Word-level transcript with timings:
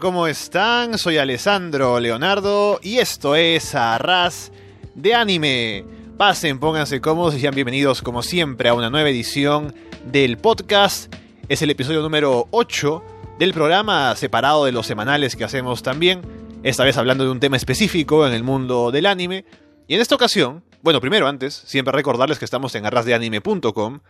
¿cómo 0.00 0.26
están? 0.26 0.98
Soy 0.98 1.18
Alessandro 1.18 2.00
Leonardo 2.00 2.80
y 2.82 2.98
esto 2.98 3.36
es 3.36 3.76
Arras 3.76 4.50
de 4.94 5.14
Anime. 5.14 5.84
Pasen, 6.16 6.58
pónganse 6.58 7.00
cómodos 7.00 7.36
y 7.36 7.40
sean 7.40 7.54
bienvenidos 7.54 8.02
como 8.02 8.22
siempre 8.22 8.68
a 8.68 8.74
una 8.74 8.90
nueva 8.90 9.10
edición 9.10 9.72
del 10.04 10.36
podcast. 10.38 11.14
Es 11.48 11.62
el 11.62 11.70
episodio 11.70 12.02
número 12.02 12.48
8 12.50 13.04
del 13.38 13.52
programa 13.52 14.16
separado 14.16 14.64
de 14.64 14.72
los 14.72 14.86
semanales 14.86 15.36
que 15.36 15.44
hacemos 15.44 15.82
también. 15.84 16.22
Esta 16.64 16.82
vez 16.82 16.96
hablando 16.96 17.22
de 17.22 17.30
un 17.30 17.38
tema 17.38 17.56
específico 17.56 18.26
en 18.26 18.32
el 18.32 18.42
mundo 18.42 18.90
del 18.90 19.06
anime. 19.06 19.44
Y 19.86 19.94
en 19.94 20.00
esta 20.00 20.16
ocasión, 20.16 20.64
bueno, 20.82 21.00
primero 21.00 21.28
antes, 21.28 21.54
siempre 21.54 21.92
recordarles 21.92 22.40
que 22.40 22.46
estamos 22.46 22.74
en 22.74 22.84
arrasdeanime.com. 22.84 24.00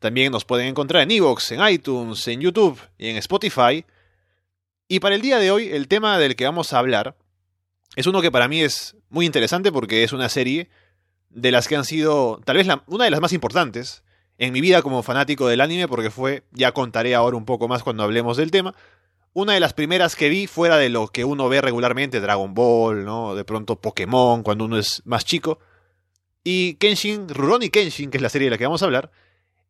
También 0.00 0.32
nos 0.32 0.44
pueden 0.44 0.66
encontrar 0.66 1.04
en 1.04 1.12
Evox, 1.12 1.52
en 1.52 1.68
iTunes, 1.68 2.26
en 2.26 2.40
YouTube 2.40 2.80
y 2.98 3.08
en 3.10 3.16
Spotify. 3.18 3.84
Y 4.88 5.00
para 5.00 5.14
el 5.14 5.20
día 5.20 5.38
de 5.38 5.50
hoy, 5.50 5.68
el 5.68 5.86
tema 5.86 6.18
del 6.18 6.34
que 6.34 6.46
vamos 6.46 6.72
a 6.72 6.78
hablar 6.78 7.14
es 7.94 8.06
uno 8.06 8.22
que 8.22 8.32
para 8.32 8.48
mí 8.48 8.62
es 8.62 8.96
muy 9.10 9.26
interesante 9.26 9.70
porque 9.70 10.02
es 10.02 10.14
una 10.14 10.30
serie 10.30 10.70
de 11.28 11.50
las 11.50 11.68
que 11.68 11.76
han 11.76 11.84
sido 11.84 12.40
tal 12.46 12.56
vez 12.56 12.66
una 12.86 13.04
de 13.04 13.10
las 13.10 13.20
más 13.20 13.34
importantes 13.34 14.02
en 14.38 14.50
mi 14.52 14.62
vida 14.62 14.80
como 14.80 15.02
fanático 15.02 15.46
del 15.46 15.60
anime 15.60 15.88
porque 15.88 16.10
fue, 16.10 16.44
ya 16.52 16.72
contaré 16.72 17.14
ahora 17.14 17.36
un 17.36 17.44
poco 17.44 17.68
más 17.68 17.82
cuando 17.82 18.02
hablemos 18.02 18.38
del 18.38 18.50
tema, 18.50 18.74
una 19.34 19.52
de 19.52 19.60
las 19.60 19.74
primeras 19.74 20.16
que 20.16 20.30
vi 20.30 20.46
fuera 20.46 20.78
de 20.78 20.88
lo 20.88 21.08
que 21.08 21.24
uno 21.26 21.50
ve 21.50 21.60
regularmente, 21.60 22.20
Dragon 22.20 22.54
Ball, 22.54 23.04
¿no? 23.04 23.34
De 23.34 23.44
pronto 23.44 23.76
Pokémon 23.76 24.42
cuando 24.42 24.64
uno 24.64 24.78
es 24.78 25.02
más 25.04 25.26
chico. 25.26 25.58
Y 26.42 26.74
Kenshin, 26.74 27.28
Rurouni 27.28 27.68
Kenshin, 27.68 28.10
que 28.10 28.16
es 28.16 28.22
la 28.22 28.30
serie 28.30 28.46
de 28.46 28.52
la 28.52 28.58
que 28.58 28.64
vamos 28.64 28.80
a 28.80 28.86
hablar, 28.86 29.10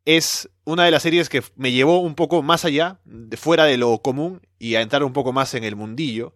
es 0.09 0.49
una 0.65 0.87
de 0.87 0.91
las 0.91 1.03
series 1.03 1.29
que 1.29 1.43
me 1.55 1.71
llevó 1.71 2.01
un 2.01 2.15
poco 2.15 2.43
más 2.43 2.65
allá, 2.65 2.99
de 3.05 3.37
fuera 3.37 3.65
de 3.65 3.77
lo 3.77 3.99
común, 3.99 4.41
y 4.59 4.75
a 4.77 4.81
entrar 4.81 5.05
un 5.05 5.13
poco 5.13 5.35
más 5.35 5.53
en 5.53 5.65
el 5.65 5.77
mundillo. 5.77 6.35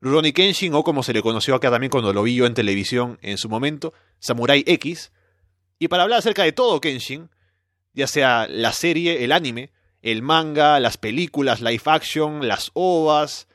Rurouni 0.00 0.32
Kenshin, 0.32 0.72
o 0.74 0.84
como 0.84 1.02
se 1.02 1.12
le 1.12 1.20
conoció 1.20 1.56
acá 1.56 1.72
también 1.72 1.90
cuando 1.90 2.12
lo 2.12 2.22
vi 2.22 2.36
yo 2.36 2.46
en 2.46 2.54
televisión 2.54 3.18
en 3.20 3.36
su 3.36 3.48
momento, 3.48 3.92
Samurai 4.20 4.62
X. 4.64 5.10
Y 5.80 5.88
para 5.88 6.04
hablar 6.04 6.20
acerca 6.20 6.44
de 6.44 6.52
todo 6.52 6.80
Kenshin, 6.80 7.30
ya 7.94 8.06
sea 8.06 8.46
la 8.48 8.70
serie, 8.72 9.24
el 9.24 9.32
anime, 9.32 9.72
el 10.02 10.22
manga, 10.22 10.78
las 10.78 10.96
películas, 10.96 11.60
live 11.60 11.82
action, 11.86 12.46
las 12.46 12.70
ovas, 12.74 13.48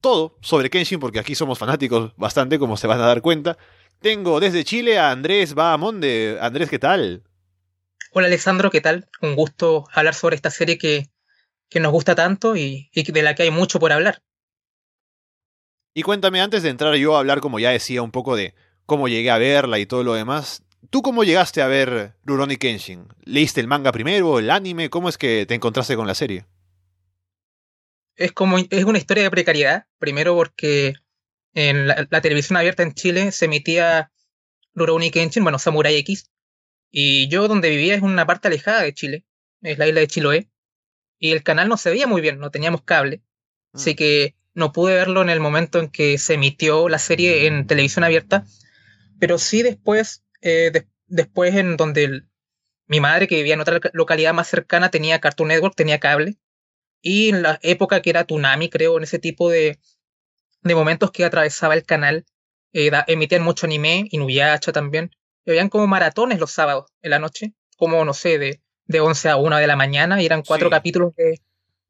todo 0.00 0.38
sobre 0.40 0.70
Kenshin, 0.70 0.98
porque 0.98 1.18
aquí 1.18 1.34
somos 1.34 1.58
fanáticos 1.58 2.16
bastante, 2.16 2.58
como 2.58 2.78
se 2.78 2.86
van 2.86 3.02
a 3.02 3.06
dar 3.06 3.20
cuenta. 3.20 3.58
Tengo 4.00 4.40
desde 4.40 4.64
Chile 4.64 4.98
a 4.98 5.10
Andrés 5.10 5.52
Bahamonde. 5.52 6.38
Andrés, 6.40 6.70
¿qué 6.70 6.78
tal? 6.78 7.22
Hola 8.16 8.28
Alessandro, 8.28 8.70
¿qué 8.70 8.80
tal? 8.80 9.08
Un 9.22 9.34
gusto 9.34 9.88
hablar 9.92 10.14
sobre 10.14 10.36
esta 10.36 10.48
serie 10.48 10.78
que, 10.78 11.10
nos 11.80 11.90
gusta 11.90 12.14
tanto 12.14 12.54
y, 12.54 12.88
de 12.94 13.22
la 13.22 13.34
que 13.34 13.42
hay 13.42 13.50
mucho 13.50 13.80
por 13.80 13.90
hablar. 13.90 14.22
Y 15.94 16.02
cuéntame, 16.02 16.40
antes 16.40 16.62
de 16.62 16.68
entrar 16.68 16.94
yo 16.94 17.16
a 17.16 17.18
hablar, 17.18 17.40
como 17.40 17.58
ya 17.58 17.70
decía, 17.70 18.02
un 18.02 18.12
poco 18.12 18.36
de 18.36 18.54
cómo 18.86 19.08
llegué 19.08 19.32
a 19.32 19.38
verla 19.38 19.80
y 19.80 19.86
todo 19.86 20.04
lo 20.04 20.14
demás, 20.14 20.62
¿tú 20.90 21.02
cómo 21.02 21.24
llegaste 21.24 21.60
a 21.60 21.66
ver 21.66 22.14
Rurouni 22.22 22.56
Kenshin? 22.56 23.08
¿Leíste 23.24 23.60
el 23.60 23.66
manga 23.66 23.90
primero, 23.90 24.38
el 24.38 24.48
anime? 24.48 24.90
¿Cómo 24.90 25.08
es 25.08 25.18
que 25.18 25.44
te 25.44 25.54
encontraste 25.54 25.96
con 25.96 26.06
la 26.06 26.14
serie? 26.14 26.46
Es 28.14 28.30
como 28.30 28.58
es 28.58 28.84
una 28.84 28.98
historia 28.98 29.24
de 29.24 29.30
precariedad, 29.32 29.86
primero 29.98 30.36
porque 30.36 30.94
en 31.52 31.88
la, 31.88 32.06
la 32.08 32.20
televisión 32.20 32.58
abierta 32.58 32.84
en 32.84 32.94
Chile 32.94 33.32
se 33.32 33.46
emitía 33.46 34.12
Rurouni 34.72 35.10
Kenshin, 35.10 35.42
bueno, 35.42 35.58
Samurai 35.58 35.96
X, 35.96 36.30
y 36.96 37.26
yo 37.26 37.48
donde 37.48 37.70
vivía 37.70 37.96
es 37.96 38.02
una 38.02 38.24
parte 38.24 38.46
alejada 38.46 38.82
de 38.82 38.94
Chile, 38.94 39.24
es 39.62 39.78
la 39.78 39.88
isla 39.88 39.98
de 39.98 40.06
Chiloé, 40.06 40.48
y 41.18 41.32
el 41.32 41.42
canal 41.42 41.68
no 41.68 41.76
se 41.76 41.90
veía 41.90 42.06
muy 42.06 42.20
bien, 42.20 42.38
no 42.38 42.52
teníamos 42.52 42.82
cable, 42.82 43.20
así 43.72 43.94
mm. 43.94 43.96
que 43.96 44.36
no 44.54 44.70
pude 44.70 44.94
verlo 44.94 45.20
en 45.20 45.28
el 45.28 45.40
momento 45.40 45.80
en 45.80 45.88
que 45.88 46.18
se 46.18 46.34
emitió 46.34 46.88
la 46.88 47.00
serie 47.00 47.48
en 47.48 47.66
televisión 47.66 48.04
abierta, 48.04 48.46
pero 49.18 49.38
sí 49.38 49.64
después, 49.64 50.22
eh, 50.40 50.70
después 51.08 51.56
en 51.56 51.76
donde 51.76 52.22
mi 52.86 53.00
madre, 53.00 53.26
que 53.26 53.38
vivía 53.38 53.54
en 53.54 53.60
otra 53.60 53.80
localidad 53.92 54.32
más 54.32 54.46
cercana, 54.46 54.92
tenía 54.92 55.20
Cartoon 55.20 55.48
Network, 55.48 55.74
tenía 55.74 55.98
cable, 55.98 56.36
y 57.02 57.30
en 57.30 57.42
la 57.42 57.58
época 57.62 58.02
que 58.02 58.10
era 58.10 58.24
Tsunami, 58.24 58.70
creo, 58.70 58.98
en 58.98 59.02
ese 59.02 59.18
tipo 59.18 59.50
de, 59.50 59.80
de 60.62 60.74
momentos 60.76 61.10
que 61.10 61.24
atravesaba 61.24 61.74
el 61.74 61.82
canal, 61.82 62.24
eh, 62.72 62.92
emitían 63.08 63.42
mucho 63.42 63.66
anime, 63.66 64.06
Inuyasha 64.12 64.70
también, 64.70 65.10
y 65.44 65.50
habían 65.50 65.68
como 65.68 65.86
maratones 65.86 66.38
los 66.38 66.50
sábados 66.50 66.86
en 67.02 67.10
la 67.10 67.18
noche, 67.18 67.52
como 67.76 68.04
no 68.04 68.14
sé, 68.14 68.38
de, 68.38 68.60
de 68.86 69.00
11 69.00 69.30
a 69.30 69.36
1 69.36 69.56
de 69.56 69.66
la 69.66 69.76
mañana, 69.76 70.20
y 70.22 70.26
eran 70.26 70.42
cuatro 70.42 70.70
capítulos 70.70 71.14
de, 71.16 71.40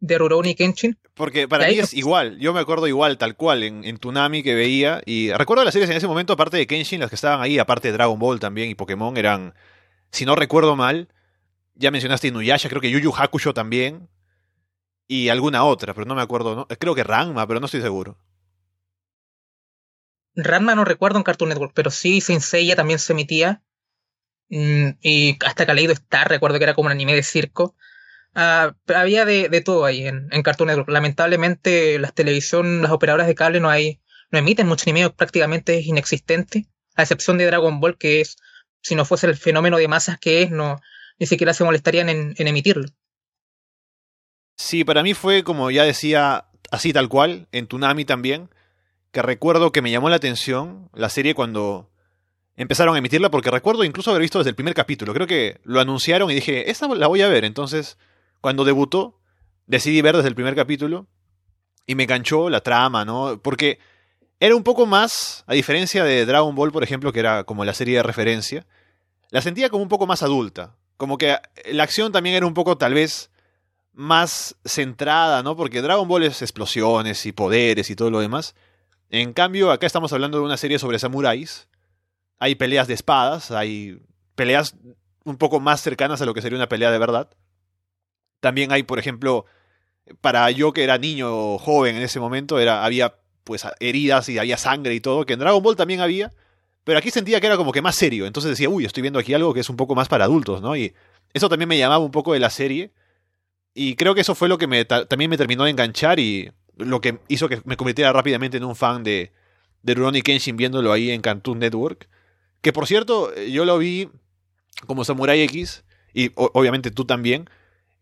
de 0.01 0.19
Rurouni 0.19 0.55
Kenshin. 0.55 0.99
Porque 1.15 1.47
para 1.47 1.69
mí 1.69 1.79
es 1.79 1.95
igual, 1.95 2.39
yo 2.39 2.53
me 2.53 2.61
acuerdo 2.61 2.89
igual, 2.89 3.19
tal 3.19 3.37
cual, 3.37 3.63
en, 3.63 3.85
en 3.85 3.99
Tunami 3.99 4.43
que 4.43 4.55
veía, 4.55 5.01
y 5.07 5.33
recuerdo 5.33 5.65
las 5.65 5.73
series 5.73 5.91
en 5.91 5.97
ese 5.97 6.09
momento, 6.09 6.33
aparte 6.33 6.57
de 6.57 6.67
Kenshin, 6.67 7.01
las 7.01 7.09
que 7.09 7.15
estaban 7.17 7.41
ahí, 7.41 7.59
aparte 7.59 7.89
de 7.89 7.93
Dragon 7.93 8.19
Ball 8.19 8.41
también 8.41 8.71
y 8.71 8.75
Pokémon, 8.75 9.17
eran, 9.17 9.55
si 10.11 10.25
no 10.25 10.35
recuerdo 10.35 10.77
mal, 10.77 11.09
ya 11.75 11.91
mencionaste 11.91 12.29
Inuyasha, 12.29 12.69
creo 12.69 12.81
que 12.81 12.91
Yu 12.91 12.99
Yu 12.99 13.13
Hakusho 13.17 13.55
también, 13.55 14.09
y 15.07 15.29
alguna 15.29 15.65
otra, 15.65 15.95
pero 15.95 16.07
no 16.07 16.15
me 16.15 16.23
acuerdo, 16.23 16.57
¿no? 16.57 16.67
creo 16.67 16.95
que 16.95 17.05
Ranma, 17.05 17.47
pero 17.47 17.61
no 17.61 17.67
estoy 17.67 17.83
seguro. 17.83 18.19
Ranma 20.37 20.75
no 20.75 20.85
recuerdo 20.85 21.19
en 21.19 21.25
Cartoon 21.25 21.51
Network, 21.51 21.73
pero 21.75 21.91
sí 21.91 22.21
Saint 22.21 22.43
Seiya 22.43 22.77
también 22.77 22.99
se 22.99 23.13
emitía. 23.13 23.63
Mm, 24.49 24.91
y 25.01 25.39
hasta 25.45 25.67
Kaleido 25.67 25.93
Star, 25.93 26.29
recuerdo 26.29 26.59
que 26.59 26.65
era 26.65 26.75
como 26.75 26.87
un 26.87 26.93
anime 26.93 27.15
de 27.15 27.23
circo. 27.23 27.77
Ah, 28.35 28.75
había 28.95 29.25
de, 29.25 29.49
todo 29.65 29.85
ahí 29.85 30.07
en, 30.07 30.29
en, 30.33 30.43
Cartoon 30.43 30.69
Network. 30.69 30.89
Lamentablemente, 30.89 31.99
las 31.99 32.15
televisión, 32.15 32.83
las 32.83 32.91
operadoras 32.91 33.29
de 33.29 33.35
cable 33.35 33.61
no 33.61 33.71
hay, 33.71 34.01
no 34.31 34.39
emiten 34.39 34.67
mucho 34.67 34.85
anime, 34.91 35.11
prácticamente 35.11 35.79
es 35.79 35.87
inexistente. 35.87 36.67
A 36.97 37.03
excepción 37.03 37.39
de 37.39 37.47
Dragon 37.47 37.81
Ball, 37.81 37.97
que 37.97 38.21
es, 38.21 38.37
si 38.83 38.95
no 38.95 39.05
fuese 39.05 39.27
el 39.27 39.37
fenómeno 39.37 39.77
de 39.77 39.89
masas 39.89 40.19
que 40.19 40.43
es, 40.43 40.51
no, 40.51 40.81
ni 41.19 41.27
siquiera 41.27 41.55
se 41.55 41.65
molestarían 41.65 42.09
en, 42.09 42.35
en 42.37 42.49
emitirlo. 42.49 42.89
Sí, 44.57 44.85
para 44.85 45.03
mí 45.03 45.15
fue 45.15 45.43
como 45.43 45.71
ya 45.71 45.85
decía, 45.85 46.47
así 46.71 46.93
tal 46.93 47.09
cual, 47.09 47.49
en 47.53 47.67
Tunami 47.67 48.05
también 48.05 48.51
que 49.15 49.23
recuerdo 49.23 49.71
que 49.71 49.81
me 49.81 49.93
llamó 49.93 50.11
la 50.11 50.17
atención 50.17 50.91
la 50.93 51.09
serie 51.09 51.35
cuando 51.35 51.89
empezaron 52.57 52.97
a 52.97 52.99
emitirla, 52.99 53.31
porque 53.31 53.49
recuerdo 53.49 53.85
incluso 53.85 54.11
haber 54.11 54.23
visto 54.23 54.39
desde 54.39 54.51
el 54.51 54.57
primer 54.57 54.75
capítulo. 54.75 55.15
Creo 55.15 55.29
que 55.29 55.61
lo 55.63 55.81
anunciaron 55.81 56.31
y 56.33 56.35
dije, 56.35 56.69
esta 56.69 56.89
la 56.89 57.07
voy 57.07 57.23
a 57.23 57.29
ver. 57.29 57.45
Entonces, 57.45 57.97
cuando 58.41 58.65
debutó, 58.65 59.21
decidí 59.67 60.03
ver 60.03 60.17
desde 60.17 60.29
el 60.29 60.35
primer 60.35 60.57
capítulo 60.57 61.07
y 61.87 61.95
me 61.95 62.03
enganchó 62.03 62.51
la 62.51 62.61
trama, 62.61 63.05
¿no? 63.05 63.41
Porque 63.41 63.79
era 64.41 64.57
un 64.57 64.65
poco 64.65 64.85
más, 64.85 65.45
a 65.47 65.55
diferencia 65.55 66.03
de 66.03 66.27
Dragon 66.27 66.55
Ball, 66.57 66.73
por 66.73 66.83
ejemplo, 66.83 67.13
que 67.13 67.21
era 67.21 67.45
como 67.45 67.65
la 67.65 67.73
serie 67.73 67.99
de 67.99 68.03
referencia, 68.03 68.67
la 69.31 69.43
sentía 69.43 69.71
como 69.71 69.85
un 69.85 69.89
poco 69.89 70.09
más 70.09 70.25
adulta. 70.25 70.75
Como 70.97 71.19
que 71.19 71.37
la 71.71 71.85
acción 71.85 72.11
también 72.11 72.35
era 72.35 72.47
un 72.47 72.55
poco, 72.55 72.77
tal 72.77 72.95
vez, 72.95 73.31
más 73.93 74.57
centrada, 74.65 75.45
¿no? 75.45 75.57
Porque 75.57 75.83
Dragon 75.83 76.09
Ball 76.09 76.25
es 76.25 76.43
explosiones 76.43 77.27
y 77.27 77.33
poderes 77.33 77.91
y 77.91 77.95
todo 77.95 78.11
lo 78.11 78.19
demás. 78.19 78.57
En 79.15 79.33
cambio, 79.33 79.71
acá 79.71 79.87
estamos 79.87 80.13
hablando 80.13 80.39
de 80.39 80.45
una 80.45 80.57
serie 80.57 80.81
sobre 80.81 80.99
samuráis. 80.99 81.69
Hay 82.41 82.57
peleas 82.57 82.89
de 82.89 82.95
espadas, 82.95 83.53
hay 83.53 84.01
peleas 84.35 84.75
un 85.23 85.37
poco 85.37 85.61
más 85.61 85.81
cercanas 85.83 86.21
a 86.21 86.27
lo 86.27 86.35
que 86.35 86.43
sería 86.43 86.59
una 86.59 86.69
pelea 86.69 86.91
de 86.91 86.99
verdad. 86.99 87.31
También 88.41 88.73
hay, 88.73 88.83
por 88.83 88.99
ejemplo, 88.99 89.47
para 90.21 90.51
yo 90.51 90.73
que 90.73 90.83
era 90.83 90.99
niño 90.99 91.29
o 91.33 91.59
joven 91.59 91.95
en 91.95 92.03
ese 92.03 92.19
momento, 92.19 92.59
era, 92.59 92.85
había 92.85 93.15
pues 93.45 93.65
heridas 93.79 94.29
y 94.31 94.39
había 94.39 94.57
sangre 94.57 94.97
y 94.97 95.01
todo, 95.01 95.25
que 95.25 95.35
en 95.35 95.39
Dragon 95.39 95.63
Ball 95.63 95.77
también 95.77 96.01
había, 96.01 96.33
pero 96.83 96.99
aquí 96.99 97.13
sentía 97.13 97.41
que 97.41 97.47
era 97.47 97.57
como 97.57 97.71
que 97.71 97.83
más 97.83 97.95
serio, 97.95 98.27
entonces 98.27 98.51
decía, 98.51 98.69
uy, 98.69 98.85
estoy 98.85 99.03
viendo 99.03 99.21
aquí 99.21 99.33
algo 99.33 99.55
que 99.55 99.61
es 99.61 99.71
un 99.71 99.77
poco 99.77 99.95
más 99.95 100.09
para 100.09 100.25
adultos, 100.25 100.61
¿no? 100.61 100.75
Y 100.75 100.93
eso 101.33 101.49
también 101.49 101.69
me 101.69 101.79
llamaba 101.79 102.05
un 102.05 102.11
poco 102.11 102.33
de 102.33 102.41
la 102.41 102.51
serie, 102.51 102.91
y 103.75 103.95
creo 103.95 104.13
que 104.17 104.23
eso 104.23 104.35
fue 104.35 104.49
lo 104.49 104.59
que 104.59 104.67
me, 104.67 104.85
también 104.85 105.31
me 105.31 105.37
terminó 105.37 105.63
de 105.65 105.71
enganchar 105.71 106.19
y 106.19 106.51
lo 106.77 107.01
que 107.01 107.19
hizo 107.29 107.49
que 107.49 107.61
me 107.65 107.77
convirtiera 107.77 108.13
rápidamente 108.13 108.57
en 108.57 108.65
un 108.65 108.77
fan 108.77 109.03
de, 109.05 109.33
de 109.83 109.95
Rurouni 109.95 110.23
Kenshin 110.23 110.57
viéndolo 110.57 110.93
ahí 110.93 111.11
en 111.11 111.21
Cartoon 111.21 111.59
Network. 111.59 112.09
Que 112.61 112.73
por 112.73 112.87
cierto, 112.87 113.35
yo 113.35 113.65
lo 113.65 113.79
vi 113.79 114.09
como 114.87 115.05
Samurai 115.05 115.41
X, 115.43 115.85
y 116.13 116.33
obviamente 116.35 116.91
tú 116.91 117.05
también, 117.05 117.49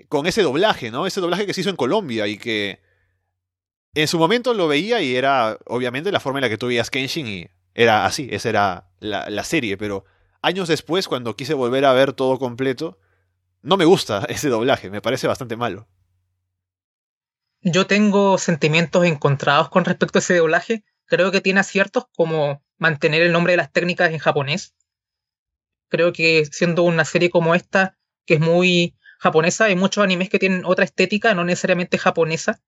con 0.09 0.27
ese 0.27 0.43
doblaje, 0.43 0.91
¿no? 0.91 1.07
Ese 1.07 1.21
doblaje 1.21 1.47
que 1.47 1.55
se 1.55 1.63
hizo 1.63 1.71
en 1.71 1.77
Colombia 1.77 2.27
y 2.27 2.37
que 2.37 2.81
en 3.95 4.09
su 4.09 4.19
momento 4.19 4.55
lo 4.55 4.69
veía 4.69 5.01
y 5.03 5.17
era 5.17 5.59
obviamente 5.67 6.13
la 6.13 6.21
forma 6.21 6.39
en 6.39 6.43
la 6.43 6.49
que 6.49 6.59
tú 6.59 6.67
veías 6.69 6.91
Kenshin 6.91 7.27
y 7.27 7.47
era 7.75 8.05
así, 8.05 8.29
esa 8.31 8.49
era 8.49 8.91
la, 9.01 9.29
la 9.31 9.45
serie, 9.45 9.77
pero 9.77 10.05
años 10.43 10.69
después, 10.69 11.09
cuando 11.09 11.37
quise 11.37 11.55
volver 11.55 11.85
a 11.85 11.93
ver 11.93 12.13
todo 12.13 12.39
completo, 12.39 12.99
no 13.63 13.77
me 13.77 13.85
gusta 13.85 14.25
ese 14.29 14.49
doblaje, 14.49 14.91
me 14.91 15.01
parece 15.01 15.27
bastante 15.27 15.57
malo. 15.57 15.89
Yo 17.65 17.87
tengo 17.87 18.39
sentimientos 18.39 19.05
encontrados 19.05 19.69
con 19.69 19.85
respecto 19.85 20.19
a 20.19 20.21
ese 20.21 20.37
doblaje. 20.37 20.85
Creo 21.07 21.31
que 21.31 21.41
tiene 21.41 21.61
aciertos 21.61 22.07
como 22.17 22.65
mantener 22.77 23.23
el 23.23 23.31
nombre 23.31 23.53
de 23.53 23.59
las 23.59 23.73
técnicas 23.73 24.11
en 24.11 24.19
japonés. 24.19 24.75
Creo 25.89 26.13
que 26.13 26.45
siendo 26.47 26.83
una 26.83 27.05
serie 27.05 27.31
como 27.31 27.55
esta, 27.55 27.97
que 28.27 28.35
es 28.35 28.41
muy 28.41 28.97
japonesa, 29.21 29.67
hay 29.67 29.77
muchos 29.77 30.03
animes 30.03 30.29
que 30.29 30.41
tienen 30.41 30.65
otra 30.65 30.85
estética, 30.85 31.35
no 31.35 31.45
necesariamente 31.45 31.99
japonesa. 31.99 32.61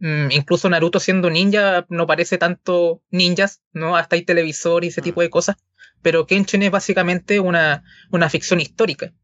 Mm, 0.00 0.32
incluso 0.32 0.68
Naruto 0.68 0.98
siendo 0.98 1.30
ninja 1.30 1.86
no 1.88 2.08
parece 2.08 2.38
tanto 2.38 3.02
ninjas, 3.10 3.62
¿no? 3.72 3.96
Hasta 3.96 4.16
hay 4.16 4.22
televisor 4.24 4.84
y 4.84 4.88
ese 4.88 5.02
tipo 5.02 5.20
de 5.20 5.30
cosas. 5.30 5.56
Pero 6.02 6.26
Kenshin 6.26 6.64
es 6.64 6.72
básicamente 6.72 7.38
una, 7.38 7.84
una 8.10 8.28
ficción 8.28 8.60
histórica. 8.60 9.14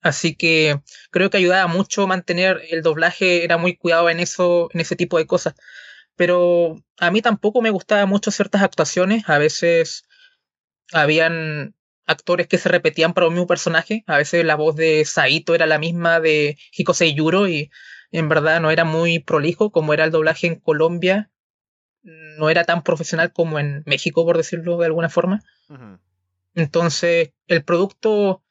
Así 0.00 0.34
que 0.36 0.80
creo 1.10 1.30
que 1.30 1.38
ayudaba 1.38 1.66
mucho 1.66 2.06
mantener 2.06 2.62
el 2.70 2.82
doblaje, 2.82 3.44
era 3.44 3.56
muy 3.58 3.76
cuidado 3.76 4.08
en 4.10 4.20
eso, 4.20 4.68
en 4.72 4.80
ese 4.80 4.96
tipo 4.96 5.18
de 5.18 5.26
cosas. 5.26 5.54
Pero 6.16 6.76
a 6.98 7.10
mí 7.10 7.22
tampoco 7.22 7.62
me 7.62 7.70
gustaban 7.70 8.08
mucho 8.08 8.30
ciertas 8.30 8.62
actuaciones. 8.62 9.28
A 9.28 9.38
veces 9.38 10.04
habían 10.92 11.74
actores 12.06 12.46
que 12.46 12.58
se 12.58 12.68
repetían 12.68 13.12
para 13.12 13.28
un 13.28 13.34
mismo 13.34 13.46
personaje. 13.46 14.02
A 14.06 14.16
veces 14.16 14.44
la 14.44 14.56
voz 14.56 14.76
de 14.76 15.04
Saito 15.04 15.54
era 15.54 15.66
la 15.66 15.78
misma 15.78 16.20
de 16.20 16.58
Hiko 16.76 16.94
Seiyuro 16.94 17.48
y 17.48 17.70
en 18.10 18.28
verdad 18.28 18.60
no 18.60 18.70
era 18.70 18.84
muy 18.84 19.18
prolijo 19.18 19.70
como 19.70 19.92
era 19.92 20.04
el 20.04 20.10
doblaje 20.10 20.46
en 20.46 20.56
Colombia. 20.56 21.30
No 22.02 22.48
era 22.48 22.64
tan 22.64 22.82
profesional 22.82 23.32
como 23.32 23.58
en 23.58 23.82
México, 23.84 24.24
por 24.24 24.36
decirlo 24.36 24.78
de 24.78 24.86
alguna 24.86 25.10
forma. 25.10 25.42
Entonces, 26.54 27.32
el 27.46 27.64
producto 27.64 28.42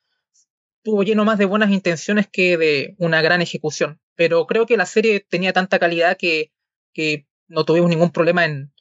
estuvo 0.87 1.03
lleno 1.03 1.25
más 1.25 1.37
de 1.37 1.43
buenas 1.43 1.69
intenciones 1.71 2.29
que 2.31 2.57
de 2.57 2.95
una 2.97 3.21
gran 3.21 3.41
ejecución. 3.41 3.99
Pero 4.15 4.47
creo 4.47 4.65
que 4.65 4.77
la 4.77 4.85
serie 4.85 5.19
tenía 5.19 5.51
tanta 5.51 5.79
calidad 5.79 6.15
que, 6.15 6.53
que 6.93 7.27
no 7.49 7.65
tuvimos 7.65 7.89
ningún 7.89 8.11
problema 8.11 8.45
en 8.45 8.71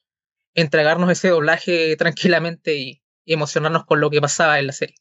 entregarnos 0.54 1.10
ese 1.10 1.30
doblaje 1.30 1.96
tranquilamente 1.96 2.76
y, 2.76 3.02
emocionarnos 3.28 3.84
con 3.86 4.00
lo 4.00 4.08
que 4.08 4.20
pasaba 4.20 4.60
en 4.60 4.68
la 4.68 4.72
serie. 4.72 4.94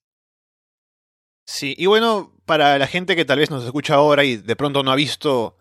Sí, 1.46 1.76
y 1.78 1.86
bueno, 1.86 2.34
para 2.48 2.80
la 2.80 2.88
gente 2.88 3.16
que 3.16 3.24
tal 3.24 3.38
vez 3.38 3.52
nos 3.52 3.64
escucha 3.64 3.94
ahora 3.94 4.24
y 4.24 4.38
de 4.38 4.56
pronto 4.56 4.82
no 4.82 4.92
ha 4.92 4.96
visto 4.96 5.56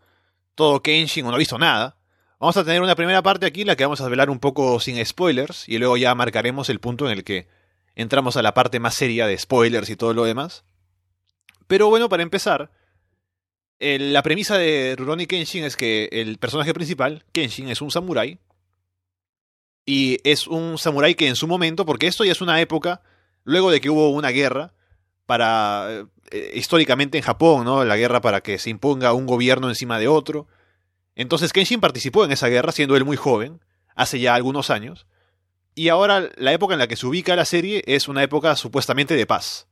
todo 0.54 0.80
Kenshin 0.80 1.26
o 1.26 1.28
no 1.28 1.34
ha 1.34 1.38
visto 1.38 1.58
nada, 1.58 1.98
vamos 2.40 2.56
a 2.56 2.64
tener 2.64 2.80
una 2.80 2.96
primera 2.96 3.22
parte 3.22 3.44
aquí 3.44 3.64
la 3.64 3.76
que 3.76 3.84
vamos 3.84 4.00
a 4.00 4.08
velar 4.08 4.30
un 4.30 4.38
poco 4.38 4.80
sin 4.80 5.04
spoilers 5.04 5.68
y 5.68 5.76
luego 5.76 5.98
ya 5.98 6.14
marcaremos 6.14 6.70
el 6.70 6.80
punto 6.80 7.04
en 7.04 7.12
el 7.18 7.22
que 7.22 7.48
entramos 7.94 8.38
a 8.38 8.42
la 8.42 8.54
parte 8.54 8.80
más 8.80 8.94
seria 8.94 9.26
de 9.26 9.36
spoilers 9.36 9.90
y 9.90 9.96
todo 9.96 10.14
lo 10.14 10.24
demás. 10.24 10.64
Pero 11.66 11.88
bueno, 11.88 12.08
para 12.08 12.22
empezar, 12.22 12.70
la 13.78 14.22
premisa 14.22 14.58
de 14.58 14.94
Rurouni 14.96 15.26
Kenshin 15.26 15.64
es 15.64 15.76
que 15.76 16.08
el 16.12 16.38
personaje 16.38 16.74
principal, 16.74 17.24
Kenshin, 17.32 17.68
es 17.68 17.80
un 17.80 17.90
samurái. 17.90 18.38
Y 19.86 20.18
es 20.24 20.46
un 20.46 20.78
samurái 20.78 21.14
que 21.14 21.28
en 21.28 21.36
su 21.36 21.46
momento, 21.46 21.84
porque 21.84 22.06
esto 22.06 22.24
ya 22.24 22.32
es 22.32 22.40
una 22.40 22.60
época, 22.60 23.02
luego 23.44 23.70
de 23.70 23.80
que 23.80 23.90
hubo 23.90 24.10
una 24.10 24.30
guerra, 24.30 24.72
para 25.26 26.06
eh, 26.30 26.52
históricamente 26.54 27.18
en 27.18 27.24
Japón, 27.24 27.64
¿no? 27.64 27.84
La 27.84 27.96
guerra 27.96 28.20
para 28.20 28.42
que 28.42 28.58
se 28.58 28.70
imponga 28.70 29.12
un 29.12 29.26
gobierno 29.26 29.68
encima 29.68 29.98
de 29.98 30.08
otro. 30.08 30.46
Entonces 31.14 31.52
Kenshin 31.52 31.80
participó 31.80 32.24
en 32.24 32.32
esa 32.32 32.48
guerra, 32.48 32.72
siendo 32.72 32.96
él 32.96 33.04
muy 33.04 33.16
joven, 33.16 33.60
hace 33.94 34.20
ya 34.20 34.34
algunos 34.34 34.70
años. 34.70 35.06
Y 35.74 35.88
ahora 35.88 36.28
la 36.36 36.52
época 36.52 36.74
en 36.74 36.78
la 36.78 36.86
que 36.86 36.96
se 36.96 37.06
ubica 37.06 37.36
la 37.36 37.44
serie 37.44 37.82
es 37.86 38.08
una 38.08 38.22
época 38.22 38.54
supuestamente 38.56 39.14
de 39.14 39.26
paz. 39.26 39.66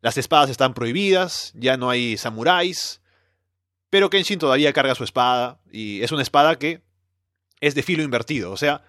Las 0.00 0.16
espadas 0.18 0.50
están 0.50 0.74
prohibidas, 0.74 1.52
ya 1.54 1.76
no 1.76 1.90
hay 1.90 2.16
samuráis, 2.16 3.00
pero 3.90 4.10
Kenshin 4.10 4.38
todavía 4.38 4.72
carga 4.72 4.94
su 4.94 5.04
espada 5.04 5.60
y 5.70 6.02
es 6.02 6.12
una 6.12 6.22
espada 6.22 6.58
que 6.58 6.82
es 7.60 7.74
de 7.74 7.82
filo 7.82 8.02
invertido, 8.02 8.52
o 8.52 8.56
sea, 8.56 8.82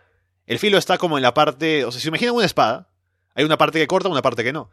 el 0.46 0.60
filo 0.60 0.78
está 0.78 0.98
como 0.98 1.18
en 1.18 1.24
la 1.24 1.34
parte, 1.34 1.86
o 1.86 1.92
sea, 1.92 2.00
si 2.00 2.04
se 2.04 2.08
imaginan 2.10 2.36
una 2.36 2.46
espada, 2.46 2.90
hay 3.36 3.46
una 3.46 3.58
parte 3.58 3.80
que 3.80 3.88
corta, 3.88 4.10
una 4.10 4.22
parte 4.22 4.44
que 4.44 4.54
no. 4.54 4.72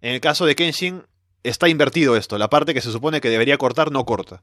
En 0.00 0.14
el 0.14 0.20
caso 0.20 0.46
de 0.46 0.54
Kenshin 0.54 1.04
está 1.42 1.68
invertido 1.68 2.16
esto, 2.16 2.38
la 2.38 2.50
parte 2.50 2.74
que 2.74 2.80
se 2.80 2.92
supone 2.92 3.20
que 3.20 3.28
debería 3.28 3.58
cortar 3.58 3.90
no 3.90 4.04
corta. 4.04 4.42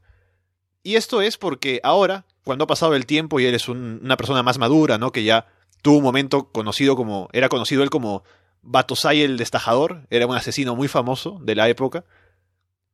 Y 0.83 0.95
esto 0.95 1.21
es 1.21 1.37
porque 1.37 1.79
ahora, 1.83 2.25
cuando 2.43 2.65
ha 2.65 2.67
pasado 2.67 2.95
el 2.95 3.05
tiempo 3.05 3.39
y 3.39 3.45
él 3.45 3.55
es 3.55 3.69
una 3.69 4.17
persona 4.17 4.43
más 4.43 4.57
madura, 4.57 4.97
¿no? 4.97 5.11
Que 5.11 5.23
ya 5.23 5.47
tuvo 5.81 5.97
un 5.97 6.03
momento 6.03 6.51
conocido 6.51 6.97
como, 6.97 7.29
era 7.31 7.47
conocido 7.47 7.83
él 7.83 7.89
como 7.89 8.23
Batosai 8.63 9.21
el 9.21 9.37
Destajador, 9.37 10.07
era 10.09 10.25
un 10.25 10.35
asesino 10.35 10.75
muy 10.75 10.87
famoso 10.87 11.39
de 11.41 11.55
la 11.55 11.69
época. 11.69 12.05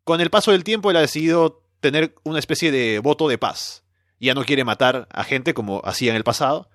Con 0.04 0.20
el 0.20 0.30
paso 0.30 0.52
del 0.52 0.64
tiempo 0.64 0.90
él 0.90 0.98
ha 0.98 1.02
decidido 1.02 1.64
tener 1.80 2.16
una 2.24 2.40
especie 2.40 2.72
de 2.72 3.00
voto 3.00 3.30
de 3.30 3.38
paz. 3.38 3.84
Ya 4.20 4.34
no 4.34 4.44
quiere 4.44 4.64
matar 4.64 5.08
a 5.12 5.24
gente 5.24 5.54
como 5.54 5.82
hacía 5.86 6.10
en 6.10 6.18
el 6.18 6.24
pasado. 6.24 6.70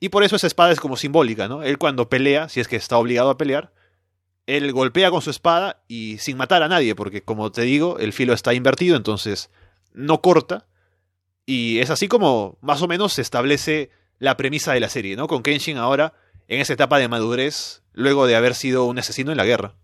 Y 0.00 0.08
por 0.08 0.24
eso 0.24 0.36
esa 0.36 0.46
espada 0.46 0.72
es 0.72 0.80
como 0.80 0.96
simbólica, 0.96 1.48
¿no? 1.48 1.62
Él 1.62 1.78
cuando 1.78 2.08
pelea, 2.08 2.48
si 2.48 2.60
es 2.60 2.68
que 2.68 2.76
está 2.76 2.96
obligado 2.96 3.30
a 3.30 3.38
pelear, 3.38 3.72
él 4.46 4.72
golpea 4.72 5.10
con 5.10 5.20
su 5.20 5.30
espada 5.30 5.82
y 5.88 6.18
sin 6.18 6.36
matar 6.38 6.62
a 6.62 6.68
nadie, 6.68 6.94
porque 6.94 7.22
como 7.22 7.52
te 7.52 7.62
digo, 7.62 7.98
el 7.98 8.12
filo 8.12 8.32
está 8.32 8.54
invertido, 8.54 8.96
entonces 8.96 9.50
no 9.92 10.22
corta. 10.22 10.66
Y 11.44 11.80
es 11.80 11.90
así 11.90 12.08
como 12.08 12.56
más 12.62 12.80
o 12.80 12.88
menos 12.88 13.12
se 13.12 13.22
establece 13.22 13.90
la 14.18 14.36
premisa 14.36 14.72
de 14.72 14.80
la 14.80 14.88
serie, 14.88 15.16
¿no? 15.16 15.28
Con 15.28 15.42
Kenshin 15.42 15.76
ahora 15.76 16.14
en 16.48 16.60
esa 16.60 16.72
etapa 16.72 16.98
de 16.98 17.08
madurez 17.08 17.82
luego 17.92 18.26
de 18.26 18.34
haber 18.34 18.54
sido 18.54 18.86
un 18.86 18.98
asesino 18.98 19.30
en 19.30 19.36
la 19.36 19.44
guerra. 19.44 19.76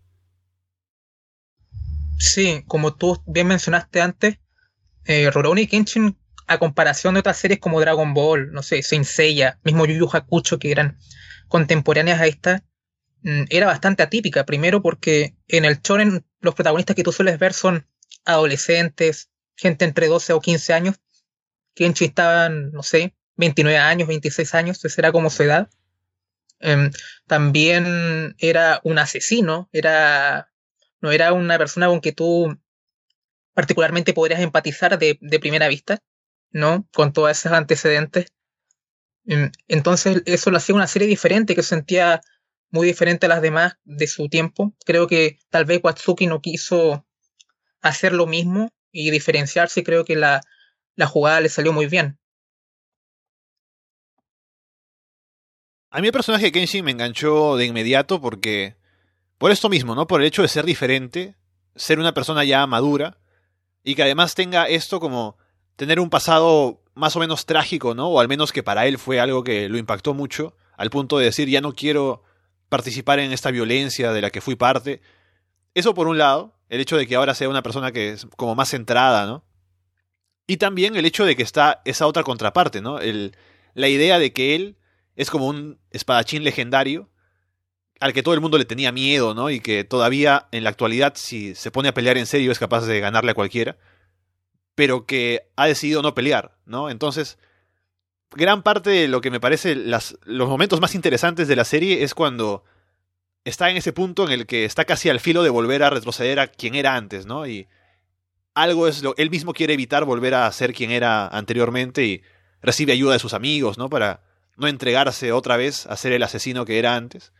Sí, 2.17 2.63
como 2.67 2.95
tú 2.95 3.21
bien 3.27 3.47
mencionaste 3.47 4.01
antes, 4.01 4.39
eh, 5.05 5.29
Rurouni 5.31 5.67
Kenshin, 5.67 6.17
a 6.47 6.57
comparación 6.57 7.15
de 7.15 7.21
otras 7.21 7.37
series 7.37 7.59
como 7.59 7.79
Dragon 7.79 8.13
Ball, 8.13 8.51
no 8.51 8.63
sé, 8.63 8.81
Saint 8.83 9.05
Seiya, 9.05 9.59
mismo 9.63 9.85
Yu 9.85 9.93
Yu 9.95 10.09
Hakucho, 10.11 10.59
que 10.59 10.71
eran 10.71 10.97
contemporáneas 11.47 12.21
a 12.21 12.27
esta, 12.27 12.63
mm, 13.21 13.43
era 13.49 13.67
bastante 13.67 14.03
atípica. 14.03 14.45
Primero 14.45 14.81
porque 14.81 15.35
en 15.47 15.65
el 15.65 15.81
shonen 15.81 16.25
los 16.39 16.55
protagonistas 16.55 16.95
que 16.95 17.03
tú 17.03 17.11
sueles 17.11 17.39
ver 17.39 17.53
son 17.53 17.87
adolescentes, 18.25 19.29
gente 19.55 19.85
entre 19.85 20.07
12 20.07 20.33
o 20.33 20.41
15 20.41 20.73
años. 20.73 20.95
Kenshin 21.73 22.09
estaban, 22.09 22.71
no 22.71 22.83
sé, 22.83 23.15
29 23.35 23.77
años, 23.77 24.07
26 24.07 24.55
años, 24.55 24.83
esa 24.85 25.01
era 25.01 25.11
como 25.11 25.29
su 25.29 25.43
edad. 25.43 25.69
Em, 26.59 26.91
también 27.27 28.35
era 28.39 28.81
un 28.83 28.97
asesino, 28.99 29.69
era, 29.71 30.51
no 31.01 31.11
era 31.11 31.33
una 31.33 31.57
persona 31.57 31.87
con 31.87 32.01
que 32.01 32.13
tú 32.13 32.57
particularmente 33.53 34.13
podrías 34.13 34.41
empatizar 34.41 34.97
de, 34.99 35.17
primera 35.39 35.67
vista, 35.67 35.99
¿no? 36.51 36.87
Con 36.93 37.13
todos 37.13 37.31
esos 37.31 37.51
antecedentes. 37.51 38.27
Em, 39.25 39.51
entonces 39.67 40.21
eso 40.25 40.51
lo 40.51 40.57
hacía 40.57 40.75
una 40.75 40.87
serie 40.87 41.07
diferente, 41.07 41.55
que 41.55 41.63
se 41.63 41.69
sentía 41.69 42.21
muy 42.69 42.87
diferente 42.87 43.25
a 43.25 43.29
las 43.29 43.41
demás 43.41 43.77
de 43.83 44.07
su 44.07 44.29
tiempo. 44.29 44.75
Creo 44.85 45.07
que 45.07 45.39
tal 45.49 45.65
vez 45.65 45.79
Watsuki 45.83 46.27
no 46.27 46.41
quiso 46.41 47.05
hacer 47.81 48.13
lo 48.13 48.27
mismo 48.27 48.71
y 48.91 49.11
diferenciarse, 49.11 49.83
creo 49.83 50.05
que 50.05 50.15
la, 50.15 50.41
la 50.95 51.07
jugada 51.07 51.41
le 51.41 51.49
salió 51.49 51.73
muy 51.73 51.87
bien. 51.87 52.19
A 55.95 56.01
mí 56.01 56.07
el 56.07 56.11
personaje 56.11 56.43
de 56.43 56.51
Kenshin 56.51 56.83
me 56.83 56.91
enganchó 56.91 57.55
de 57.55 57.63
inmediato 57.63 58.19
porque. 58.19 58.75
Por 59.37 59.51
esto 59.51 59.69
mismo, 59.69 59.95
¿no? 59.95 60.07
Por 60.07 60.19
el 60.19 60.27
hecho 60.27 60.41
de 60.41 60.49
ser 60.49 60.65
diferente, 60.65 61.37
ser 61.73 61.99
una 61.99 62.13
persona 62.13 62.43
ya 62.43 62.67
madura, 62.67 63.17
y 63.81 63.95
que 63.95 64.03
además 64.03 64.35
tenga 64.35 64.67
esto 64.67 64.99
como 64.99 65.37
tener 65.77 66.01
un 66.01 66.09
pasado 66.09 66.83
más 66.95 67.15
o 67.15 67.21
menos 67.21 67.45
trágico, 67.45 67.95
¿no? 67.95 68.09
O 68.09 68.19
al 68.19 68.27
menos 68.27 68.51
que 68.51 68.61
para 68.61 68.87
él 68.87 68.97
fue 68.97 69.21
algo 69.21 69.45
que 69.45 69.69
lo 69.69 69.77
impactó 69.77 70.13
mucho, 70.13 70.57
al 70.75 70.89
punto 70.89 71.17
de 71.17 71.25
decir, 71.25 71.47
ya 71.47 71.61
no 71.61 71.73
quiero 71.73 72.23
participar 72.67 73.19
en 73.19 73.31
esta 73.31 73.51
violencia 73.51 74.11
de 74.11 74.19
la 74.19 74.31
que 74.31 74.41
fui 74.41 74.57
parte. 74.57 74.99
Eso 75.75 75.93
por 75.93 76.09
un 76.09 76.17
lado, 76.17 76.57
el 76.67 76.81
hecho 76.81 76.97
de 76.97 77.07
que 77.07 77.15
ahora 77.15 77.35
sea 77.35 77.47
una 77.47 77.63
persona 77.63 77.93
que 77.93 78.11
es 78.11 78.27
como 78.35 78.53
más 78.53 78.69
centrada, 78.69 79.25
¿no? 79.25 79.45
Y 80.45 80.57
también 80.57 80.97
el 80.97 81.05
hecho 81.05 81.23
de 81.23 81.37
que 81.37 81.43
está 81.43 81.81
esa 81.85 82.05
otra 82.05 82.23
contraparte, 82.23 82.81
¿no? 82.81 82.99
El, 82.99 83.37
la 83.75 83.87
idea 83.87 84.19
de 84.19 84.33
que 84.33 84.55
él 84.55 84.77
es 85.15 85.29
como 85.29 85.47
un 85.47 85.79
espadachín 85.91 86.43
legendario 86.43 87.09
al 87.99 88.13
que 88.13 88.23
todo 88.23 88.33
el 88.33 88.41
mundo 88.41 88.57
le 88.57 88.65
tenía 88.65 88.91
miedo, 88.91 89.33
¿no? 89.33 89.49
Y 89.49 89.61
que 89.61 89.83
todavía 89.83 90.47
en 90.51 90.63
la 90.63 90.69
actualidad, 90.69 91.13
si 91.15 91.55
se 91.55 91.71
pone 91.71 91.89
a 91.89 91.93
pelear 91.93 92.17
en 92.17 92.25
serio, 92.25 92.51
es 92.51 92.59
capaz 92.59 92.85
de 92.85 92.99
ganarle 92.99 93.31
a 93.31 93.35
cualquiera, 93.35 93.77
pero 94.75 95.05
que 95.05 95.49
ha 95.55 95.67
decidido 95.67 96.01
no 96.01 96.13
pelear, 96.13 96.57
¿no? 96.65 96.89
Entonces, 96.89 97.37
gran 98.31 98.63
parte 98.63 98.89
de 98.89 99.07
lo 99.07 99.21
que 99.21 99.31
me 99.31 99.39
parece 99.39 99.75
los 99.75 100.49
momentos 100.49 100.81
más 100.81 100.93
interesantes 100.93 101.47
de 101.47 101.55
la 101.55 101.63
serie 101.63 102.03
es 102.03 102.13
cuando 102.13 102.63
está 103.45 103.69
en 103.69 103.77
ese 103.77 103.93
punto 103.93 104.25
en 104.25 104.31
el 104.31 104.45
que 104.45 104.65
está 104.65 104.83
casi 104.85 105.09
al 105.09 105.19
filo 105.21 105.43
de 105.43 105.49
volver 105.49 105.83
a 105.83 105.89
retroceder 105.89 106.39
a 106.39 106.47
quien 106.47 106.75
era 106.75 106.95
antes, 106.95 107.25
¿no? 107.25 107.47
Y 107.47 107.67
algo 108.53 108.87
es 108.87 109.03
lo 109.03 109.15
él 109.17 109.29
mismo 109.29 109.53
quiere 109.53 109.73
evitar 109.73 110.03
volver 110.05 110.33
a 110.33 110.51
ser 110.51 110.73
quien 110.73 110.91
era 110.91 111.27
anteriormente 111.27 112.03
y 112.05 112.21
recibe 112.61 112.93
ayuda 112.93 113.13
de 113.13 113.19
sus 113.19 113.33
amigos, 113.33 113.77
¿no? 113.77 113.89
Para 113.89 114.21
no 114.55 114.67
entregarse 114.67 115.31
otra 115.31 115.57
vez 115.57 115.85
a 115.87 115.97
ser 115.97 116.11
el 116.13 116.23
asesino 116.23 116.65
que 116.65 116.79
era 116.79 116.95
antes. 116.95 117.33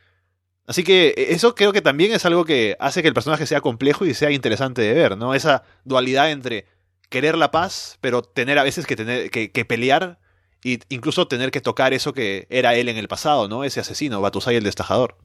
Así 0.67 0.83
que 0.83 1.13
e, 1.15 1.33
eso 1.33 1.55
creo 1.55 1.73
que 1.73 1.81
también 1.81 2.13
es 2.13 2.25
algo 2.25 2.45
que 2.45 2.75
hace 2.79 3.01
que 3.01 3.07
el 3.07 3.13
personaje 3.13 3.45
sea 3.45 3.61
complejo 3.61 4.05
y 4.05 4.13
sea 4.13 4.31
interesante 4.31 4.81
de 4.81 4.93
ver, 4.93 5.17
¿no? 5.17 5.33
Esa 5.33 5.63
dualidad 5.83 6.31
entre 6.31 6.65
querer 7.09 7.37
la 7.37 7.51
paz, 7.51 7.97
pero 8.01 8.23
tener 8.23 8.57
a 8.59 8.63
veces 8.63 8.85
que 8.85 8.95
tener 8.95 9.29
que, 9.29 9.65
pelear 9.65 10.19
e 10.63 10.79
incluso 10.89 11.27
tener 11.27 11.51
que 11.51 11.61
tocar 11.61 11.93
eso 11.93 12.13
que 12.13 12.47
era 12.49 12.75
él 12.75 12.89
en 12.89 12.97
el 12.97 13.07
pasado, 13.07 13.47
¿no? 13.47 13.63
Ese 13.63 13.79
asesino, 13.79 14.21
Batusai 14.21 14.55
el 14.55 14.63
destajador. 14.63 15.17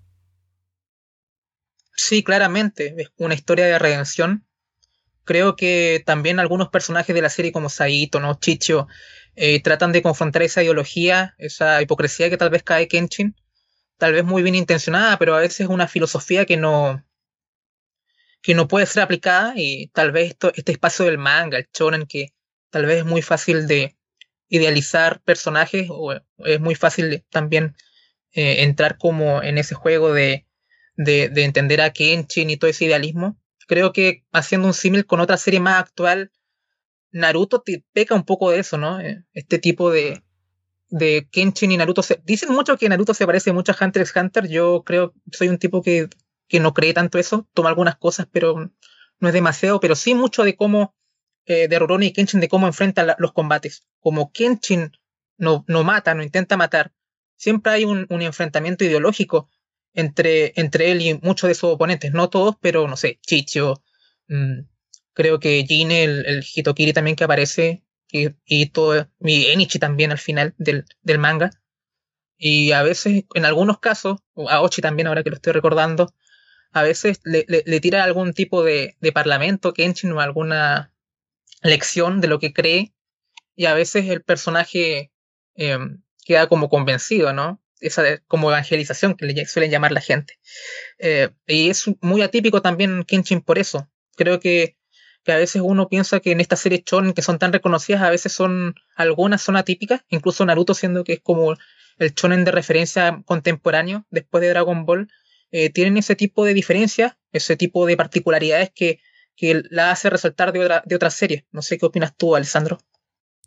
Sí, 1.96 2.22
claramente, 2.22 2.94
es 2.98 3.10
una 3.16 3.34
historia 3.34 3.66
de 3.66 3.78
redención. 3.78 4.46
Creo 5.30 5.54
que 5.54 6.02
también 6.04 6.40
algunos 6.40 6.70
personajes 6.70 7.14
de 7.14 7.22
la 7.22 7.28
serie 7.28 7.52
como 7.52 7.68
Saito, 7.68 8.18
¿no? 8.18 8.34
Chicho, 8.34 8.88
eh, 9.36 9.62
tratan 9.62 9.92
de 9.92 10.02
confrontar 10.02 10.42
esa 10.42 10.60
ideología, 10.60 11.36
esa 11.38 11.80
hipocresía 11.80 12.28
que 12.30 12.36
tal 12.36 12.50
vez 12.50 12.64
cae 12.64 12.88
Kenshin, 12.88 13.36
tal 13.96 14.12
vez 14.12 14.24
muy 14.24 14.42
bien 14.42 14.56
intencionada, 14.56 15.20
pero 15.20 15.36
a 15.36 15.38
veces 15.38 15.60
es 15.60 15.68
una 15.68 15.86
filosofía 15.86 16.46
que 16.46 16.56
no 16.56 17.04
que 18.42 18.56
no 18.56 18.66
puede 18.66 18.86
ser 18.86 19.04
aplicada 19.04 19.52
y 19.54 19.86
tal 19.94 20.10
vez 20.10 20.30
esto, 20.30 20.50
este 20.56 20.72
espacio 20.72 21.04
del 21.04 21.18
manga, 21.18 21.58
el 21.58 21.68
shonen, 21.72 22.06
que 22.06 22.34
tal 22.70 22.86
vez 22.86 22.98
es 22.98 23.04
muy 23.04 23.22
fácil 23.22 23.68
de 23.68 23.96
idealizar 24.48 25.20
personajes 25.22 25.86
o 25.90 26.12
es 26.38 26.60
muy 26.60 26.74
fácil 26.74 27.24
también 27.30 27.76
eh, 28.32 28.64
entrar 28.64 28.98
como 28.98 29.44
en 29.44 29.58
ese 29.58 29.76
juego 29.76 30.12
de, 30.12 30.44
de, 30.96 31.28
de, 31.28 31.44
entender 31.44 31.80
a 31.82 31.92
Kenshin 31.92 32.50
y 32.50 32.56
todo 32.56 32.68
ese 32.68 32.86
idealismo. 32.86 33.39
Creo 33.70 33.92
que 33.92 34.24
haciendo 34.32 34.66
un 34.66 34.74
símil 34.74 35.06
con 35.06 35.20
otra 35.20 35.36
serie 35.36 35.60
más 35.60 35.78
actual, 35.78 36.32
Naruto 37.12 37.60
te 37.60 37.84
peca 37.92 38.16
un 38.16 38.24
poco 38.24 38.50
de 38.50 38.58
eso, 38.58 38.78
¿no? 38.78 38.98
Eh, 38.98 39.24
este 39.32 39.60
tipo 39.60 39.92
de, 39.92 40.24
de 40.88 41.28
Kenshin 41.30 41.70
y 41.70 41.76
Naruto. 41.76 42.02
Se, 42.02 42.20
dicen 42.24 42.52
mucho 42.52 42.76
que 42.76 42.88
Naruto 42.88 43.14
se 43.14 43.26
parece 43.26 43.52
mucho 43.52 43.70
a 43.70 43.76
Hunter 43.80 44.02
x 44.02 44.16
Hunter. 44.16 44.48
Yo 44.48 44.82
creo, 44.82 45.14
soy 45.30 45.46
un 45.46 45.58
tipo 45.58 45.82
que, 45.82 46.08
que 46.48 46.58
no 46.58 46.74
cree 46.74 46.92
tanto 46.94 47.16
eso. 47.16 47.46
Toma 47.54 47.68
algunas 47.68 47.94
cosas, 47.94 48.26
pero 48.32 48.72
no 49.20 49.28
es 49.28 49.34
demasiado. 49.34 49.78
Pero 49.78 49.94
sí 49.94 50.16
mucho 50.16 50.42
de 50.42 50.56
cómo, 50.56 50.96
eh, 51.46 51.68
de 51.68 51.78
Rurouni 51.78 52.06
y 52.06 52.12
Kenshin, 52.12 52.40
de 52.40 52.48
cómo 52.48 52.66
enfrentan 52.66 53.06
la, 53.06 53.16
los 53.20 53.32
combates. 53.32 53.84
Como 54.00 54.32
Kenshin 54.32 54.90
no, 55.38 55.64
no 55.68 55.84
mata, 55.84 56.12
no 56.16 56.24
intenta 56.24 56.56
matar. 56.56 56.92
Siempre 57.36 57.70
hay 57.70 57.84
un, 57.84 58.04
un 58.10 58.22
enfrentamiento 58.22 58.84
ideológico 58.84 59.48
entre, 59.94 60.52
entre 60.56 60.92
él 60.92 61.02
y 61.02 61.14
muchos 61.22 61.48
de 61.48 61.54
sus 61.54 61.70
oponentes. 61.70 62.12
No 62.12 62.30
todos, 62.30 62.56
pero 62.60 62.88
no 62.88 62.96
sé, 62.96 63.18
Chicho. 63.26 63.82
Mmm, 64.28 64.60
creo 65.12 65.40
que 65.40 65.64
Jin, 65.66 65.90
el, 65.90 66.24
el 66.26 66.44
Hitokiri 66.44 66.92
también 66.92 67.16
que 67.16 67.24
aparece, 67.24 67.84
y, 68.12 68.28
y 68.44 68.66
todo, 68.66 69.08
mi 69.18 69.46
Enichi 69.46 69.78
también 69.78 70.10
al 70.12 70.18
final 70.18 70.54
del, 70.58 70.84
del, 71.02 71.18
manga. 71.18 71.50
Y 72.38 72.72
a 72.72 72.82
veces, 72.82 73.24
en 73.34 73.44
algunos 73.44 73.78
casos, 73.80 74.20
a 74.48 74.62
Ochi 74.62 74.82
también 74.82 75.06
ahora 75.08 75.22
que 75.22 75.30
lo 75.30 75.36
estoy 75.36 75.52
recordando, 75.52 76.14
a 76.72 76.82
veces 76.82 77.20
le, 77.24 77.44
le, 77.48 77.80
tira 77.80 78.04
algún 78.04 78.32
tipo 78.32 78.62
de, 78.62 78.96
de 79.00 79.12
parlamento, 79.12 79.72
Kenshin, 79.74 80.12
o 80.12 80.20
alguna 80.20 80.92
lección 81.62 82.20
de 82.20 82.28
lo 82.28 82.38
que 82.38 82.52
cree, 82.52 82.94
y 83.56 83.66
a 83.66 83.74
veces 83.74 84.06
el 84.06 84.22
personaje 84.22 85.12
eh, 85.56 85.78
queda 86.24 86.48
como 86.48 86.68
convencido, 86.68 87.32
¿no? 87.32 87.60
Esa 87.80 88.02
de, 88.02 88.20
como 88.26 88.50
evangelización 88.50 89.14
que 89.14 89.26
le 89.26 89.46
suelen 89.46 89.70
llamar 89.70 89.92
la 89.92 90.00
gente. 90.00 90.38
Eh, 90.98 91.30
y 91.46 91.70
es 91.70 91.84
muy 92.00 92.22
atípico 92.22 92.62
también 92.62 93.04
Kenshin 93.04 93.40
por 93.40 93.58
eso. 93.58 93.88
Creo 94.16 94.40
que 94.40 94.76
que 95.24 95.32
a 95.32 95.36
veces 95.36 95.62
uno 95.64 95.88
piensa 95.88 96.20
que 96.20 96.32
en 96.32 96.40
estas 96.40 96.60
series 96.60 96.82
shonen 96.84 97.12
que 97.12 97.22
son 97.22 97.38
tan 97.38 97.52
reconocidas, 97.52 98.02
a 98.02 98.10
veces 98.10 98.32
son, 98.32 98.74
algunas 98.96 99.42
son 99.42 99.56
atípicas, 99.56 100.02
incluso 100.08 100.44
Naruto 100.46 100.74
siendo 100.74 101.04
que 101.04 101.14
es 101.14 101.20
como 101.20 101.54
el 101.98 102.14
shonen 102.14 102.44
de 102.44 102.50
referencia 102.50 103.22
contemporáneo 103.26 104.06
después 104.10 104.40
de 104.40 104.48
Dragon 104.48 104.86
Ball, 104.86 105.08
eh, 105.50 105.70
tienen 105.70 105.96
ese 105.96 106.16
tipo 106.16 106.44
de 106.44 106.54
diferencias, 106.54 107.16
ese 107.32 107.56
tipo 107.56 107.84
de 107.86 107.96
particularidades 107.96 108.70
que, 108.74 109.00
que 109.36 109.62
la 109.70 109.90
hace 109.90 110.08
resaltar 110.08 110.52
de, 110.52 110.60
otra, 110.60 110.82
de 110.86 110.94
otras 110.94 111.14
series. 111.14 111.44
No 111.50 111.60
sé 111.60 111.76
qué 111.76 111.86
opinas 111.86 112.16
tú, 112.16 112.34
Alessandro. 112.34 112.78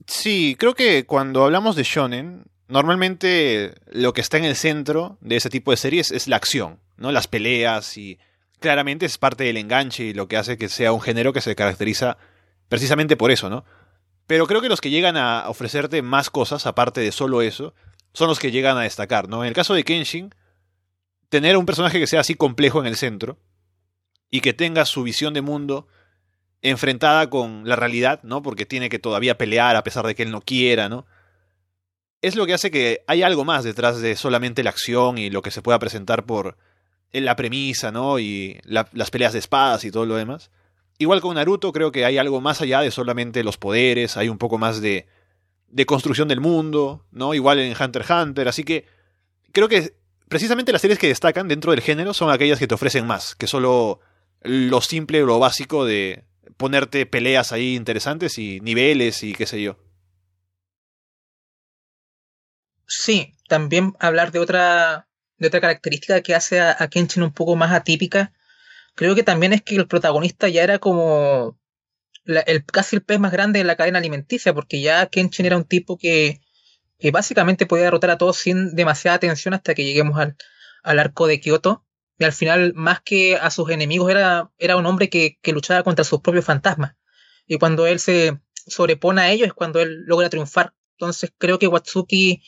Sí, 0.06 0.56
creo 0.60 0.76
que 0.76 1.06
cuando 1.06 1.44
hablamos 1.44 1.76
de 1.76 1.84
shonen, 1.84 2.44
normalmente 2.68 3.74
lo 3.92 4.14
que 4.14 4.22
está 4.22 4.38
en 4.38 4.46
el 4.46 4.56
centro 4.56 5.18
de 5.22 5.36
ese 5.36 5.50
tipo 5.50 5.72
de 5.72 5.78
series 5.78 6.12
es 6.12 6.28
la 6.28 6.36
acción, 6.36 6.80
¿no? 6.98 7.12
Las 7.12 7.28
peleas 7.28 7.98
y 7.98 8.20
claramente 8.60 9.06
es 9.06 9.18
parte 9.18 9.44
del 9.44 9.58
enganche 9.58 10.06
y 10.06 10.14
lo 10.14 10.28
que 10.28 10.38
hace 10.38 10.58
que 10.58 10.70
sea 10.70 10.94
un 10.94 11.02
género 11.02 11.34
que 11.34 11.42
se 11.42 11.56
caracteriza 11.56 12.18
precisamente 12.70 13.18
por 13.18 13.32
eso, 13.32 13.50
¿no? 13.50 13.66
Pero 14.26 14.48
creo 14.48 14.62
que 14.62 14.70
los 14.70 14.82
que 14.82 14.90
llegan 14.90 15.18
a 15.18 15.50
ofrecerte 15.50 16.02
más 16.02 16.30
cosas, 16.30 16.66
aparte 16.66 17.02
de 17.02 17.12
solo 17.12 17.42
eso, 17.42 17.74
son 18.14 18.30
los 18.30 18.40
que 18.40 18.52
llegan 18.52 18.78
a 18.78 18.82
destacar, 18.82 19.28
¿no? 19.28 19.44
En 19.44 19.50
el 19.50 19.54
caso 19.54 19.74
de 19.74 19.84
Kenshin, 19.84 20.34
tener 21.30 21.58
un 21.58 21.66
personaje 21.66 22.00
que 22.00 22.08
sea 22.08 22.22
así 22.22 22.36
complejo 22.36 22.80
en 22.80 22.88
el 22.88 22.96
centro 22.96 23.38
y 24.30 24.42
que 24.42 24.54
tenga 24.54 24.86
su 24.86 25.04
visión 25.04 25.34
de 25.34 25.42
mundo 25.42 25.88
enfrentada 26.62 27.30
con 27.30 27.68
la 27.68 27.76
realidad, 27.76 28.22
¿no? 28.24 28.42
Porque 28.42 28.66
tiene 28.66 28.90
que 28.90 29.00
todavía 29.00 29.38
pelear 29.38 29.76
a 29.76 29.84
pesar 29.84 30.08
de 30.08 30.16
que 30.16 30.24
él 30.24 30.32
no 30.32 30.42
quiera, 30.42 30.88
¿no? 30.90 31.06
Es 32.24 32.36
lo 32.36 32.48
que 32.48 32.56
hace 32.56 32.72
que 32.72 33.04
hay 33.06 33.22
algo 33.22 33.46
más 33.46 33.64
detrás 33.64 34.02
de 34.02 34.16
solamente 34.16 34.64
la 34.64 34.72
acción 34.72 35.20
y 35.20 35.30
lo 35.30 35.44
que 35.44 35.52
se 35.52 35.62
pueda 35.62 35.78
presentar 35.78 36.26
por, 36.26 36.58
la 37.22 37.36
premisa, 37.36 37.92
¿no? 37.92 38.20
Y 38.20 38.60
la, 38.64 38.88
las 38.94 39.12
peleas 39.12 39.34
de 39.34 39.40
espadas 39.40 39.86
y 39.86 39.92
todo 39.92 40.06
lo 40.06 40.16
demás. 40.16 40.50
Igual 40.98 41.22
con 41.22 41.36
Naruto, 41.36 41.72
creo 41.72 41.92
que 41.92 42.06
hay 42.06 42.18
algo 42.18 42.42
más 42.42 42.62
allá 42.62 42.82
de 42.82 42.92
solamente 42.92 43.44
los 43.44 43.58
poderes, 43.58 44.18
hay 44.18 44.30
un 44.30 44.38
poco 44.38 44.58
más 44.58 44.82
de, 44.82 45.08
de 45.68 45.86
construcción 45.86 46.28
del 46.28 46.42
mundo, 46.42 47.06
¿no? 47.12 47.34
Igual 47.34 47.60
en 47.60 47.76
Hunter 47.80 48.02
x 48.02 48.12
Hunter, 48.12 48.48
así 48.48 48.64
que 48.64 48.86
creo 49.52 49.68
que 49.68 49.94
precisamente 50.28 50.72
las 50.72 50.82
series 50.82 51.00
que 51.00 51.08
destacan 51.08 51.48
dentro 51.48 51.72
del 51.72 51.82
género 51.82 52.14
son 52.14 52.32
aquellas 52.32 52.60
que 52.60 52.68
te 52.68 52.76
ofrecen 52.76 53.06
más, 53.06 53.36
que 53.36 53.48
solo 53.48 54.00
lo 54.42 54.82
simple 54.82 55.24
o 55.24 55.26
lo 55.26 55.40
básico 55.40 55.86
de 55.86 56.24
ponerte 56.58 57.06
peleas 57.06 57.52
ahí 57.52 57.76
interesantes 57.76 58.38
y 58.38 58.60
niveles 58.62 59.24
y 59.24 59.34
qué 59.34 59.46
sé 59.46 59.62
yo. 59.62 59.78
Sí, 63.00 63.34
también 63.48 63.94
hablar 64.00 64.32
de 64.32 64.40
otra 64.40 65.08
de 65.38 65.48
otra 65.48 65.62
característica 65.62 66.22
que 66.22 66.36
hace 66.36 66.62
a, 66.62 66.88
Kenshin 66.88 67.24
un 67.24 67.34
poco 67.34 67.56
más 67.56 67.72
atípica, 67.74 68.34
creo 68.96 69.16
que 69.16 69.24
también 69.24 69.52
es 69.54 69.62
que 69.64 69.76
el 69.76 69.88
protagonista 69.88 70.48
ya 70.48 70.64
era 70.64 70.80
como 70.80 71.60
la, 72.24 72.42
el, 72.42 72.64
casi 72.66 72.96
el 72.98 73.04
pez 73.04 73.20
más 73.20 73.32
grande 73.32 73.60
de 73.60 73.66
la 73.66 73.76
cadena 73.76 74.00
alimenticia, 74.00 74.54
porque 74.54 74.82
ya 74.82 75.08
Kenshin 75.08 75.46
era 75.46 75.58
un 75.58 75.66
tipo 75.66 75.98
que, 75.98 76.42
que 77.00 77.12
básicamente 77.12 77.66
podía 77.66 77.86
derrotar 77.86 78.12
a 78.12 78.18
todos 78.18 78.38
sin 78.38 78.76
demasiada 78.76 79.20
tensión 79.20 79.54
hasta 79.56 79.74
que 79.76 79.86
lleguemos 79.86 80.20
al, 80.20 80.38
al 80.84 81.00
arco 81.00 81.28
de 81.28 81.40
Kioto. 81.40 81.86
Y 82.20 82.26
al 82.26 82.34
final, 82.34 82.74
más 82.76 83.02
que 83.02 83.38
a 83.38 83.50
sus 83.50 83.70
enemigos, 83.72 84.12
era, 84.12 84.52
era 84.60 84.78
un 84.78 84.86
hombre 84.86 85.10
que, 85.10 85.40
que 85.42 85.52
luchaba 85.52 85.84
contra 85.84 86.06
sus 86.06 86.22
propios 86.22 86.46
fantasmas. 86.46 86.96
Y 87.48 87.58
cuando 87.58 87.88
él 87.88 88.00
se 88.00 88.40
sobrepone 88.68 89.22
a 89.22 89.32
ellos 89.32 89.48
es 89.48 89.54
cuando 89.54 89.82
él 89.82 90.04
logra 90.06 90.30
triunfar. 90.30 90.74
Entonces 90.98 91.34
creo 91.38 91.60
que 91.60 91.68
Watsuki 91.68 92.44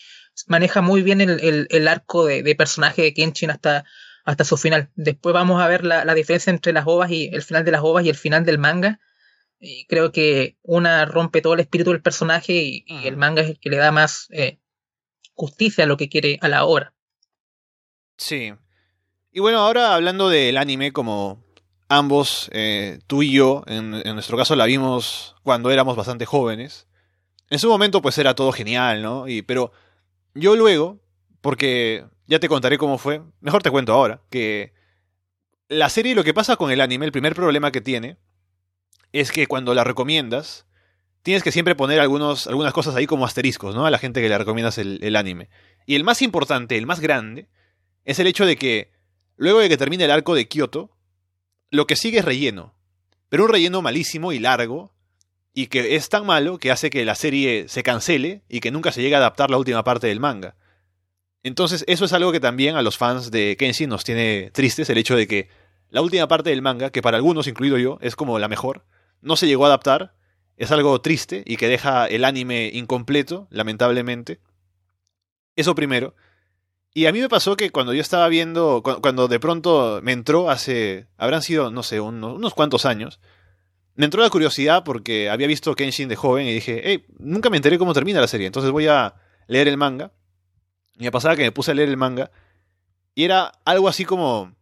maneja 0.47 0.81
muy 0.81 1.01
bien 1.01 1.21
el, 1.21 1.39
el, 1.41 1.67
el 1.69 1.87
arco 1.87 2.25
de, 2.25 2.43
de, 2.43 2.55
personaje 2.55 3.03
de 3.03 3.13
Kenshin 3.13 3.51
hasta, 3.51 3.85
hasta 4.25 4.43
su 4.43 4.57
final. 4.57 4.89
Después 4.95 5.33
vamos 5.33 5.61
a 5.61 5.67
ver 5.67 5.85
la, 5.85 6.05
la, 6.05 6.13
diferencia 6.13 6.51
entre 6.51 6.73
las 6.73 6.85
ovas 6.87 7.11
y 7.11 7.29
el 7.31 7.41
final 7.41 7.63
de 7.63 7.71
las 7.71 7.81
ovas 7.81 8.05
y 8.05 8.09
el 8.09 8.15
final 8.15 8.45
del 8.45 8.57
manga. 8.57 8.99
Y 9.59 9.85
creo 9.87 10.11
que 10.11 10.57
una 10.61 11.05
rompe 11.05 11.41
todo 11.41 11.53
el 11.53 11.61
espíritu 11.61 11.91
del 11.91 12.01
personaje 12.01 12.53
y, 12.53 12.83
y 12.87 13.07
el 13.07 13.17
manga 13.17 13.41
es 13.41 13.49
el 13.49 13.59
que 13.59 13.69
le 13.69 13.77
da 13.77 13.91
más 13.91 14.27
eh, 14.31 14.59
justicia 15.33 15.85
a 15.85 15.87
lo 15.87 15.97
que 15.97 16.09
quiere 16.09 16.37
a 16.41 16.49
la 16.49 16.65
obra. 16.65 16.93
Sí. 18.17 18.53
Y 19.31 19.39
bueno, 19.39 19.59
ahora 19.59 19.95
hablando 19.95 20.29
del 20.29 20.57
anime, 20.57 20.91
como 20.91 21.43
ambos, 21.87 22.49
eh, 22.53 22.99
tú 23.07 23.23
y 23.23 23.31
yo, 23.31 23.63
en, 23.67 23.93
en 23.93 24.13
nuestro 24.13 24.37
caso 24.37 24.55
la 24.55 24.65
vimos 24.65 25.35
cuando 25.43 25.71
éramos 25.71 25.95
bastante 25.95 26.25
jóvenes. 26.25 26.87
En 27.49 27.59
su 27.59 27.69
momento 27.69 28.01
pues 28.01 28.17
era 28.17 28.33
todo 28.33 28.51
genial, 28.51 29.01
¿no? 29.01 29.27
Y, 29.27 29.41
pero 29.41 29.71
yo 30.35 30.55
luego, 30.55 30.99
porque 31.41 32.05
ya 32.27 32.39
te 32.39 32.47
contaré 32.47 32.77
cómo 32.77 32.97
fue, 32.97 33.21
mejor 33.41 33.63
te 33.63 33.71
cuento 33.71 33.93
ahora, 33.93 34.21
que 34.29 34.73
la 35.67 35.89
serie 35.89 36.13
lo 36.13 36.23
que 36.23 36.33
pasa 36.33 36.57
con 36.57 36.71
el 36.71 36.81
anime, 36.81 37.05
el 37.05 37.11
primer 37.11 37.33
problema 37.33 37.71
que 37.71 37.81
tiene, 37.81 38.17
es 39.11 39.31
que 39.31 39.47
cuando 39.47 39.73
la 39.73 39.83
recomiendas, 39.83 40.67
tienes 41.23 41.41
que 41.41 41.51
siempre 41.51 41.75
poner 41.75 41.99
algunos, 41.99 42.47
algunas 42.47 42.73
cosas 42.73 42.95
ahí 42.95 43.07
como 43.07 43.25
asteriscos, 43.25 43.73
¿no? 43.73 43.85
A 43.85 43.91
la 43.91 43.97
gente 43.97 44.21
que 44.21 44.29
le 44.29 44.37
recomiendas 44.37 44.77
el, 44.77 44.99
el 45.01 45.15
anime. 45.15 45.49
Y 45.85 45.95
el 45.95 46.03
más 46.03 46.21
importante, 46.21 46.77
el 46.77 46.85
más 46.85 46.99
grande, 46.99 47.47
es 48.03 48.19
el 48.19 48.27
hecho 48.27 48.45
de 48.45 48.57
que, 48.57 48.91
luego 49.37 49.59
de 49.59 49.69
que 49.69 49.77
termine 49.77 50.05
el 50.05 50.11
arco 50.11 50.35
de 50.35 50.47
Kyoto, 50.47 50.91
lo 51.71 51.87
que 51.87 51.95
sigue 51.95 52.19
es 52.19 52.25
relleno. 52.25 52.75
Pero 53.29 53.45
un 53.45 53.49
relleno 53.49 53.81
malísimo 53.81 54.33
y 54.33 54.39
largo, 54.39 54.94
y 55.57 55.67
que 55.67 55.95
es 55.95 56.09
tan 56.09 56.25
malo 56.25 56.59
que 56.59 56.69
hace 56.69 56.89
que 56.89 57.05
la 57.05 57.15
serie 57.15 57.69
se 57.69 57.81
cancele 57.81 58.43
y 58.49 58.59
que 58.59 58.71
nunca 58.71 58.91
se 58.91 59.01
llegue 59.01 59.15
a 59.15 59.19
adaptar 59.19 59.49
la 59.49 59.57
última 59.57 59.85
parte 59.85 60.05
del 60.05 60.19
manga. 60.19 60.57
Entonces 61.43 61.85
eso 61.87 62.03
es 62.03 62.11
algo 62.11 62.33
que 62.33 62.41
también 62.41 62.75
a 62.75 62.81
los 62.81 62.97
fans 62.97 63.31
de 63.31 63.55
Kenshin 63.57 63.89
nos 63.89 64.03
tiene 64.03 64.51
tristes, 64.51 64.89
el 64.89 64.97
hecho 64.97 65.15
de 65.15 65.27
que 65.27 65.47
la 65.89 66.01
última 66.01 66.27
parte 66.27 66.49
del 66.49 66.61
manga, 66.61 66.89
que 66.89 67.01
para 67.01 67.15
algunos, 67.15 67.47
incluido 67.47 67.77
yo, 67.77 67.97
es 68.01 68.17
como 68.17 68.37
la 68.37 68.49
mejor, 68.49 68.83
no 69.21 69.37
se 69.37 69.47
llegó 69.47 69.63
a 69.63 69.67
adaptar, 69.67 70.13
es 70.57 70.71
algo 70.71 70.99
triste 70.99 71.41
y 71.45 71.55
que 71.55 71.69
deja 71.69 72.05
el 72.05 72.25
anime 72.25 72.69
incompleto, 72.73 73.47
lamentablemente. 73.49 74.41
Eso 75.55 75.73
primero. 75.73 76.15
Y 76.93 77.05
a 77.05 77.13
mí 77.13 77.21
me 77.21 77.29
pasó 77.29 77.55
que 77.55 77.69
cuando 77.69 77.93
yo 77.93 78.01
estaba 78.01 78.27
viendo, 78.27 78.83
cuando 78.83 79.29
de 79.29 79.39
pronto 79.39 80.01
me 80.03 80.11
entró 80.11 80.49
hace, 80.49 81.07
habrán 81.17 81.41
sido, 81.41 81.71
no 81.71 81.81
sé, 81.81 82.01
unos, 82.01 82.35
unos 82.35 82.53
cuantos 82.53 82.85
años, 82.85 83.21
me 83.95 84.05
entró 84.05 84.21
la 84.21 84.29
curiosidad 84.29 84.83
porque 84.83 85.29
había 85.29 85.47
visto 85.47 85.75
Kenshin 85.75 86.09
de 86.09 86.15
joven 86.15 86.47
y 86.47 86.53
dije, 86.53 86.81
hey, 86.83 87.05
nunca 87.17 87.49
me 87.49 87.57
enteré 87.57 87.77
cómo 87.77 87.93
termina 87.93 88.21
la 88.21 88.27
serie, 88.27 88.47
entonces 88.47 88.71
voy 88.71 88.87
a 88.87 89.15
leer 89.47 89.67
el 89.67 89.77
manga. 89.77 90.11
Y 90.97 91.03
me 91.03 91.11
pasaba 91.11 91.35
que 91.35 91.43
me 91.43 91.51
puse 91.51 91.71
a 91.71 91.73
leer 91.73 91.89
el 91.89 91.97
manga 91.97 92.31
y 93.15 93.23
era 93.23 93.53
algo 93.63 93.87
así 93.87 94.05
como 94.05 94.53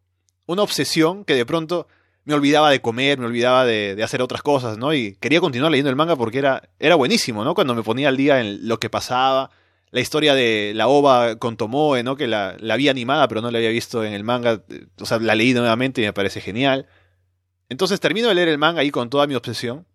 una 0.46 0.62
obsesión 0.62 1.26
que 1.26 1.34
de 1.34 1.46
pronto 1.46 1.88
me 2.26 2.36
olvidaba 2.36 2.70
de 2.70 2.82
comer, 2.82 3.18
me 3.18 3.26
olvidaba 3.26 3.66
de, 3.66 4.00
hacer 4.04 4.22
otras 4.22 4.42
cosas, 4.42 4.78
¿no? 4.78 4.94
Y 4.94 5.16
quería 5.16 5.42
continuar 5.42 5.72
leyendo 5.72 5.90
el 5.90 5.96
manga 5.96 6.16
porque 6.16 6.38
era, 6.38 6.70
era 6.80 6.96
buenísimo, 6.96 7.44
¿no? 7.44 7.54
Cuando 7.54 7.76
me 7.76 7.84
ponía 7.84 8.08
al 8.08 8.16
día 8.16 8.40
en 8.40 8.68
lo 8.68 8.80
que 8.80 8.90
pasaba, 8.90 9.50
la 9.92 10.00
historia 10.00 10.34
de 10.34 10.72
la 10.76 10.88
ova 10.88 11.36
con 11.38 11.58
Tomoe, 11.58 12.04
¿no? 12.04 12.16
Que 12.16 12.28
la, 12.28 12.56
la 12.60 12.78
vi 12.78 12.88
animada, 12.88 13.28
pero 13.28 13.42
no 13.42 13.52
la 13.52 13.58
había 13.58 13.72
visto 13.72 14.04
en 14.06 14.14
el 14.14 14.24
manga, 14.24 14.64
o 15.00 15.06
sea, 15.06 15.20
la 15.20 15.36
leí 15.36 15.54
nuevamente 15.54 16.02
y 16.02 16.06
me 16.06 16.14
parece 16.14 16.40
genial. 16.40 16.88
Entonces 17.70 18.00
termino 18.00 18.28
de 18.28 18.36
leer 18.36 18.50
el 18.50 18.58
manga 18.58 18.82
ahí 18.82 18.92
con 18.92 19.10
toda 19.10 19.28
mi 19.28 19.36
obsesión 19.36 19.86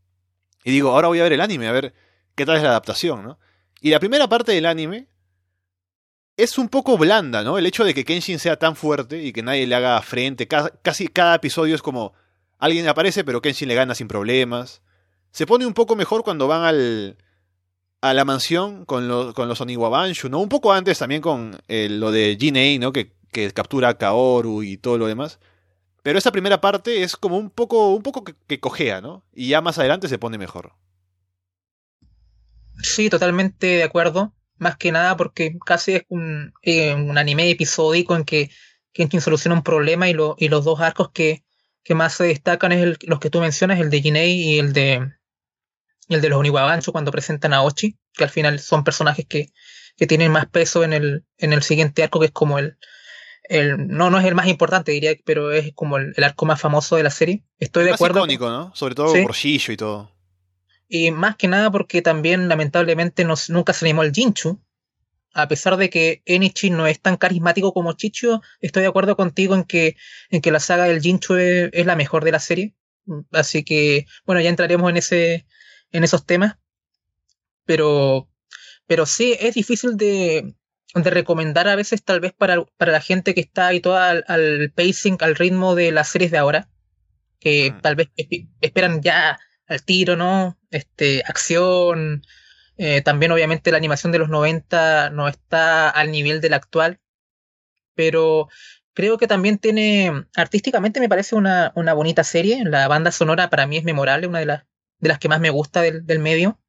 y 0.64 0.72
digo, 0.72 0.90
ahora 0.90 1.08
voy 1.08 1.20
a 1.20 1.22
ver 1.22 1.32
el 1.32 1.40
anime, 1.40 1.68
a 1.68 1.72
ver 1.72 1.94
qué 2.34 2.44
tal 2.44 2.56
es 2.56 2.62
la 2.62 2.70
adaptación, 2.70 3.22
¿no? 3.22 3.38
Y 3.80 3.90
la 3.90 4.00
primera 4.00 4.28
parte 4.28 4.52
del 4.52 4.66
anime 4.66 5.08
es 6.36 6.58
un 6.58 6.68
poco 6.68 6.96
blanda, 6.98 7.42
¿no? 7.42 7.58
El 7.58 7.66
hecho 7.66 7.84
de 7.84 7.94
que 7.94 8.04
Kenshin 8.04 8.38
sea 8.38 8.58
tan 8.58 8.76
fuerte 8.76 9.22
y 9.22 9.32
que 9.32 9.42
nadie 9.42 9.66
le 9.66 9.74
haga 9.74 10.00
frente. 10.02 10.46
casi 10.46 11.08
cada 11.08 11.36
episodio 11.36 11.74
es 11.74 11.82
como 11.82 12.12
alguien 12.58 12.88
aparece, 12.88 13.24
pero 13.24 13.42
Kenshin 13.42 13.68
le 13.68 13.74
gana 13.74 13.94
sin 13.94 14.08
problemas. 14.08 14.82
Se 15.30 15.46
pone 15.46 15.66
un 15.66 15.74
poco 15.74 15.96
mejor 15.96 16.22
cuando 16.24 16.46
van 16.48 16.62
al, 16.62 17.18
a 18.00 18.14
la 18.14 18.24
mansión 18.24 18.84
con, 18.84 19.32
con 19.32 19.48
los 19.48 19.60
Oniwabanshu, 19.60 20.28
¿no? 20.28 20.38
Un 20.38 20.48
poco 20.48 20.72
antes 20.72 20.98
también 20.98 21.20
con 21.20 21.58
eh, 21.68 21.88
lo 21.90 22.10
de 22.12 22.36
Jinei, 22.38 22.78
¿no? 22.78 22.92
Que, 22.92 23.12
que, 23.32 23.50
captura 23.52 23.88
a 23.88 23.98
Kaoru 23.98 24.62
y 24.62 24.76
todo 24.76 24.98
lo 24.98 25.06
demás. 25.06 25.40
Pero 26.02 26.18
esa 26.18 26.32
primera 26.32 26.60
parte 26.60 27.02
es 27.02 27.16
como 27.16 27.36
un 27.36 27.50
poco, 27.50 27.94
un 27.94 28.02
poco 28.02 28.24
que, 28.24 28.34
que 28.46 28.60
cojea, 28.60 29.00
¿no? 29.00 29.24
Y 29.34 29.48
ya 29.48 29.60
más 29.60 29.78
adelante 29.78 30.08
se 30.08 30.18
pone 30.18 30.38
mejor. 30.38 30.74
Sí, 32.82 33.10
totalmente 33.10 33.66
de 33.66 33.82
acuerdo. 33.82 34.32
Más 34.56 34.76
que 34.76 34.92
nada 34.92 35.16
porque 35.16 35.56
casi 35.64 35.96
es 35.96 36.02
un, 36.08 36.52
eh, 36.62 36.94
un 36.94 37.18
anime 37.18 37.50
episódico 37.50 38.16
en 38.16 38.24
que 38.24 38.50
Kenshin 38.92 39.20
soluciona 39.20 39.54
un 39.54 39.62
problema 39.62 40.08
y, 40.08 40.14
lo, 40.14 40.34
y 40.38 40.48
los 40.48 40.64
dos 40.64 40.80
arcos 40.80 41.10
que, 41.12 41.44
que 41.84 41.94
más 41.94 42.14
se 42.14 42.24
destacan 42.24 42.72
es 42.72 42.82
el, 42.82 42.98
los 43.02 43.20
que 43.20 43.30
tú 43.30 43.40
mencionas, 43.40 43.78
el 43.80 43.90
de 43.90 44.02
Jinei 44.02 44.32
y 44.32 44.58
el 44.58 44.72
de 44.72 45.12
el 46.08 46.22
de 46.22 46.28
los 46.30 46.38
Oniwabancho 46.38 46.90
cuando 46.90 47.12
presentan 47.12 47.52
a 47.52 47.62
Ochi, 47.62 47.98
que 48.14 48.24
al 48.24 48.30
final 48.30 48.58
son 48.60 48.82
personajes 48.82 49.26
que, 49.26 49.52
que 49.96 50.06
tienen 50.06 50.32
más 50.32 50.46
peso 50.46 50.82
en 50.82 50.94
el, 50.94 51.26
en 51.36 51.52
el 51.52 51.62
siguiente 51.62 52.02
arco, 52.02 52.18
que 52.18 52.26
es 52.26 52.32
como 52.32 52.58
el, 52.58 52.78
el, 53.48 53.88
no, 53.88 54.10
no 54.10 54.18
es 54.18 54.26
el 54.26 54.34
más 54.34 54.46
importante, 54.46 54.92
diría, 54.92 55.14
pero 55.24 55.50
es 55.52 55.72
como 55.74 55.96
el, 55.96 56.14
arco 56.22 56.46
más 56.46 56.60
famoso 56.60 56.96
de 56.96 57.02
la 57.02 57.10
serie. 57.10 57.42
Estoy 57.58 57.84
de 57.84 57.92
acuerdo. 57.92 58.20
icónico, 58.20 58.48
¿no? 58.48 58.74
Sobre 58.74 58.94
todo 58.94 59.12
por 59.22 59.34
Shisho 59.34 59.72
y 59.72 59.76
todo. 59.76 60.12
Y 60.88 61.10
más 61.10 61.36
que 61.36 61.48
nada 61.48 61.70
porque 61.70 62.02
también, 62.02 62.48
lamentablemente, 62.48 63.24
nos, 63.24 63.50
nunca 63.50 63.72
se 63.72 63.86
animó 63.86 64.02
el 64.02 64.12
Jinchu. 64.12 64.60
A 65.34 65.46
pesar 65.46 65.76
de 65.76 65.90
que 65.90 66.22
Enichi 66.24 66.70
no 66.70 66.86
es 66.86 67.00
tan 67.00 67.16
carismático 67.16 67.72
como 67.72 67.92
Chicho, 67.92 68.40
estoy 68.60 68.82
de 68.82 68.88
acuerdo 68.88 69.14
contigo 69.14 69.54
en 69.54 69.64
que, 69.64 69.96
en 70.30 70.40
que 70.40 70.50
la 70.50 70.58
saga 70.58 70.84
del 70.84 71.02
Jinchu 71.02 71.34
es, 71.36 71.86
la 71.86 71.96
mejor 71.96 72.24
de 72.24 72.32
la 72.32 72.40
serie. 72.40 72.74
Así 73.32 73.62
que, 73.62 74.06
bueno, 74.24 74.40
ya 74.40 74.48
entraremos 74.48 74.90
en 74.90 74.96
ese, 74.96 75.46
en 75.92 76.04
esos 76.04 76.24
temas. 76.24 76.56
Pero, 77.66 78.28
pero 78.86 79.04
sí, 79.04 79.36
es 79.38 79.54
difícil 79.54 79.96
de, 79.98 80.54
de 80.94 81.10
recomendar 81.10 81.68
a 81.68 81.76
veces, 81.76 82.02
tal 82.02 82.20
vez 82.20 82.32
para, 82.32 82.64
para 82.76 82.92
la 82.92 83.00
gente 83.00 83.34
que 83.34 83.40
está 83.40 83.68
habituada 83.68 84.10
al, 84.10 84.24
al, 84.26 84.72
pacing, 84.74 85.18
al 85.20 85.36
ritmo 85.36 85.74
de 85.74 85.92
las 85.92 86.08
series 86.08 86.30
de 86.30 86.38
ahora. 86.38 86.68
Que 87.40 87.70
mm. 87.70 87.80
tal 87.80 87.96
vez 87.96 88.08
esperan 88.60 89.02
ya 89.02 89.38
al 89.66 89.82
tiro, 89.82 90.16
¿no? 90.16 90.58
Este, 90.70 91.22
acción. 91.26 92.22
Eh, 92.78 93.02
también, 93.02 93.32
obviamente, 93.32 93.70
la 93.70 93.76
animación 93.76 94.12
de 94.12 94.18
los 94.18 94.28
90 94.28 95.10
no 95.10 95.28
está 95.28 95.90
al 95.90 96.10
nivel 96.10 96.40
de 96.40 96.50
la 96.50 96.56
actual. 96.56 97.00
Pero 97.94 98.48
creo 98.94 99.18
que 99.18 99.26
también 99.26 99.58
tiene. 99.58 100.26
Artísticamente 100.34 101.00
me 101.00 101.08
parece 101.08 101.34
una, 101.34 101.72
una 101.76 101.92
bonita 101.92 102.24
serie. 102.24 102.64
La 102.64 102.88
banda 102.88 103.12
sonora 103.12 103.50
para 103.50 103.66
mí 103.66 103.76
es 103.76 103.84
memorable, 103.84 104.26
una 104.26 104.40
de 104.40 104.46
las, 104.46 104.64
de 104.98 105.08
las 105.08 105.18
que 105.18 105.28
más 105.28 105.40
me 105.40 105.50
gusta 105.50 105.82
del, 105.82 106.06
del 106.06 106.18
medio. 106.18 106.60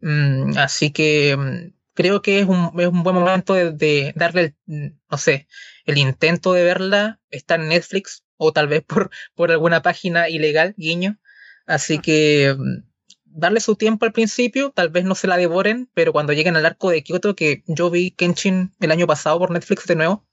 Mm, 0.00 0.56
así 0.56 0.92
que 0.92 1.36
mm, 1.36 1.79
creo 2.00 2.22
que 2.22 2.40
es 2.40 2.46
un, 2.46 2.72
es 2.80 2.86
un 2.86 3.02
buen 3.02 3.14
momento 3.14 3.52
de, 3.52 3.72
de, 3.72 4.12
darle, 4.16 4.56
el, 4.66 4.96
no 5.10 5.18
sé, 5.18 5.46
el 5.84 5.98
intento 5.98 6.54
de 6.54 6.62
verla. 6.62 7.20
Está 7.28 7.56
en 7.56 7.68
Netflix 7.68 8.24
o 8.36 8.52
tal 8.52 8.68
vez 8.68 8.82
por, 8.82 9.10
por 9.34 9.50
alguna 9.50 9.82
página 9.82 10.30
ilegal, 10.30 10.74
guiño. 10.78 11.18
Así 11.66 11.98
que 11.98 12.56
mm, 12.58 12.88
darle 13.24 13.60
su 13.60 13.76
tiempo 13.76 14.06
al 14.06 14.12
principio, 14.12 14.70
tal 14.70 14.88
vez 14.88 15.04
no 15.04 15.14
se 15.14 15.26
la 15.26 15.36
devoren, 15.36 15.90
pero 15.92 16.12
cuando 16.12 16.32
lleguen 16.32 16.56
al 16.56 16.64
arco 16.64 16.90
de 16.90 17.02
Kyoto, 17.02 17.36
que 17.36 17.62
yo 17.66 17.90
vi 17.90 18.12
Kenshin 18.12 18.72
el 18.80 18.90
año 18.92 19.06
pasado 19.06 19.38
por 19.38 19.50
Netflix 19.50 19.86
de 19.86 19.96
nuevo, 19.96 20.26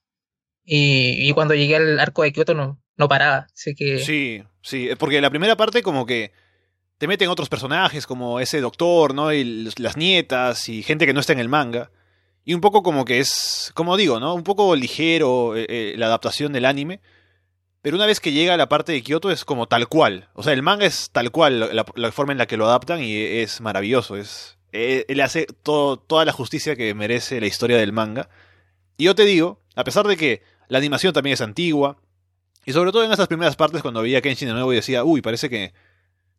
y, 0.63 1.29
y 1.29 1.33
cuando 1.33 1.53
llegué 1.53 1.75
al 1.75 1.99
arco 1.99 2.23
de 2.23 2.31
Kyoto 2.31 2.53
no, 2.53 2.81
no 2.95 3.07
paraba, 3.09 3.47
así 3.53 3.75
que... 3.75 3.99
Sí, 3.99 4.43
sí, 4.61 4.89
porque 4.97 5.21
la 5.21 5.29
primera 5.29 5.57
parte 5.57 5.83
como 5.83 6.05
que 6.05 6.31
te 6.97 7.07
meten 7.07 7.29
otros 7.29 7.49
personajes 7.49 8.07
como 8.07 8.39
ese 8.39 8.61
doctor, 8.61 9.13
¿no? 9.13 9.31
Y 9.31 9.69
las 9.77 9.97
nietas 9.97 10.69
y 10.69 10.83
gente 10.83 11.05
que 11.05 11.13
no 11.13 11.19
está 11.19 11.33
en 11.33 11.39
el 11.39 11.49
manga. 11.49 11.91
Y 12.43 12.53
un 12.53 12.61
poco 12.61 12.81
como 12.81 13.05
que 13.05 13.19
es, 13.19 13.71
como 13.75 13.97
digo, 13.97 14.19
¿no? 14.19 14.33
Un 14.33 14.43
poco 14.43 14.75
ligero 14.75 15.55
eh, 15.55 15.65
eh, 15.69 15.95
la 15.97 16.07
adaptación 16.07 16.53
del 16.53 16.65
anime. 16.65 17.01
Pero 17.81 17.97
una 17.97 18.05
vez 18.05 18.19
que 18.19 18.31
llega 18.31 18.53
a 18.55 18.57
la 18.57 18.69
parte 18.69 18.91
de 18.91 19.03
Kyoto 19.03 19.31
es 19.31 19.45
como 19.45 19.67
tal 19.67 19.87
cual. 19.87 20.29
O 20.33 20.43
sea, 20.43 20.53
el 20.53 20.63
manga 20.63 20.85
es 20.85 21.09
tal 21.11 21.31
cual 21.31 21.69
la, 21.73 22.11
forma 22.11 22.31
en 22.31 22.37
la 22.37 22.47
que 22.47 22.57
lo 22.57 22.65
adaptan 22.65 23.03
y 23.03 23.15
es 23.15 23.61
maravilloso. 23.61 24.17
Es, 24.17 24.57
eh, 24.71 25.05
le 25.07 25.23
hace 25.23 25.45
toda 25.63 26.25
la 26.25 26.31
justicia 26.31 26.75
que 26.75 26.93
merece 26.93 27.39
la 27.39 27.47
historia 27.47 27.77
del 27.77 27.93
manga. 27.93 28.29
Y 28.97 29.05
yo 29.05 29.15
te 29.15 29.25
digo, 29.25 29.61
a 29.75 29.83
pesar 29.83 30.07
de 30.07 30.17
que 30.17 30.41
la 30.67 30.79
animación 30.79 31.13
también 31.13 31.35
es 31.35 31.41
antigua, 31.41 31.97
y 32.65 32.73
sobre 32.73 32.91
todo 32.91 33.05
en 33.05 33.11
estas 33.11 33.27
primeras 33.27 33.55
partes 33.55 33.81
cuando 33.81 34.01
veía 34.01 34.21
Kenshin 34.21 34.49
de 34.49 34.53
nuevo 34.53 34.73
y 34.73 34.77
decía, 34.77 35.05
uy, 35.05 35.21
parece 35.21 35.49
que 35.49 35.73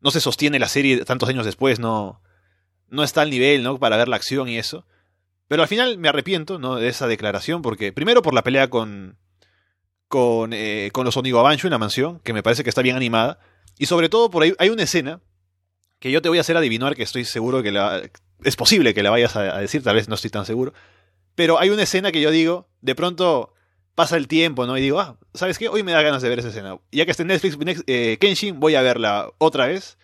no 0.01 0.11
se 0.11 0.21
sostiene 0.21 0.59
la 0.59 0.69
serie 0.69 1.05
tantos 1.05 1.29
años 1.29 1.45
después, 1.45 1.79
no, 1.79 2.21
no 2.89 3.03
está 3.03 3.23
al 3.23 3.31
nivel, 3.31 3.63
¿no? 3.63 3.79
Para 3.79 3.97
ver 3.97 4.09
la 4.09 4.17
acción 4.17 4.49
y 4.49 4.59
eso. 4.59 4.87
Pero 5.49 5.63
al 5.63 5.69
final 5.69 5.99
me 5.99 6.09
arrepiento, 6.09 6.59
¿no? 6.59 6.77
De 6.77 6.89
esa 6.89 7.07
declaración, 7.07 7.63
porque 7.63 7.93
primero 7.93 8.23
por 8.23 8.35
la 8.35 8.45
pelea 8.45 8.69
con, 8.69 9.17
con, 10.09 10.53
eh, 10.53 10.91
con 10.93 11.05
los 11.05 11.17
Oniwabanshu 11.17 11.67
en 11.67 11.73
la 11.73 11.79
mansión, 11.79 12.21
que 12.21 12.33
me 12.33 12.43
parece 12.43 12.65
que 12.65 12.71
está 12.71 12.83
bien 12.83 12.97
animada. 12.97 13.39
Y 13.79 13.87
sobre 13.87 14.09
todo 14.09 14.31
por 14.31 14.43
ahí 14.43 14.55
hay 14.59 14.71
una 14.71 14.83
escena 14.83 15.21
que 15.99 16.11
yo 16.11 16.23
te 16.23 16.29
voy 16.29 16.39
a 16.39 16.43
hacer 16.43 16.57
adivinar, 16.57 16.95
que 16.95 17.03
estoy 17.03 17.25
seguro 17.25 17.63
que 17.63 17.73
la, 17.73 18.03
es 18.45 18.57
posible 18.57 18.95
que 18.95 19.03
la 19.03 19.11
vayas 19.11 19.37
a, 19.37 19.59
decir, 19.59 19.83
tal 19.83 19.97
vez 19.97 20.09
no 20.09 20.15
estoy 20.15 20.31
tan 20.31 20.47
seguro. 20.47 20.73
Pero 21.35 21.59
hay 21.59 21.71
una 21.71 21.83
escena 21.83 22.13
que 22.13 22.21
yo 22.21 22.31
digo, 22.31 22.69
de 22.81 22.95
pronto 22.95 23.55
pasa 23.99 24.17
el 24.17 24.29
tiempo, 24.29 24.65
¿no? 24.65 24.79
Y 24.79 24.81
digo, 24.81 25.01
ah, 25.01 25.19
¿sabes 25.35 25.59
qué? 25.59 25.69
Hoy 25.69 25.83
me 25.83 25.91
da 25.91 26.03
ganas 26.03 26.23
de 26.23 26.29
ver 26.29 26.39
esa 26.39 26.51
escena. 26.51 26.79
Ya 26.93 27.05
que 27.05 27.11
está 27.11 27.25
en 27.25 27.27
Netflix, 27.27 27.83
eh, 27.89 28.17
Kenshin, 28.21 28.61
voy 28.61 28.77
a 28.77 28.81
verla 28.81 29.33
otra 29.39 29.67
vez. 29.67 29.99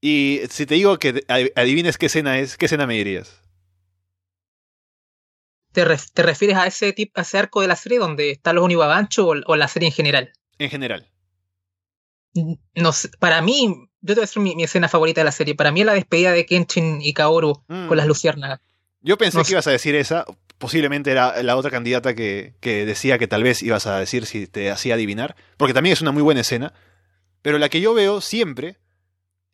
Y 0.00 0.42
si 0.48 0.64
te 0.64 0.76
digo 0.76 0.96
que 1.00 1.24
adivines 1.56 1.98
qué 1.98 2.06
escena 2.06 2.38
es, 2.38 2.56
¿qué 2.56 2.66
escena 2.66 2.86
me 2.86 2.94
dirías? 2.94 3.42
¿Te, 5.72 5.84
refieres 6.22 6.56
a 6.56 6.68
ese, 6.68 6.92
tipo, 6.92 7.18
a 7.18 7.22
ese 7.22 7.36
arco 7.36 7.60
de 7.62 7.66
la 7.66 7.74
serie 7.74 7.98
donde 7.98 8.30
están 8.30 8.54
los 8.54 8.64
Oniwabancho 8.64 9.26
o, 9.26 9.34
o 9.44 9.56
la 9.56 9.66
serie 9.66 9.88
en 9.88 9.92
general? 9.92 10.32
En 10.58 10.70
general. 10.70 11.10
No 12.76 12.92
para 13.18 13.42
mí, 13.42 13.88
yo 14.02 14.14
te 14.14 14.20
voy 14.20 14.22
a 14.22 14.26
decir 14.26 14.40
mi, 14.40 14.62
escena 14.62 14.88
favorita 14.88 15.22
de 15.22 15.24
la 15.24 15.32
serie. 15.32 15.56
Para 15.56 15.72
mí 15.72 15.80
es 15.80 15.86
la 15.86 15.94
despedida 15.94 16.30
de 16.30 16.46
Kenshin 16.46 17.02
y 17.02 17.12
Kaoru 17.12 17.54
con 17.66 17.88
mm. 17.88 17.92
las 17.94 18.06
luciérnagas. 18.06 18.60
Yo 19.00 19.18
pensé 19.18 19.42
que 19.42 19.50
ibas 19.50 19.66
a 19.66 19.72
decir 19.72 19.96
esa. 19.96 20.26
Posiblemente 20.60 21.10
era 21.10 21.42
la 21.42 21.56
otra 21.56 21.72
candidata 21.72 22.14
que, 22.14 22.54
que 22.60 22.86
decía 22.86 23.18
que 23.18 23.26
tal 23.26 23.42
vez 23.42 23.60
ibas 23.64 23.88
a 23.88 23.98
decir 23.98 24.26
si 24.26 24.46
te 24.46 24.70
hacía 24.70 24.94
adivinar. 24.94 25.34
Porque 25.56 25.74
también 25.74 25.94
es 25.94 26.02
una 26.02 26.12
muy 26.12 26.22
buena 26.22 26.42
escena. 26.42 26.72
Pero 27.42 27.58
la 27.58 27.68
que 27.68 27.80
yo 27.80 27.94
veo 27.94 28.20
siempre 28.20 28.78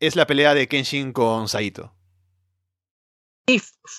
es 0.01 0.17
la 0.17 0.27
pelea 0.27 0.53
de 0.53 0.69
Kenshin 0.69 1.15
con 1.15 1.49
Saito 1.49 1.97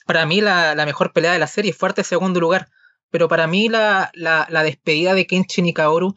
para 0.05 0.25
mí 0.25 0.41
la, 0.41 0.75
mejor 0.85 1.13
pelea 1.13 1.33
de 1.33 1.39
la 1.39 1.47
serie, 1.47 1.73
fuerte 1.73 2.03
segundo 2.03 2.39
lugar. 2.39 2.69
Pero 3.09 3.27
para 3.27 3.47
mí 3.47 3.69
la, 3.69 4.11
la, 4.13 4.63
despedida 4.63 5.13
de 5.13 5.25
Kenshin 5.25 5.65
y 5.65 5.73
Kaoru. 5.73 6.15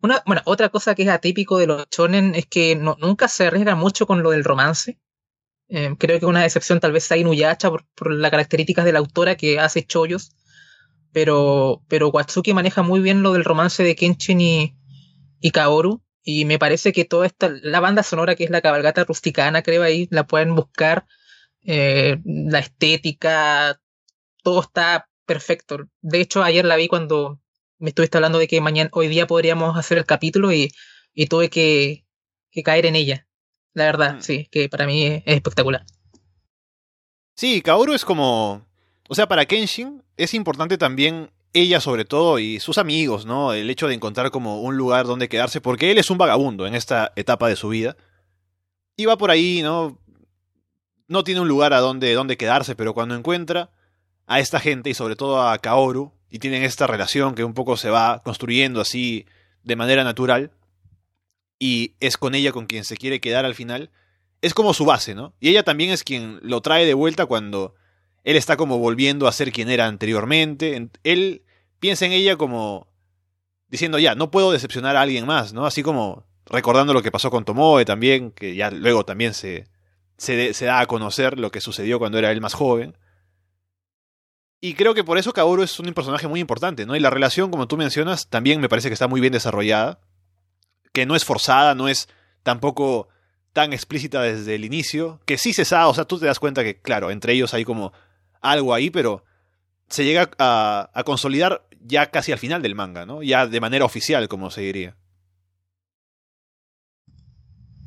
Una, 0.00 0.22
bueno, 0.26 0.42
otra 0.44 0.68
cosa 0.70 0.94
que 0.94 1.04
es 1.04 1.08
atípico 1.08 1.58
de 1.58 1.68
los 1.68 1.86
shonen 1.90 2.34
es 2.34 2.46
que 2.46 2.74
nunca 2.74 3.28
se 3.28 3.46
arriesga 3.46 3.76
mucho 3.76 4.06
con 4.06 4.22
lo 4.22 4.30
del 4.30 4.42
romance. 4.42 4.98
Eh, 5.74 5.94
creo 5.98 6.20
que 6.20 6.26
una 6.26 6.44
excepción 6.44 6.80
tal 6.80 6.92
vez 6.92 7.04
sea 7.04 7.16
Inuyasha 7.16 7.70
por, 7.70 7.86
por 7.94 8.12
las 8.12 8.30
características 8.30 8.84
de 8.84 8.92
la 8.92 8.98
autora 8.98 9.36
que 9.36 9.58
hace 9.58 9.86
chollos. 9.86 10.32
Pero, 11.12 11.82
pero 11.88 12.08
Watsuki 12.10 12.52
maneja 12.52 12.82
muy 12.82 13.00
bien 13.00 13.22
lo 13.22 13.32
del 13.32 13.44
romance 13.44 13.82
de 13.82 13.96
Kenshin 13.96 14.40
y, 14.40 14.76
y 15.40 15.50
Kaoru. 15.50 16.02
Y 16.22 16.44
me 16.44 16.58
parece 16.58 16.92
que 16.92 17.06
toda 17.06 17.26
esta, 17.26 17.50
la 17.62 17.80
banda 17.80 18.02
sonora 18.02 18.34
que 18.36 18.44
es 18.44 18.50
la 18.50 18.60
cabalgata 18.60 19.04
rusticana, 19.04 19.62
creo 19.62 19.82
ahí, 19.82 20.08
la 20.10 20.26
pueden 20.26 20.54
buscar 20.54 21.06
eh, 21.62 22.18
la 22.24 22.58
estética, 22.58 23.80
todo 24.42 24.60
está 24.60 25.08
perfecto. 25.24 25.88
De 26.02 26.20
hecho, 26.20 26.42
ayer 26.42 26.64
la 26.64 26.76
vi 26.76 26.86
cuando 26.86 27.40
me 27.78 27.90
estuviste 27.90 28.18
hablando 28.18 28.38
de 28.38 28.46
que 28.46 28.60
mañana, 28.60 28.90
hoy 28.92 29.08
día 29.08 29.26
podríamos 29.26 29.76
hacer 29.78 29.98
el 29.98 30.06
capítulo 30.06 30.52
y, 30.52 30.70
y 31.14 31.26
tuve 31.26 31.48
que, 31.50 32.04
que, 32.50 32.62
caer 32.62 32.86
en 32.86 32.96
ella. 32.96 33.26
La 33.74 33.84
verdad, 33.84 34.16
mm. 34.16 34.22
sí, 34.22 34.48
que 34.50 34.68
para 34.68 34.86
mí 34.86 35.04
es, 35.04 35.22
espectacular. 35.26 35.84
Sí, 37.34 37.62
Kaoru 37.62 37.94
es 37.94 38.04
como. 38.04 38.66
O 39.08 39.14
sea, 39.14 39.28
para 39.28 39.46
Kenshin 39.46 40.02
es 40.16 40.34
importante 40.34 40.78
también 40.78 41.30
ella 41.54 41.80
sobre 41.80 42.04
todo 42.04 42.38
y 42.38 42.60
sus 42.60 42.78
amigos, 42.78 43.26
¿no? 43.26 43.52
El 43.52 43.68
hecho 43.68 43.88
de 43.88 43.94
encontrar 43.94 44.30
como 44.30 44.62
un 44.62 44.76
lugar 44.76 45.06
donde 45.06 45.28
quedarse, 45.28 45.60
porque 45.60 45.90
él 45.90 45.98
es 45.98 46.10
un 46.10 46.18
vagabundo 46.18 46.66
en 46.66 46.74
esta 46.74 47.12
etapa 47.16 47.48
de 47.48 47.56
su 47.56 47.68
vida. 47.68 47.96
Y 48.96 49.06
va 49.06 49.16
por 49.16 49.30
ahí, 49.30 49.62
¿no? 49.62 49.98
No 51.08 51.24
tiene 51.24 51.40
un 51.40 51.48
lugar 51.48 51.72
a 51.74 51.80
donde, 51.80 52.14
donde 52.14 52.36
quedarse, 52.36 52.74
pero 52.74 52.94
cuando 52.94 53.14
encuentra 53.14 53.70
a 54.26 54.40
esta 54.40 54.60
gente 54.60 54.90
y 54.90 54.94
sobre 54.94 55.16
todo 55.16 55.42
a 55.42 55.58
Kaoru, 55.58 56.12
y 56.30 56.38
tienen 56.38 56.62
esta 56.62 56.86
relación 56.86 57.34
que 57.34 57.44
un 57.44 57.52
poco 57.52 57.76
se 57.76 57.90
va 57.90 58.22
construyendo 58.24 58.80
así 58.80 59.26
de 59.62 59.76
manera 59.76 60.04
natural, 60.04 60.50
y 61.62 61.94
es 62.00 62.16
con 62.16 62.34
ella 62.34 62.50
con 62.50 62.66
quien 62.66 62.82
se 62.82 62.96
quiere 62.96 63.20
quedar 63.20 63.44
al 63.44 63.54
final, 63.54 63.92
es 64.40 64.52
como 64.52 64.74
su 64.74 64.84
base, 64.84 65.14
¿no? 65.14 65.32
Y 65.38 65.48
ella 65.48 65.62
también 65.62 65.90
es 65.90 66.02
quien 66.02 66.40
lo 66.42 66.60
trae 66.60 66.84
de 66.84 66.94
vuelta 66.94 67.26
cuando 67.26 67.76
él 68.24 68.34
está 68.34 68.56
como 68.56 68.78
volviendo 68.78 69.28
a 69.28 69.32
ser 69.32 69.52
quien 69.52 69.70
era 69.70 69.86
anteriormente. 69.86 70.90
Él 71.04 71.42
piensa 71.78 72.04
en 72.04 72.10
ella 72.10 72.36
como 72.36 72.88
diciendo, 73.68 74.00
ya, 74.00 74.16
no 74.16 74.32
puedo 74.32 74.50
decepcionar 74.50 74.96
a 74.96 75.02
alguien 75.02 75.24
más, 75.24 75.52
¿no? 75.52 75.64
Así 75.64 75.84
como 75.84 76.26
recordando 76.46 76.94
lo 76.94 77.00
que 77.00 77.12
pasó 77.12 77.30
con 77.30 77.44
Tomoe 77.44 77.84
también, 77.84 78.32
que 78.32 78.56
ya 78.56 78.72
luego 78.72 79.04
también 79.04 79.32
se, 79.32 79.68
se, 80.16 80.64
da 80.64 80.80
a 80.80 80.86
conocer 80.86 81.38
lo 81.38 81.52
que 81.52 81.60
sucedió 81.60 82.00
cuando 82.00 82.18
era 82.18 82.32
él 82.32 82.40
más 82.40 82.54
joven. 82.54 82.98
Y 84.60 84.74
creo 84.74 84.94
que 84.94 85.04
por 85.04 85.16
eso 85.16 85.32
Kaoru 85.32 85.62
es 85.62 85.78
un 85.78 85.94
personaje 85.94 86.26
muy 86.26 86.40
importante, 86.40 86.86
¿no? 86.86 86.96
Y 86.96 87.00
la 87.00 87.10
relación, 87.10 87.52
como 87.52 87.68
tú 87.68 87.76
mencionas, 87.76 88.28
también 88.28 88.60
me 88.60 88.68
parece 88.68 88.88
que 88.88 88.94
está 88.94 89.06
muy 89.06 89.20
bien 89.20 89.32
desarrollada. 89.32 90.00
Que 90.92 91.06
no 91.06 91.16
es 91.16 91.24
forzada, 91.24 91.74
no 91.74 91.88
es 91.88 92.08
tampoco 92.42 93.08
tan 93.52 93.72
explícita 93.72 94.22
desde 94.22 94.54
el 94.54 94.64
inicio. 94.64 95.20
Que 95.24 95.38
sí 95.38 95.52
se 95.52 95.64
sabe, 95.64 95.90
o 95.90 95.94
sea, 95.94 96.04
tú 96.04 96.18
te 96.18 96.26
das 96.26 96.38
cuenta 96.38 96.64
que, 96.64 96.80
claro, 96.80 97.10
entre 97.10 97.32
ellos 97.32 97.54
hay 97.54 97.64
como 97.64 97.92
algo 98.40 98.74
ahí, 98.74 98.90
pero 98.90 99.24
se 99.88 100.04
llega 100.04 100.30
a, 100.38 100.90
a, 100.94 101.04
consolidar 101.04 101.66
ya 101.80 102.10
casi 102.10 102.32
al 102.32 102.38
final 102.38 102.62
del 102.62 102.74
manga, 102.74 103.06
¿no? 103.06 103.22
Ya 103.22 103.46
de 103.46 103.60
manera 103.60 103.84
oficial, 103.84 104.28
como 104.28 104.50
se 104.50 104.62
diría. 104.62 104.96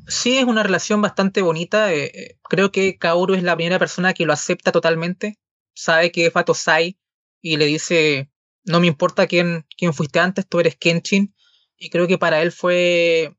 Sí, 0.08 0.38
es 0.38 0.44
una 0.44 0.62
relación 0.62 1.02
bastante 1.02 1.42
bonita. 1.42 1.92
Eh, 1.92 2.04
eh, 2.14 2.38
creo 2.48 2.70
que 2.70 2.96
Kaoru 2.96 3.34
es 3.34 3.42
la 3.42 3.56
primera 3.56 3.78
persona 3.78 4.14
que 4.14 4.24
lo 4.24 4.32
acepta 4.32 4.70
totalmente. 4.70 5.38
Sabe 5.74 6.12
que 6.12 6.26
es 6.26 6.32
Fatosai 6.32 6.96
y 7.42 7.56
le 7.56 7.66
dice, 7.66 8.30
no 8.64 8.80
me 8.80 8.86
importa 8.86 9.26
quién, 9.26 9.66
quién 9.76 9.92
fuiste 9.94 10.20
antes, 10.20 10.46
tú 10.48 10.60
eres 10.60 10.76
Kenshin. 10.76 11.34
Y 11.78 11.90
creo 11.90 12.06
que 12.06 12.18
para 12.18 12.42
él 12.42 12.52
fue 12.52 13.34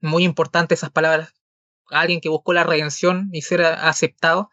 muy 0.00 0.24
importante 0.24 0.74
esas 0.74 0.90
palabras. 0.90 1.34
Alguien 1.90 2.20
que 2.20 2.28
buscó 2.28 2.52
la 2.52 2.64
redención 2.64 3.28
y 3.32 3.42
ser 3.42 3.62
aceptado 3.62 4.50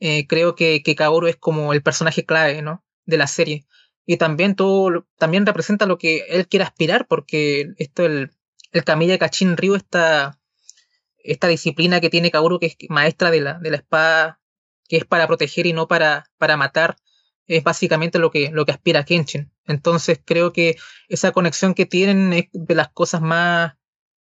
eh, 0.00 0.26
creo 0.26 0.54
que, 0.54 0.82
que 0.82 0.94
Kaoru 0.94 1.28
es 1.28 1.36
como 1.36 1.72
el 1.72 1.82
personaje 1.82 2.24
clave, 2.24 2.62
¿no? 2.62 2.84
De 3.06 3.16
la 3.16 3.26
serie. 3.26 3.66
Y 4.06 4.18
también 4.18 4.54
todo, 4.54 5.06
también 5.18 5.46
representa 5.46 5.86
lo 5.86 5.98
que 5.98 6.26
él 6.28 6.46
quiere 6.46 6.64
aspirar, 6.64 7.06
porque 7.06 7.72
esto, 7.78 8.04
el, 8.04 8.32
el 8.72 8.84
Kamiya 8.84 9.18
Kachin 9.18 9.56
Ryu, 9.56 9.76
esta, 9.76 10.38
esta 11.18 11.48
disciplina 11.48 12.00
que 12.00 12.10
tiene 12.10 12.30
Kaoru, 12.30 12.58
que 12.60 12.66
es 12.66 12.76
maestra 12.90 13.30
de 13.30 13.40
la, 13.40 13.54
de 13.54 13.70
la 13.70 13.76
espada, 13.78 14.40
que 14.88 14.98
es 14.98 15.04
para 15.06 15.26
proteger 15.26 15.66
y 15.66 15.72
no 15.72 15.88
para, 15.88 16.30
para 16.36 16.56
matar, 16.58 16.96
es 17.46 17.64
básicamente 17.64 18.18
lo 18.18 18.30
que, 18.30 18.50
lo 18.50 18.66
que 18.66 18.72
aspira 18.72 19.04
Kenshin. 19.04 19.53
Entonces 19.66 20.20
creo 20.24 20.52
que 20.52 20.76
esa 21.08 21.32
conexión 21.32 21.74
que 21.74 21.86
tienen 21.86 22.32
es 22.32 22.44
de 22.52 22.74
las 22.74 22.88
cosas 22.90 23.20
más 23.22 23.74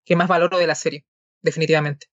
que 0.05 0.17
más 0.17 0.29
valoro 0.29 0.59
de 0.59 0.67
la 0.67 0.75
serie, 0.75 1.05
definitivamente. 1.43 2.09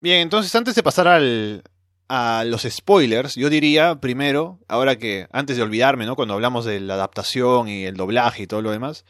Bien, 0.00 0.20
entonces 0.20 0.54
antes 0.54 0.74
de 0.74 0.82
pasar 0.82 1.08
al, 1.08 1.62
a 2.08 2.44
los 2.44 2.62
spoilers, 2.62 3.34
yo 3.34 3.50
diría 3.50 4.00
primero, 4.00 4.60
ahora 4.68 4.96
que 4.96 5.28
antes 5.32 5.56
de 5.56 5.62
olvidarme, 5.62 6.06
¿no? 6.06 6.16
Cuando 6.16 6.34
hablamos 6.34 6.64
de 6.64 6.80
la 6.80 6.94
adaptación 6.94 7.68
y 7.68 7.84
el 7.84 7.96
doblaje 7.96 8.42
y 8.42 8.46
todo 8.46 8.62
lo 8.62 8.70
demás, 8.70 9.04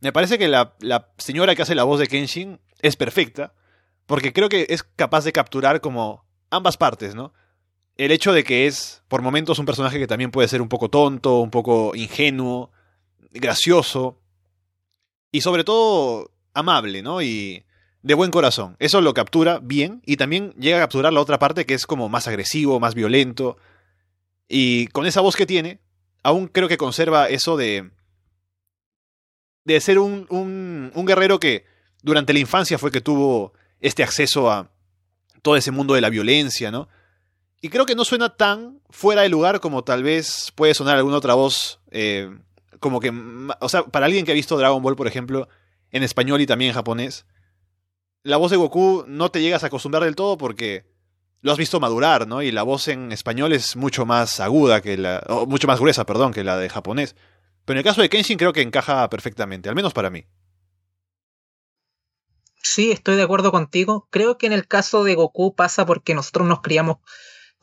me 0.00 0.12
parece 0.12 0.38
que 0.38 0.48
la, 0.48 0.74
la 0.80 1.10
señora 1.18 1.54
que 1.54 1.62
hace 1.62 1.74
la 1.74 1.84
voz 1.84 1.98
de 1.98 2.06
Kenshin 2.06 2.60
es 2.82 2.96
perfecta, 2.96 3.54
porque 4.06 4.32
creo 4.32 4.48
que 4.48 4.66
es 4.68 4.82
capaz 4.82 5.24
de 5.24 5.32
capturar 5.32 5.80
como 5.80 6.24
ambas 6.50 6.76
partes, 6.76 7.14
¿no? 7.14 7.32
El 7.96 8.10
hecho 8.10 8.32
de 8.32 8.44
que 8.44 8.66
es, 8.66 9.02
por 9.08 9.22
momentos, 9.22 9.58
un 9.58 9.66
personaje 9.66 9.98
que 9.98 10.06
también 10.06 10.30
puede 10.30 10.48
ser 10.48 10.60
un 10.60 10.68
poco 10.68 10.90
tonto, 10.90 11.40
un 11.40 11.50
poco 11.50 11.94
ingenuo, 11.94 12.70
gracioso, 13.32 14.20
y 15.32 15.40
sobre 15.40 15.64
todo 15.64 16.30
amable, 16.52 17.02
¿no? 17.02 17.22
Y 17.22 17.64
de 18.02 18.14
buen 18.14 18.30
corazón. 18.30 18.76
Eso 18.78 19.00
lo 19.00 19.14
captura 19.14 19.60
bien 19.62 20.02
y 20.06 20.16
también 20.16 20.52
llega 20.58 20.76
a 20.76 20.80
capturar 20.80 21.12
la 21.12 21.20
otra 21.20 21.38
parte 21.38 21.66
que 21.66 21.74
es 21.74 21.86
como 21.86 22.08
más 22.08 22.28
agresivo, 22.28 22.80
más 22.80 22.94
violento. 22.94 23.56
Y 24.48 24.86
con 24.88 25.06
esa 25.06 25.20
voz 25.22 25.34
que 25.34 25.46
tiene, 25.46 25.80
aún 26.22 26.48
creo 26.48 26.68
que 26.68 26.76
conserva 26.76 27.28
eso 27.28 27.56
de... 27.56 27.90
de 29.64 29.80
ser 29.80 29.98
un, 29.98 30.26
un, 30.30 30.92
un 30.94 31.06
guerrero 31.06 31.40
que 31.40 31.64
durante 32.02 32.32
la 32.32 32.38
infancia 32.38 32.78
fue 32.78 32.92
que 32.92 33.00
tuvo 33.00 33.54
este 33.80 34.02
acceso 34.02 34.50
a 34.50 34.70
todo 35.42 35.56
ese 35.56 35.70
mundo 35.70 35.94
de 35.94 36.00
la 36.00 36.10
violencia, 36.10 36.70
¿no? 36.70 36.88
Y 37.60 37.68
creo 37.68 37.86
que 37.86 37.94
no 37.94 38.04
suena 38.04 38.36
tan 38.36 38.80
fuera 38.90 39.22
de 39.22 39.28
lugar 39.28 39.60
como 39.60 39.82
tal 39.82 40.02
vez 40.02 40.52
puede 40.54 40.74
sonar 40.74 40.96
alguna 40.96 41.16
otra 41.16 41.34
voz, 41.34 41.80
eh, 41.90 42.30
como 42.80 43.00
que, 43.00 43.12
o 43.60 43.68
sea, 43.68 43.84
para 43.84 44.06
alguien 44.06 44.24
que 44.24 44.32
ha 44.32 44.34
visto 44.34 44.58
Dragon 44.58 44.82
Ball, 44.82 44.96
por 44.96 45.06
ejemplo, 45.06 45.48
en 45.90 46.02
español 46.02 46.40
y 46.40 46.46
también 46.46 46.70
en 46.70 46.74
japonés, 46.74 47.26
la 48.22 48.36
voz 48.36 48.50
de 48.50 48.56
Goku 48.56 49.04
no 49.06 49.30
te 49.30 49.40
llegas 49.40 49.62
a 49.62 49.68
acostumbrar 49.68 50.04
del 50.04 50.16
todo 50.16 50.36
porque 50.36 50.84
lo 51.40 51.52
has 51.52 51.58
visto 51.58 51.80
madurar, 51.80 52.26
¿no? 52.26 52.42
Y 52.42 52.50
la 52.50 52.64
voz 52.64 52.88
en 52.88 53.12
español 53.12 53.52
es 53.52 53.76
mucho 53.76 54.04
más 54.04 54.40
aguda 54.40 54.80
que 54.80 54.96
la. 54.96 55.22
O 55.28 55.46
mucho 55.46 55.68
más 55.68 55.78
gruesa, 55.78 56.04
perdón, 56.04 56.32
que 56.32 56.42
la 56.42 56.56
de 56.56 56.68
japonés. 56.68 57.14
Pero 57.64 57.76
en 57.76 57.78
el 57.78 57.84
caso 57.84 58.02
de 58.02 58.08
Kenshin 58.08 58.36
creo 58.36 58.52
que 58.52 58.62
encaja 58.62 59.08
perfectamente, 59.08 59.68
al 59.68 59.76
menos 59.76 59.92
para 59.92 60.10
mí. 60.10 60.26
Sí, 62.62 62.90
estoy 62.90 63.14
de 63.14 63.22
acuerdo 63.22 63.52
contigo. 63.52 64.08
Creo 64.10 64.38
que 64.38 64.46
en 64.46 64.52
el 64.52 64.66
caso 64.66 65.04
de 65.04 65.14
Goku 65.14 65.54
pasa 65.54 65.86
porque 65.86 66.14
nosotros 66.14 66.48
nos 66.48 66.62
criamos 66.62 66.98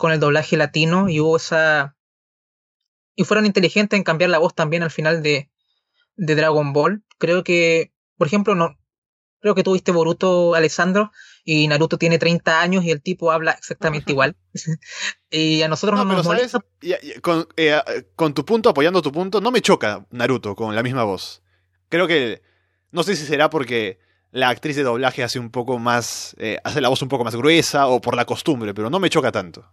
con 0.03 0.11
el 0.11 0.19
doblaje 0.19 0.57
latino 0.57 1.07
y 1.07 1.21
hubo 1.21 1.37
esa. 1.37 1.95
Y 3.15 3.23
fueron 3.23 3.45
inteligentes 3.45 3.95
en 3.95 4.03
cambiar 4.03 4.31
la 4.31 4.37
voz 4.37 4.53
también 4.53 4.83
al 4.83 4.91
final 4.91 5.23
de, 5.23 5.49
de 6.17 6.35
Dragon 6.35 6.73
Ball. 6.73 7.05
Creo 7.17 7.45
que, 7.45 7.93
por 8.17 8.27
ejemplo, 8.27 8.53
no, 8.53 8.77
Creo 9.39 9.55
que 9.55 9.63
tuviste 9.63 9.93
Boruto, 9.93 10.55
Alessandro, 10.55 11.13
y 11.45 11.69
Naruto 11.69 11.97
tiene 11.97 12.19
30 12.19 12.59
años 12.59 12.83
y 12.83 12.91
el 12.91 13.01
tipo 13.01 13.31
habla 13.31 13.51
exactamente 13.51 14.11
igual. 14.11 14.35
y 15.31 15.61
a 15.61 15.69
nosotros 15.69 15.97
no, 15.97 16.03
nos 16.03 16.25
molesta. 16.25 16.59
con, 17.21 17.47
eh, 17.55 17.81
con, 18.17 18.33
tu 18.33 18.43
punto, 18.43 18.67
apoyando 18.67 19.01
tu 19.01 19.13
punto, 19.13 19.39
no 19.39 19.51
me 19.51 19.61
choca 19.61 20.05
Naruto 20.11 20.53
con 20.53 20.75
la 20.75 20.83
misma 20.83 21.05
voz. 21.05 21.43
Creo 21.87 22.07
que. 22.07 22.41
No 22.91 23.03
sé 23.03 23.15
si 23.15 23.25
será 23.25 23.49
porque 23.49 23.99
la 24.31 24.49
actriz 24.49 24.75
de 24.75 24.83
doblaje 24.83 25.23
hace 25.23 25.39
un 25.39 25.49
poco 25.49 25.79
más. 25.79 26.35
Eh, 26.39 26.57
hace 26.65 26.81
la 26.81 26.89
voz 26.89 27.01
un 27.01 27.07
poco 27.07 27.23
más 27.23 27.37
gruesa 27.37 27.87
o 27.87 28.01
por 28.01 28.17
la 28.17 28.25
costumbre, 28.25 28.73
pero 28.73 28.89
no 28.89 28.99
me 28.99 29.09
choca 29.09 29.31
tanto. 29.31 29.65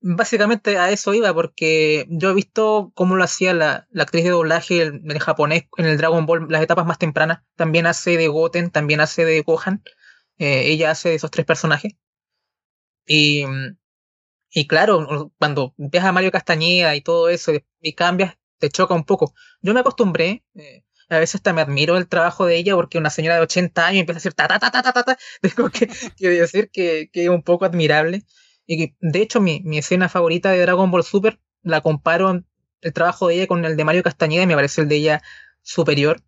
Básicamente 0.00 0.78
a 0.78 0.90
eso 0.90 1.14
iba, 1.14 1.32
porque 1.34 2.06
yo 2.10 2.30
he 2.30 2.34
visto 2.34 2.92
cómo 2.94 3.16
lo 3.16 3.24
hacía 3.24 3.54
la, 3.54 3.88
la 3.90 4.04
actriz 4.04 4.24
de 4.24 4.30
doblaje 4.30 4.82
en, 4.82 5.10
el 5.10 5.18
japonés, 5.20 5.64
en 5.76 5.86
el 5.86 5.96
Dragon 5.98 6.26
Ball, 6.26 6.46
las 6.48 6.62
etapas 6.62 6.86
más 6.86 6.98
tempranas. 6.98 7.42
También 7.56 7.86
hace 7.86 8.16
de 8.16 8.28
Goten, 8.28 8.70
también 8.70 9.00
hace 9.00 9.24
de 9.24 9.40
Gohan. 9.42 9.82
Eh, 10.38 10.70
ella 10.70 10.90
hace 10.92 11.10
de 11.10 11.14
esos 11.16 11.30
tres 11.30 11.46
personajes. 11.46 11.94
Y, 13.06 13.44
y 14.50 14.66
claro, 14.66 15.32
cuando 15.38 15.74
ves 15.76 16.02
a 16.04 16.12
Mario 16.12 16.30
Castañeda 16.32 16.94
y 16.96 17.00
todo 17.02 17.28
eso 17.28 17.52
y 17.80 17.92
cambias, 17.94 18.36
te 18.58 18.70
choca 18.70 18.94
un 18.94 19.04
poco. 19.04 19.34
Yo 19.60 19.74
me 19.74 19.80
acostumbré, 19.80 20.44
eh, 20.54 20.84
a 21.08 21.18
veces 21.18 21.36
hasta 21.36 21.52
me 21.52 21.60
admiro 21.60 21.96
el 21.96 22.08
trabajo 22.08 22.46
de 22.46 22.56
ella 22.56 22.74
porque 22.74 22.98
una 22.98 23.10
señora 23.10 23.36
de 23.36 23.42
80 23.42 23.86
años 23.86 24.00
empieza 24.00 24.16
a 24.18 24.20
decir 24.20 24.34
ta 24.34 24.48
ta 24.48 24.58
ta 24.58 24.70
ta 24.70 24.82
ta 24.82 25.02
ta, 25.04 25.18
tengo 25.42 25.70
que, 25.70 25.88
que 26.16 26.28
decir 26.28 26.70
que 26.70 27.10
es 27.12 27.28
un 27.28 27.42
poco 27.42 27.64
admirable. 27.64 28.22
Y 28.66 28.94
de 29.00 29.22
hecho, 29.22 29.40
mi, 29.40 29.60
mi 29.64 29.78
escena 29.78 30.08
favorita 30.08 30.50
de 30.50 30.60
Dragon 30.60 30.90
Ball 30.90 31.04
Super 31.04 31.38
la 31.62 31.80
comparo 31.80 32.44
el 32.80 32.92
trabajo 32.92 33.28
de 33.28 33.34
ella 33.34 33.46
con 33.46 33.64
el 33.64 33.76
de 33.76 33.84
Mario 33.84 34.02
Castañeda 34.02 34.44
y 34.44 34.46
me 34.46 34.54
parece 34.54 34.82
el 34.82 34.88
de 34.88 34.96
ella 34.96 35.22
superior. 35.62 36.22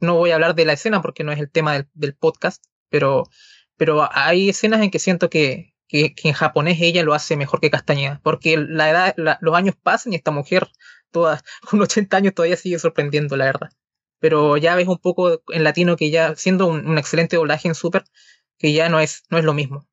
No 0.00 0.16
voy 0.16 0.30
a 0.30 0.34
hablar 0.34 0.54
de 0.54 0.64
la 0.64 0.72
escena 0.72 1.02
porque 1.02 1.24
no 1.24 1.32
es 1.32 1.38
el 1.38 1.50
tema 1.50 1.74
del, 1.74 1.88
del 1.94 2.14
podcast, 2.14 2.64
pero, 2.88 3.24
pero 3.76 4.08
hay 4.12 4.50
escenas 4.50 4.80
en 4.82 4.90
que 4.90 4.98
siento 4.98 5.30
que, 5.30 5.74
que, 5.88 6.14
que, 6.14 6.28
en 6.28 6.34
japonés 6.34 6.78
ella 6.80 7.02
lo 7.02 7.14
hace 7.14 7.36
mejor 7.36 7.60
que 7.60 7.70
Castañeda, 7.70 8.20
porque 8.22 8.56
la 8.56 8.90
edad, 8.90 9.14
los 9.16 9.54
años 9.54 9.76
pasan 9.82 10.12
y 10.12 10.16
esta 10.16 10.30
mujer, 10.30 10.68
toda, 11.10 11.42
con 11.70 11.80
80 11.80 12.16
años, 12.16 12.34
todavía 12.34 12.56
sigue 12.56 12.78
sorprendiendo, 12.78 13.36
la 13.36 13.46
verdad. 13.46 13.70
Pero 14.18 14.56
ya 14.56 14.74
ves 14.74 14.88
un 14.88 14.98
poco 14.98 15.42
en 15.48 15.64
latino 15.64 15.96
que 15.96 16.10
ya, 16.10 16.36
siendo 16.36 16.66
un, 16.66 16.86
un 16.86 16.98
excelente 16.98 17.36
doblaje 17.36 17.68
en 17.68 17.74
Super, 17.74 18.04
que 18.58 18.72
ya 18.72 18.88
no 18.88 19.00
es, 19.00 19.24
no 19.30 19.38
es 19.38 19.44
lo 19.44 19.54
mismo. 19.54 19.88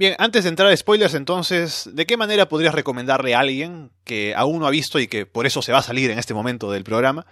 Bien, 0.00 0.14
antes 0.18 0.44
de 0.44 0.48
entrar 0.48 0.72
a 0.72 0.74
spoilers, 0.74 1.12
entonces, 1.12 1.90
¿de 1.92 2.06
qué 2.06 2.16
manera 2.16 2.48
podrías 2.48 2.74
recomendarle 2.74 3.34
a 3.34 3.40
alguien 3.40 3.90
que 4.02 4.34
aún 4.34 4.60
no 4.60 4.66
ha 4.66 4.70
visto 4.70 4.98
y 4.98 5.08
que 5.08 5.26
por 5.26 5.44
eso 5.44 5.60
se 5.60 5.72
va 5.72 5.80
a 5.80 5.82
salir 5.82 6.10
en 6.10 6.18
este 6.18 6.32
momento 6.32 6.72
del 6.72 6.84
programa, 6.84 7.26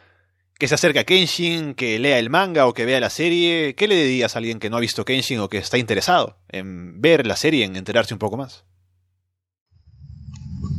que 0.58 0.68
se 0.68 0.74
acerque 0.74 0.98
a 0.98 1.04
Kenshin, 1.04 1.72
que 1.72 1.98
lea 1.98 2.18
el 2.18 2.28
manga 2.28 2.66
o 2.66 2.74
que 2.74 2.84
vea 2.84 3.00
la 3.00 3.08
serie? 3.08 3.74
¿Qué 3.74 3.88
le 3.88 3.94
dirías 3.94 4.36
a 4.36 4.40
alguien 4.40 4.58
que 4.58 4.68
no 4.68 4.76
ha 4.76 4.80
visto 4.80 5.06
Kenshin 5.06 5.40
o 5.40 5.48
que 5.48 5.56
está 5.56 5.78
interesado 5.78 6.36
en 6.50 7.00
ver 7.00 7.26
la 7.26 7.36
serie, 7.36 7.64
en 7.64 7.74
enterarse 7.74 8.12
un 8.12 8.18
poco 8.18 8.36
más? 8.36 8.66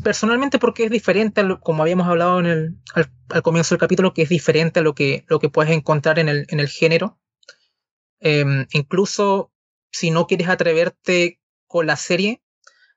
personalmente 0.03 0.59
porque 0.59 0.85
es 0.85 0.91
diferente, 0.91 1.41
como 1.63 1.81
habíamos 1.81 2.07
hablado 2.07 2.39
en 2.39 2.45
el, 2.45 2.77
al, 2.93 3.41
comienzo 3.41 3.73
del 3.73 3.79
capítulo, 3.79 4.13
que 4.13 4.21
es 4.21 4.29
diferente 4.29 4.79
a 4.79 4.83
lo 4.83 4.93
que, 4.93 5.25
lo 5.27 5.39
que 5.39 5.49
puedes 5.49 5.71
encontrar 5.71 6.19
en 6.19 6.29
el, 6.29 6.45
en 6.49 6.59
el 6.59 6.69
género. 6.69 7.17
Em, 8.19 8.67
incluso 8.73 9.51
si 9.91 10.11
no 10.11 10.27
quieres 10.27 10.49
atreverte 10.49 11.38
con 11.69 11.87
la 11.87 11.95
serie, 11.95 12.41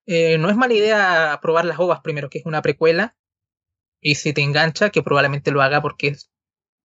eh, 0.06 0.38
no 0.38 0.50
es 0.50 0.56
mala 0.56 0.74
idea 0.74 1.38
probar 1.40 1.64
las 1.64 1.78
ovas 1.78 2.00
primero, 2.00 2.30
que 2.30 2.38
es 2.38 2.46
una 2.46 2.62
precuela. 2.62 3.16
Y 4.00 4.16
si 4.16 4.32
te 4.32 4.40
engancha, 4.42 4.90
que 4.90 5.02
probablemente 5.02 5.52
lo 5.52 5.62
haga 5.62 5.80
porque 5.80 6.16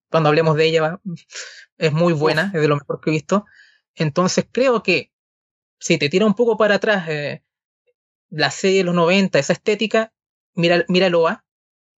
cuando 0.10 0.30
hablemos 0.30 0.56
de 0.56 0.66
ella 0.66 1.02
es 1.78 1.94
muy 1.94 2.14
buena, 2.14 2.52
es 2.54 2.62
de 2.62 2.68
lo 2.68 2.76
mejor 2.76 3.02
que 3.02 3.10
he 3.10 3.14
visto. 3.14 3.46
Entonces 3.96 4.46
creo 4.52 4.84
que 4.84 5.12
si 5.80 5.98
te 5.98 6.10
tira 6.10 6.26
un 6.26 6.36
poco 6.36 6.58
para 6.58 6.76
atrás 6.76 7.08
eh, 7.10 7.44
la 8.30 8.52
serie 8.52 8.80
de 8.80 8.84
los 8.84 8.96
90, 8.96 9.40
esa 9.40 9.54
estética, 9.54 10.14
mira, 10.54 10.86
mira 10.90 11.08
el 11.08 11.16
OVA, 11.16 11.46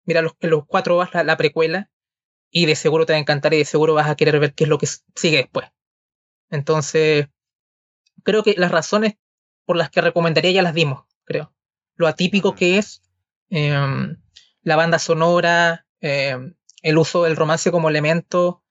mira 0.05 0.23
los, 0.23 0.35
los 0.41 0.67
cuatro 0.67 0.97
OVAs, 0.97 1.11
la, 1.25 1.37
precuela, 1.37 1.91
y 2.51 2.67
de 2.67 2.77
seguro 2.77 3.07
te 3.07 3.15
va 3.15 3.17
a 3.17 3.21
encantar 3.21 3.55
y 3.55 3.59
de 3.59 3.65
seguro 3.65 3.95
vas 3.95 4.09
a 4.09 4.17
querer 4.17 4.39
ver 4.39 4.55
qué 4.55 4.65
es 4.65 4.71
lo 4.71 4.79
que 4.79 4.87
sigue 4.87 5.39
después. 5.39 5.69
Entonces, 6.51 7.29
creo 8.23 8.43
que 8.43 8.55
las 8.57 8.71
razones 8.71 9.15
por 9.69 9.77
las 9.77 9.91
que 9.91 10.01
recomendaría 10.01 10.51
ya 10.51 10.63
las 10.63 10.73
dimos, 10.73 11.05
creo. 11.27 11.53
Lo 11.95 12.07
atípico 12.07 12.55
que 12.55 12.79
es, 12.79 13.03
em, 13.51 14.17
la 14.63 14.77
banda 14.77 14.99
sonora, 14.99 15.87
em, 16.01 16.55
el 16.81 16.97
uso 16.97 17.25
del 17.25 17.37
romance 17.37 17.71
como 17.71 17.91
elemento. 17.91 18.65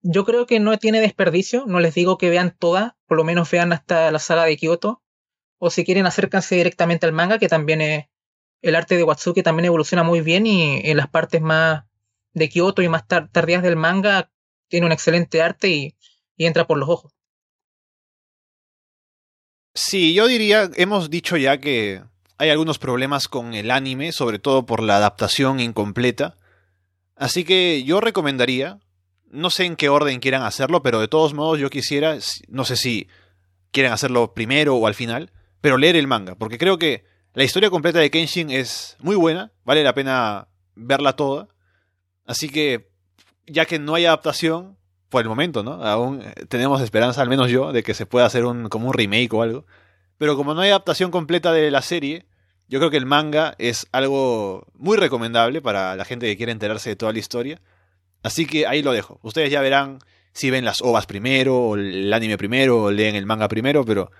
Yo 0.00 0.24
creo 0.24 0.46
que 0.46 0.60
no 0.60 0.78
tiene 0.78 1.02
desperdicio, 1.02 1.64
no 1.66 1.78
les 1.78 1.94
digo 1.94 2.16
que 2.16 2.30
vean 2.30 2.56
todas, 2.58 2.94
por 3.06 3.18
lo 3.18 3.24
menos 3.24 3.50
vean 3.50 3.70
hasta 3.74 4.10
la 4.10 4.18
saga 4.18 4.46
de 4.46 4.56
Kyoto, 4.56 5.02
o 5.58 5.68
si 5.68 5.84
quieren 5.84 6.06
acércanse 6.06 6.54
directamente 6.54 7.04
al 7.04 7.12
manga, 7.12 7.38
que 7.38 7.48
también 7.48 7.82
es 7.82 8.06
el 8.62 8.76
arte 8.76 8.96
de 8.96 9.04
Watsuki 9.04 9.42
también 9.42 9.66
evoluciona 9.66 10.04
muy 10.04 10.22
bien 10.22 10.46
y 10.46 10.80
en 10.88 10.96
las 10.96 11.08
partes 11.08 11.42
más 11.42 11.84
de 12.32 12.48
Kyoto 12.48 12.80
y 12.80 12.88
más 12.88 13.06
tardías 13.06 13.62
del 13.62 13.76
manga 13.76 14.32
tiene 14.68 14.86
un 14.86 14.92
excelente 14.92 15.42
arte 15.42 15.68
y, 15.68 15.96
y 16.34 16.46
entra 16.46 16.66
por 16.66 16.78
los 16.78 16.88
ojos. 16.88 17.17
Sí, 19.74 20.14
yo 20.14 20.26
diría, 20.26 20.70
hemos 20.76 21.10
dicho 21.10 21.36
ya 21.36 21.58
que 21.58 22.02
hay 22.38 22.50
algunos 22.50 22.78
problemas 22.78 23.28
con 23.28 23.54
el 23.54 23.70
anime, 23.70 24.12
sobre 24.12 24.38
todo 24.38 24.64
por 24.66 24.82
la 24.82 24.96
adaptación 24.96 25.60
incompleta. 25.60 26.36
Así 27.16 27.44
que 27.44 27.82
yo 27.84 28.00
recomendaría, 28.00 28.78
no 29.30 29.50
sé 29.50 29.64
en 29.64 29.76
qué 29.76 29.88
orden 29.88 30.20
quieran 30.20 30.42
hacerlo, 30.42 30.82
pero 30.82 31.00
de 31.00 31.08
todos 31.08 31.34
modos 31.34 31.58
yo 31.58 31.68
quisiera, 31.68 32.16
no 32.48 32.64
sé 32.64 32.76
si 32.76 33.08
quieren 33.72 33.92
hacerlo 33.92 34.34
primero 34.34 34.76
o 34.76 34.86
al 34.86 34.94
final, 34.94 35.32
pero 35.60 35.76
leer 35.76 35.96
el 35.96 36.06
manga, 36.06 36.36
porque 36.36 36.58
creo 36.58 36.78
que 36.78 37.04
la 37.34 37.44
historia 37.44 37.70
completa 37.70 37.98
de 37.98 38.10
Kenshin 38.10 38.50
es 38.50 38.96
muy 39.00 39.16
buena, 39.16 39.52
vale 39.64 39.82
la 39.82 39.94
pena 39.94 40.48
verla 40.74 41.14
toda. 41.14 41.48
Así 42.24 42.48
que, 42.48 42.90
ya 43.46 43.66
que 43.66 43.78
no 43.78 43.94
hay 43.94 44.06
adaptación, 44.06 44.77
por 45.08 45.22
el 45.22 45.28
momento, 45.28 45.62
¿no? 45.62 45.82
Aún 45.84 46.22
tenemos 46.48 46.80
esperanza, 46.82 47.22
al 47.22 47.28
menos 47.28 47.50
yo, 47.50 47.72
de 47.72 47.82
que 47.82 47.94
se 47.94 48.06
pueda 48.06 48.26
hacer 48.26 48.44
un, 48.44 48.68
como 48.68 48.88
un 48.88 48.94
remake 48.94 49.32
o 49.32 49.42
algo. 49.42 49.66
Pero 50.18 50.36
como 50.36 50.54
no 50.54 50.60
hay 50.60 50.70
adaptación 50.70 51.10
completa 51.10 51.52
de 51.52 51.70
la 51.70 51.82
serie, 51.82 52.26
yo 52.68 52.78
creo 52.78 52.90
que 52.90 52.96
el 52.96 53.06
manga 53.06 53.54
es 53.58 53.86
algo 53.92 54.66
muy 54.74 54.96
recomendable 54.96 55.62
para 55.62 55.96
la 55.96 56.04
gente 56.04 56.26
que 56.26 56.36
quiere 56.36 56.52
enterarse 56.52 56.90
de 56.90 56.96
toda 56.96 57.12
la 57.12 57.18
historia. 57.18 57.60
Así 58.22 58.46
que 58.46 58.66
ahí 58.66 58.82
lo 58.82 58.92
dejo. 58.92 59.20
Ustedes 59.22 59.50
ya 59.50 59.60
verán 59.60 60.00
si 60.32 60.50
ven 60.50 60.64
las 60.64 60.82
ovas 60.82 61.06
primero, 61.06 61.58
o 61.58 61.76
el 61.76 62.12
anime 62.12 62.36
primero, 62.36 62.84
o 62.84 62.90
leen 62.90 63.14
el 63.14 63.26
manga 63.26 63.48
primero, 63.48 63.84
pero 63.84 64.10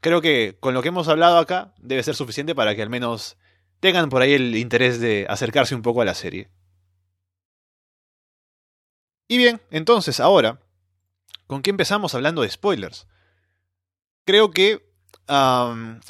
creo 0.00 0.20
que 0.20 0.56
con 0.60 0.74
lo 0.74 0.82
que 0.82 0.88
hemos 0.88 1.08
hablado 1.08 1.38
acá 1.38 1.72
debe 1.78 2.02
ser 2.02 2.14
suficiente 2.14 2.54
para 2.54 2.74
que 2.74 2.82
al 2.82 2.90
menos 2.90 3.38
tengan 3.80 4.08
por 4.08 4.22
ahí 4.22 4.34
el 4.34 4.54
interés 4.56 5.00
de 5.00 5.26
acercarse 5.28 5.74
un 5.74 5.82
poco 5.82 6.02
a 6.02 6.04
la 6.04 6.14
serie. 6.14 6.48
Y 9.28 9.38
bien, 9.38 9.60
entonces 9.70 10.20
ahora, 10.20 10.60
¿con 11.46 11.62
qué 11.62 11.70
empezamos 11.70 12.14
hablando 12.14 12.42
de 12.42 12.50
spoilers? 12.50 13.06
Creo 14.24 14.50
que... 14.50 14.84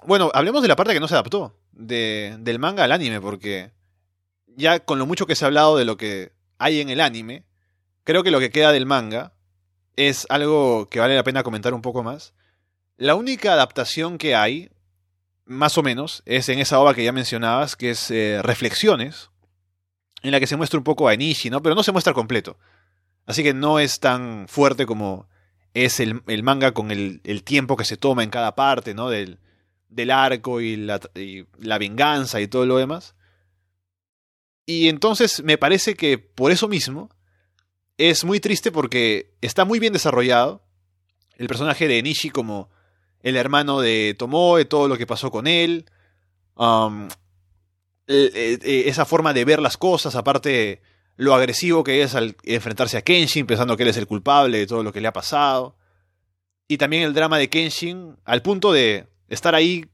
bueno, 0.06 0.30
hablemos 0.34 0.62
de 0.62 0.68
la 0.68 0.76
parte 0.76 0.92
que 0.92 1.00
no 1.00 1.08
se 1.08 1.14
adaptó 1.14 1.58
de, 1.72 2.36
del 2.40 2.58
manga 2.58 2.84
al 2.84 2.92
anime, 2.92 3.20
porque 3.20 3.72
ya 4.46 4.80
con 4.80 4.98
lo 4.98 5.06
mucho 5.06 5.26
que 5.26 5.34
se 5.34 5.44
ha 5.44 5.48
hablado 5.48 5.76
de 5.76 5.84
lo 5.84 5.96
que 5.96 6.32
hay 6.58 6.80
en 6.80 6.88
el 6.88 7.00
anime, 7.00 7.44
creo 8.04 8.22
que 8.22 8.30
lo 8.30 8.40
que 8.40 8.50
queda 8.50 8.72
del 8.72 8.86
manga 8.86 9.34
es 9.96 10.26
algo 10.28 10.88
que 10.88 11.00
vale 11.00 11.14
la 11.14 11.24
pena 11.24 11.42
comentar 11.42 11.74
un 11.74 11.82
poco 11.82 12.02
más. 12.02 12.34
La 12.96 13.14
única 13.14 13.52
adaptación 13.52 14.18
que 14.18 14.34
hay, 14.34 14.70
más 15.44 15.78
o 15.78 15.82
menos, 15.82 16.22
es 16.26 16.48
en 16.48 16.58
esa 16.58 16.78
obra 16.78 16.94
que 16.94 17.04
ya 17.04 17.12
mencionabas, 17.12 17.76
que 17.76 17.90
es 17.90 18.10
eh, 18.10 18.40
Reflexiones, 18.42 19.30
en 20.22 20.30
la 20.30 20.40
que 20.40 20.46
se 20.46 20.56
muestra 20.56 20.78
un 20.78 20.84
poco 20.84 21.08
a 21.08 21.14
Enishi, 21.14 21.50
¿no? 21.50 21.62
Pero 21.62 21.74
no 21.74 21.82
se 21.82 21.92
muestra 21.92 22.14
completo. 22.14 22.56
Así 23.26 23.42
que 23.42 23.54
no 23.54 23.78
es 23.78 24.00
tan 24.00 24.46
fuerte 24.48 24.86
como 24.86 25.28
es 25.72 25.98
el, 26.00 26.22
manga 26.42 26.72
con 26.72 26.90
el, 26.90 27.42
tiempo 27.44 27.76
que 27.76 27.84
se 27.84 27.96
toma 27.96 28.22
en 28.22 28.30
cada 28.30 28.54
parte, 28.54 28.94
¿no? 28.94 29.10
Del, 29.10 29.38
del 29.88 30.10
arco 30.10 30.60
y 30.60 30.76
la, 30.76 31.00
la 31.58 31.78
venganza 31.78 32.40
y 32.40 32.48
todo 32.48 32.66
lo 32.66 32.76
demás. 32.76 33.14
Y 34.66 34.88
entonces 34.88 35.42
me 35.42 35.58
parece 35.58 35.94
que 35.94 36.18
por 36.18 36.52
eso 36.52 36.68
mismo 36.68 37.10
es 37.98 38.24
muy 38.24 38.40
triste 38.40 38.72
porque 38.72 39.34
está 39.40 39.64
muy 39.64 39.78
bien 39.78 39.92
desarrollado 39.92 40.62
el 41.36 41.48
personaje 41.48 41.88
de 41.88 42.02
Nishi 42.02 42.30
como 42.30 42.70
el 43.20 43.36
hermano 43.36 43.80
de 43.80 44.14
Tomoe, 44.18 44.64
todo 44.64 44.88
lo 44.88 44.96
que 44.96 45.06
pasó 45.06 45.30
con 45.30 45.46
él, 45.46 45.86
um, 46.56 47.08
e, 48.06 48.58
e, 48.62 48.88
esa 48.88 49.04
forma 49.04 49.32
de 49.32 49.44
ver 49.44 49.60
las 49.60 49.76
cosas, 49.76 50.14
aparte 50.14 50.82
lo 51.16 51.34
agresivo 51.34 51.84
que 51.84 52.02
es 52.02 52.14
al 52.14 52.36
enfrentarse 52.42 52.96
a 52.96 53.02
Kenshin 53.02 53.46
pensando 53.46 53.76
que 53.76 53.84
él 53.84 53.90
es 53.90 53.96
el 53.96 54.06
culpable 54.06 54.58
de 54.58 54.66
todo 54.66 54.82
lo 54.82 54.92
que 54.92 55.00
le 55.00 55.08
ha 55.08 55.12
pasado, 55.12 55.76
y 56.66 56.78
también 56.78 57.02
el 57.02 57.14
drama 57.14 57.38
de 57.38 57.48
Kenshin 57.48 58.16
al 58.24 58.42
punto 58.42 58.72
de 58.72 59.06
estar 59.28 59.54
ahí 59.54 59.86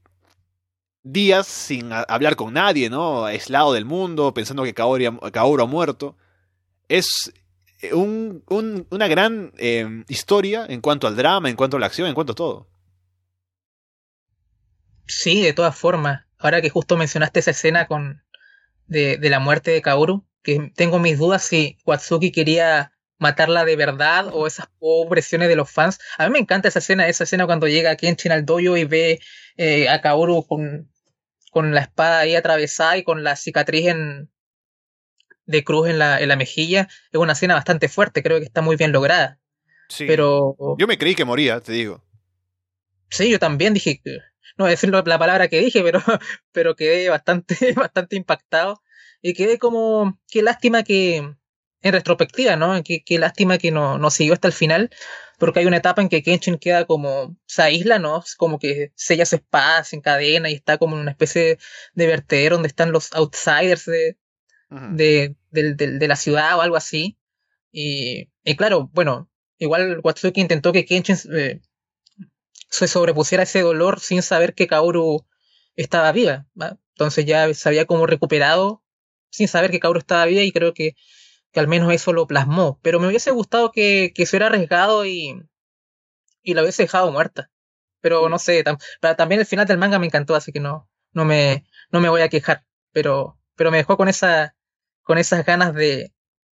días 1.03 1.47
sin 1.47 1.91
hablar 1.91 2.35
con 2.35 2.53
nadie, 2.53 2.89
¿no? 2.89 3.25
Aislado 3.25 3.73
del 3.73 3.85
mundo, 3.85 4.33
pensando 4.33 4.63
que 4.63 4.73
Kaoru, 4.73 5.61
ha 5.61 5.65
muerto. 5.65 6.15
Es 6.87 7.31
un, 7.91 8.43
una 8.89 9.07
gran 9.07 9.51
eh, 9.57 10.03
historia 10.07 10.65
en 10.67 10.81
cuanto 10.81 11.07
al 11.07 11.15
drama, 11.15 11.49
en 11.49 11.55
cuanto 11.55 11.77
a 11.77 11.79
la 11.79 11.87
acción, 11.87 12.07
en 12.07 12.13
cuanto 12.13 12.33
a 12.33 12.35
todo. 12.35 12.67
Sí, 15.07 15.41
de 15.41 15.53
todas 15.53 15.75
formas. 15.75 16.25
Ahora 16.37 16.61
que 16.61 16.69
justo 16.69 16.97
mencionaste 16.97 17.39
esa 17.39 17.51
escena 17.51 17.87
con 17.87 18.23
de, 18.87 19.17
de 19.17 19.29
la 19.29 19.39
muerte 19.39 19.71
de 19.71 19.81
Kaoru, 19.81 20.25
que 20.43 20.71
tengo 20.75 20.99
mis 20.99 21.17
dudas 21.17 21.43
si 21.43 21.77
Watsuki 21.85 22.31
quería 22.31 22.91
matarla 23.17 23.65
de 23.65 23.75
verdad 23.75 24.29
o 24.33 24.47
esas 24.47 24.67
presiones 25.09 25.47
de 25.47 25.55
los 25.55 25.69
fans. 25.69 25.99
A 26.17 26.27
mí 26.27 26.33
me 26.33 26.39
encanta 26.39 26.69
esa 26.69 26.79
escena, 26.79 27.07
esa 27.07 27.23
escena 27.23 27.45
cuando 27.45 27.67
llega 27.67 27.95
Kenshin 27.95 28.31
al 28.31 28.45
dojo 28.45 28.77
y 28.77 28.85
ve 28.85 29.19
eh, 29.57 29.87
a 29.89 30.01
Kaoru 30.01 30.45
con, 30.47 30.91
con 31.51 31.73
la 31.75 31.81
espada 31.81 32.19
ahí 32.19 32.35
atravesada 32.35 32.97
y 32.97 33.03
con 33.03 33.23
la 33.23 33.35
cicatriz 33.35 33.87
en, 33.87 34.31
de 35.45 35.63
cruz 35.63 35.89
en 35.89 35.99
la, 35.99 36.19
en 36.19 36.29
la 36.29 36.35
mejilla. 36.35 36.87
Es 37.11 37.19
una 37.19 37.33
escena 37.33 37.53
bastante 37.53 37.89
fuerte, 37.89 38.23
creo 38.23 38.39
que 38.39 38.45
está 38.45 38.61
muy 38.61 38.75
bien 38.75 38.91
lograda. 38.91 39.39
Sí. 39.87 40.05
Pero. 40.07 40.55
Yo 40.79 40.87
me 40.87 40.97
creí 40.97 41.13
que 41.13 41.25
moría, 41.25 41.59
te 41.59 41.73
digo. 41.73 42.03
Sí, 43.09 43.29
yo 43.29 43.37
también 43.37 43.73
dije. 43.73 44.01
No 44.57 44.65
voy 44.65 44.69
a 44.69 44.71
decir 44.71 44.89
la 44.89 45.03
palabra 45.03 45.47
que 45.47 45.59
dije, 45.59 45.83
pero, 45.83 46.01
pero 46.51 46.75
quedé 46.75 47.09
bastante, 47.09 47.55
bastante 47.75 48.15
impactado. 48.15 48.81
Y 49.21 49.33
quedé 49.33 49.57
como. 49.59 50.19
Qué 50.29 50.41
lástima 50.41 50.83
que. 50.83 51.35
En 51.83 51.93
retrospectiva, 51.93 52.55
¿no? 52.55 52.83
Qué, 52.83 53.03
qué 53.03 53.17
lástima 53.17 53.57
que 53.57 53.71
no, 53.71 53.97
no 53.97 54.11
siguió 54.11 54.33
hasta 54.33 54.47
el 54.47 54.53
final 54.53 54.91
porque 55.41 55.59
hay 55.59 55.65
una 55.65 55.77
etapa 55.77 56.03
en 56.03 56.09
que 56.09 56.21
Kenshin 56.21 56.59
queda 56.59 56.85
como, 56.85 57.35
se 57.47 57.63
aísla, 57.63 57.97
¿no? 57.97 58.23
Como 58.37 58.59
que 58.59 58.91
sella 58.95 59.25
su 59.25 59.37
espada, 59.37 59.83
se 59.83 59.95
encadena 59.95 60.51
y 60.51 60.53
está 60.53 60.77
como 60.77 60.95
en 60.95 61.01
una 61.01 61.09
especie 61.09 61.57
de 61.95 62.05
vertedero 62.05 62.57
donde 62.57 62.67
están 62.67 62.91
los 62.91 63.11
outsiders 63.13 63.85
de, 63.85 64.17
de, 64.69 65.35
de, 65.49 66.07
la 66.07 66.15
ciudad 66.15 66.59
o 66.59 66.61
algo 66.61 66.75
así. 66.75 67.17
Y, 67.71 68.29
y, 68.43 68.55
claro, 68.55 68.91
bueno, 68.93 69.31
igual 69.57 69.99
Watsuki 70.03 70.41
intentó 70.41 70.71
que 70.71 70.85
Kenshin 70.85 71.17
eh, 71.35 71.59
se 72.69 72.87
sobrepusiera 72.87 73.41
ese 73.41 73.61
dolor 73.61 73.99
sin 73.99 74.21
saber 74.21 74.53
que 74.53 74.67
Kaoru 74.67 75.25
estaba 75.75 76.11
viva. 76.11 76.45
Entonces 76.93 77.25
ya 77.25 77.51
se 77.55 77.67
había 77.67 77.85
como 77.85 78.05
recuperado 78.05 78.83
sin 79.31 79.47
saber 79.47 79.71
que 79.71 79.79
Kaoru 79.79 79.99
estaba 79.99 80.25
viva 80.25 80.41
y 80.43 80.51
creo 80.51 80.73
que 80.73 80.95
que 81.51 81.59
al 81.59 81.67
menos 81.67 81.91
eso 81.93 82.13
lo 82.13 82.27
plasmó. 82.27 82.79
Pero 82.81 82.99
me 82.99 83.07
hubiese 83.07 83.31
gustado 83.31 83.71
que, 83.71 84.11
que 84.15 84.25
se 84.25 84.35
hubiera 84.35 84.47
arriesgado 84.47 85.05
y, 85.05 85.43
y 86.41 86.53
la 86.53 86.61
hubiese 86.61 86.83
dejado 86.83 87.11
muerta. 87.11 87.49
Pero 87.99 88.29
no 88.29 88.39
sé, 88.39 88.63
también 89.17 89.41
el 89.41 89.45
final 89.45 89.67
del 89.67 89.77
manga 89.77 89.99
me 89.99 90.07
encantó, 90.07 90.35
así 90.35 90.51
que 90.51 90.59
no, 90.59 90.89
no 91.11 91.25
me, 91.25 91.65
no 91.91 91.99
me 91.99 92.09
voy 92.09 92.21
a 92.21 92.29
quejar. 92.29 92.65
Pero, 92.91 93.37
pero 93.55 93.69
me 93.69 93.77
dejó 93.77 93.95
con 93.95 94.07
esa, 94.07 94.55
con 95.03 95.17
esas 95.17 95.45
ganas 95.45 95.73
de, 95.75 96.11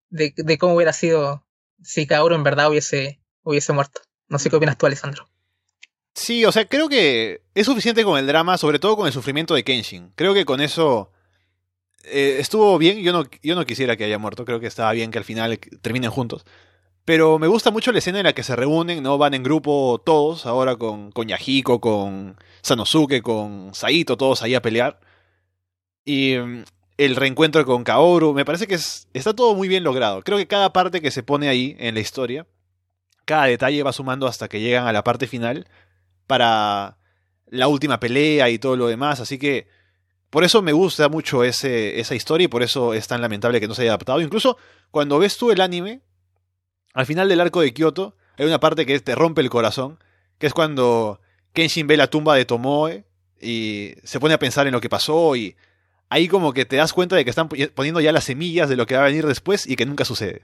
de, 0.09 0.33
de 0.35 0.57
cómo 0.57 0.75
hubiera 0.75 0.93
sido 0.93 1.45
si 1.81 2.05
Kaoru 2.05 2.35
en 2.35 2.43
verdad 2.43 2.69
hubiese, 2.69 3.21
hubiese 3.41 3.73
muerto. 3.73 4.01
No 4.27 4.37
sé 4.37 4.49
qué 4.49 4.57
opinas 4.57 4.77
tú, 4.77 4.85
Alessandro. 4.85 5.27
Sí, 6.13 6.45
o 6.45 6.51
sea, 6.51 6.67
creo 6.67 6.89
que 6.89 7.41
es 7.55 7.65
suficiente 7.65 8.03
con 8.03 8.19
el 8.19 8.27
drama, 8.27 8.57
sobre 8.57 8.77
todo 8.77 8.97
con 8.97 9.07
el 9.07 9.13
sufrimiento 9.13 9.55
de 9.55 9.63
Kenshin. 9.63 10.11
Creo 10.15 10.33
que 10.33 10.45
con 10.45 10.59
eso 10.59 11.11
eh, 12.11 12.37
estuvo 12.39 12.77
bien, 12.77 12.99
yo 12.99 13.13
no, 13.13 13.25
yo 13.41 13.55
no 13.55 13.65
quisiera 13.65 13.95
que 13.97 14.05
haya 14.05 14.17
muerto, 14.17 14.45
creo 14.45 14.59
que 14.59 14.67
estaba 14.67 14.91
bien 14.93 15.11
que 15.11 15.17
al 15.17 15.23
final 15.23 15.59
terminen 15.81 16.11
juntos. 16.11 16.45
Pero 17.05 17.39
me 17.39 17.47
gusta 17.47 17.71
mucho 17.71 17.91
la 17.91 17.99
escena 17.99 18.19
en 18.19 18.25
la 18.25 18.33
que 18.33 18.43
se 18.43 18.55
reúnen, 18.55 19.01
¿no? 19.01 19.17
Van 19.17 19.33
en 19.33 19.43
grupo 19.43 20.01
todos, 20.05 20.45
ahora 20.45 20.75
con, 20.75 21.11
con 21.11 21.27
Yahiko, 21.27 21.81
con 21.81 22.37
Sanosuke, 22.61 23.21
con 23.21 23.73
Saito, 23.73 24.17
todos 24.17 24.43
ahí 24.43 24.55
a 24.55 24.61
pelear. 24.61 24.99
Y 26.05 26.37
mm, 26.37 26.63
el 26.97 27.15
reencuentro 27.15 27.65
con 27.65 27.83
Kaoru, 27.83 28.33
me 28.33 28.45
parece 28.45 28.67
que 28.67 28.75
está 28.75 29.33
todo 29.33 29.55
muy 29.55 29.67
bien 29.67 29.83
logrado. 29.83 30.21
Creo 30.21 30.37
que 30.37 30.47
cada 30.47 30.73
parte 30.73 31.01
que 31.01 31.11
se 31.11 31.23
pone 31.23 31.49
ahí 31.49 31.75
en 31.79 31.95
la 31.95 32.01
historia, 32.01 32.45
cada 33.25 33.45
detalle 33.45 33.83
va 33.83 33.93
sumando 33.93 34.27
hasta 34.27 34.47
que 34.47 34.59
llegan 34.61 34.87
a 34.87 34.93
la 34.93 35.03
parte 35.03 35.27
final 35.27 35.67
para 36.27 36.97
la 37.47 37.67
última 37.67 37.99
pelea 37.99 38.49
y 38.49 38.59
todo 38.59 38.75
lo 38.75 38.87
demás. 38.87 39.19
Así 39.19 39.39
que 39.39 39.67
por 40.29 40.43
eso 40.43 40.61
me 40.61 40.73
gusta 40.73 41.09
mucho 41.09 41.43
esa 41.43 42.15
historia 42.15 42.45
y 42.45 42.49
por 42.49 42.63
eso 42.63 42.93
es 42.93 43.07
tan 43.07 43.21
lamentable 43.21 43.59
que 43.59 43.67
no 43.67 43.73
se 43.73 43.83
haya 43.83 43.91
adaptado. 43.91 44.21
Incluso 44.21 44.57
cuando 44.91 45.19
ves 45.19 45.37
tú 45.37 45.51
el 45.51 45.61
anime, 45.61 46.01
al 46.93 47.05
final 47.05 47.29
del 47.29 47.41
arco 47.41 47.61
de 47.61 47.73
Kyoto, 47.73 48.15
hay 48.37 48.45
una 48.45 48.59
parte 48.59 48.85
que 48.85 48.99
te 48.99 49.15
rompe 49.15 49.41
el 49.41 49.49
corazón, 49.49 49.99
que 50.37 50.47
es 50.47 50.53
cuando 50.53 51.19
Kenshin 51.53 51.87
ve 51.87 51.97
la 51.97 52.07
tumba 52.07 52.35
de 52.35 52.45
Tomoe 52.45 53.05
y 53.41 53.93
se 54.03 54.19
pone 54.19 54.33
a 54.33 54.39
pensar 54.39 54.67
en 54.67 54.73
lo 54.73 54.81
que 54.81 54.89
pasó 54.89 55.35
y 55.35 55.55
ahí 56.09 56.27
como 56.27 56.53
que 56.53 56.65
te 56.65 56.75
das 56.75 56.93
cuenta 56.93 57.15
de 57.15 57.23
que 57.23 57.29
están 57.29 57.49
poniendo 57.49 58.01
ya 58.01 58.11
las 58.11 58.25
semillas 58.25 58.69
de 58.69 58.75
lo 58.75 58.85
que 58.85 58.95
va 58.95 59.01
a 59.01 59.07
venir 59.07 59.25
después 59.25 59.67
y 59.67 59.75
que 59.75 59.85
nunca 59.85 60.05
sucede. 60.05 60.43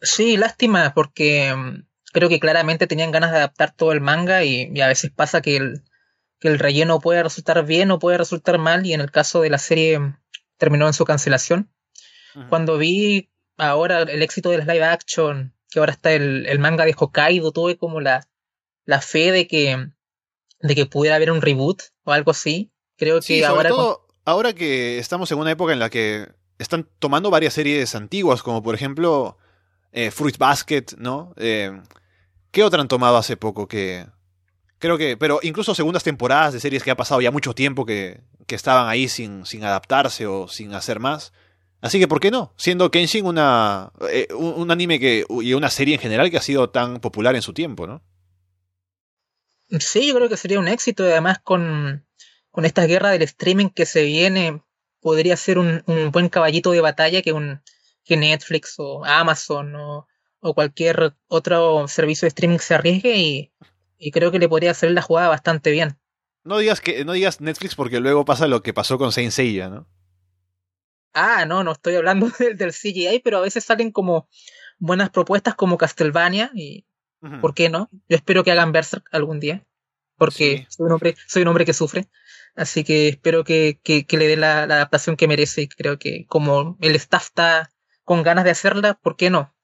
Sí, 0.00 0.36
lástima, 0.36 0.94
porque 0.94 1.54
mm, 1.54 1.86
creo 2.12 2.28
que 2.28 2.40
claramente 2.40 2.86
tenían 2.86 3.10
ganas 3.10 3.32
de 3.32 3.38
adaptar 3.38 3.72
todo 3.74 3.92
el 3.92 4.00
manga 4.00 4.44
y, 4.44 4.80
a 4.80 4.86
veces 4.86 5.10
pasa 5.10 5.40
que 5.40 5.56
el, 5.56 5.82
que 6.38 6.48
el 6.48 6.58
relleno 6.58 7.00
puede 7.00 7.22
resultar 7.22 7.64
bien 7.64 7.90
o 7.90 7.98
puede 7.98 8.18
resultar 8.18 8.58
mal 8.58 8.86
y 8.86 8.92
en 8.92 9.00
el 9.00 9.10
caso 9.10 9.40
de 9.40 9.50
la 9.50 9.58
serie 9.58 9.98
mm, 9.98 10.18
terminó 10.56 10.86
en 10.86 10.92
su 10.92 11.04
cancelación. 11.04 11.70
Cuando 12.50 12.78
vi 12.78 13.30
ahora 13.56 14.02
el 14.02 14.22
éxito 14.22 14.50
de 14.50 14.58
las 14.58 14.66
live 14.68 14.84
action, 14.84 15.54
que 15.70 15.80
ahora 15.80 15.92
está 15.92 16.12
el, 16.12 16.46
el 16.46 16.60
manga 16.60 16.84
de 16.84 16.94
Hokkaido, 16.96 17.50
tuve 17.50 17.76
como 17.76 18.00
la, 18.00 18.28
la 18.84 19.00
fe 19.00 19.32
de 19.32 19.48
que, 19.48 19.88
de 20.60 20.74
que 20.76 20.86
pudiera 20.86 21.16
haber 21.16 21.32
un 21.32 21.42
reboot 21.42 21.82
o 22.04 22.12
algo 22.12 22.30
así. 22.30 22.70
Creo 22.96 23.20
que 23.20 23.44
ahora. 23.44 23.70
ahora 24.24 24.52
que 24.52 24.98
estamos 24.98 25.32
en 25.32 25.38
una 25.38 25.50
época 25.50 25.72
en 25.72 25.80
la 25.80 25.90
que 25.90 26.28
están 26.58 26.88
tomando 27.00 27.30
varias 27.30 27.54
series 27.54 27.94
antiguas, 27.96 28.42
como 28.42 28.62
por 28.62 28.76
ejemplo 28.76 29.36
eh, 29.90 30.12
Fruit 30.12 30.38
Basket, 30.38 30.84
¿no? 30.96 31.32
Eh, 31.36 31.80
¿Qué 32.52 32.62
otra 32.62 32.80
han 32.80 32.88
tomado 32.88 33.16
hace 33.16 33.36
poco 33.36 33.66
que.? 33.66 34.06
Creo 34.78 34.96
que. 34.98 35.16
Pero 35.16 35.40
incluso 35.42 35.74
segundas 35.74 36.04
temporadas 36.04 36.52
de 36.52 36.60
series 36.60 36.82
que 36.82 36.90
ha 36.90 36.96
pasado 36.96 37.20
ya 37.20 37.30
mucho 37.30 37.54
tiempo 37.54 37.84
que, 37.84 38.20
que 38.46 38.54
estaban 38.54 38.88
ahí 38.88 39.08
sin, 39.08 39.44
sin 39.44 39.64
adaptarse 39.64 40.26
o 40.26 40.48
sin 40.48 40.74
hacer 40.74 41.00
más. 41.00 41.32
Así 41.80 42.00
que, 42.00 42.08
¿por 42.08 42.20
qué 42.20 42.30
no? 42.30 42.52
Siendo 42.56 42.90
Kenshin 42.90 43.24
una, 43.24 43.92
eh, 44.10 44.26
un, 44.34 44.68
anime 44.70 44.98
que, 44.98 45.24
y 45.28 45.54
una 45.54 45.70
serie 45.70 45.94
en 45.94 46.00
general 46.00 46.30
que 46.30 46.36
ha 46.36 46.42
sido 46.42 46.70
tan 46.70 46.98
popular 46.98 47.36
en 47.36 47.42
su 47.42 47.52
tiempo, 47.52 47.86
¿no? 47.86 48.02
Sí, 49.78 50.08
yo 50.08 50.14
creo 50.14 50.28
que 50.28 50.36
sería 50.36 50.58
un 50.58 50.66
éxito. 50.66 51.04
Además, 51.04 51.38
con, 51.38 52.04
con 52.50 52.64
esta 52.64 52.86
guerra 52.86 53.10
del 53.10 53.22
streaming 53.22 53.68
que 53.68 53.86
se 53.86 54.02
viene, 54.02 54.62
podría 55.00 55.36
ser 55.36 55.58
un, 55.58 55.84
buen 56.10 56.28
caballito 56.28 56.72
de 56.72 56.80
batalla 56.80 57.22
que, 57.22 57.32
un, 57.32 57.60
que 58.04 58.16
Netflix 58.16 58.74
o 58.78 59.04
Amazon 59.04 59.76
o, 59.76 60.08
o 60.40 60.54
cualquier 60.54 61.14
otro 61.28 61.86
servicio 61.86 62.26
de 62.26 62.30
streaming 62.30 62.58
se 62.58 62.74
arriesgue 62.74 63.16
y, 63.16 63.52
y 63.98 64.10
creo 64.10 64.30
que 64.30 64.38
le 64.38 64.48
podría 64.48 64.70
hacer 64.70 64.92
la 64.92 65.02
jugada 65.02 65.28
bastante 65.28 65.70
bien. 65.70 65.98
No 66.44 66.58
digas 66.58 66.80
que 66.80 67.04
no 67.04 67.12
digas 67.12 67.40
Netflix 67.40 67.74
porque 67.74 68.00
luego 68.00 68.24
pasa 68.24 68.46
lo 68.46 68.62
que 68.62 68.72
pasó 68.72 68.96
con 68.96 69.12
Saint 69.12 69.32
Seiya, 69.32 69.68
¿no? 69.68 69.88
Ah, 71.12 71.44
no, 71.46 71.64
no 71.64 71.72
estoy 71.72 71.96
hablando 71.96 72.30
del, 72.38 72.72
CGI, 72.72 73.20
pero 73.24 73.38
a 73.38 73.42
veces 73.42 73.64
salen 73.64 73.90
como 73.90 74.28
buenas 74.78 75.10
propuestas 75.10 75.54
como 75.54 75.76
Castlevania 75.76 76.50
y 76.54 76.86
¿por 77.40 77.54
qué 77.54 77.68
no? 77.68 77.88
Yo 78.08 78.16
espero 78.16 78.44
que 78.44 78.52
hagan 78.52 78.72
Berserk 78.72 79.08
algún 79.10 79.40
día, 79.40 79.66
porque 80.16 80.66
soy, 80.68 80.86
un 80.86 80.92
hombre, 80.92 81.16
soy 81.26 81.42
un 81.42 81.48
hombre 81.48 81.64
que 81.64 81.72
sufre. 81.72 82.08
Así 82.54 82.84
que 82.84 83.08
espero 83.08 83.44
que, 83.44 83.80
que, 83.82 84.06
le 84.16 84.26
dé 84.26 84.36
la, 84.36 84.62
adaptación 84.62 85.16
que 85.16 85.28
merece 85.28 85.62
y 85.62 85.68
creo 85.68 85.98
que 85.98 86.26
como 86.26 86.76
el 86.80 86.94
staff 86.96 87.24
está 87.24 87.70
con 88.04 88.22
ganas 88.22 88.44
de 88.44 88.50
hacerla, 88.50 88.94
¿por 88.94 89.16
qué 89.16 89.30
no? 89.30 89.54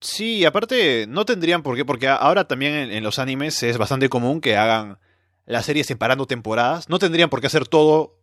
Sí, 0.00 0.44
aparte 0.44 1.06
no 1.08 1.24
tendrían 1.24 1.62
por 1.62 1.76
qué, 1.76 1.84
porque 1.84 2.08
ahora 2.08 2.46
también 2.46 2.92
en, 2.92 3.02
los 3.02 3.18
animes 3.18 3.62
es 3.62 3.78
bastante 3.78 4.08
común 4.08 4.40
que 4.40 4.56
hagan 4.56 4.98
las 5.46 5.66
series 5.66 5.86
separando 5.86 6.26
temporadas. 6.26 6.88
No 6.88 6.98
tendrían 6.98 7.30
por 7.30 7.40
qué 7.40 7.48
hacer 7.48 7.66
todo 7.66 8.18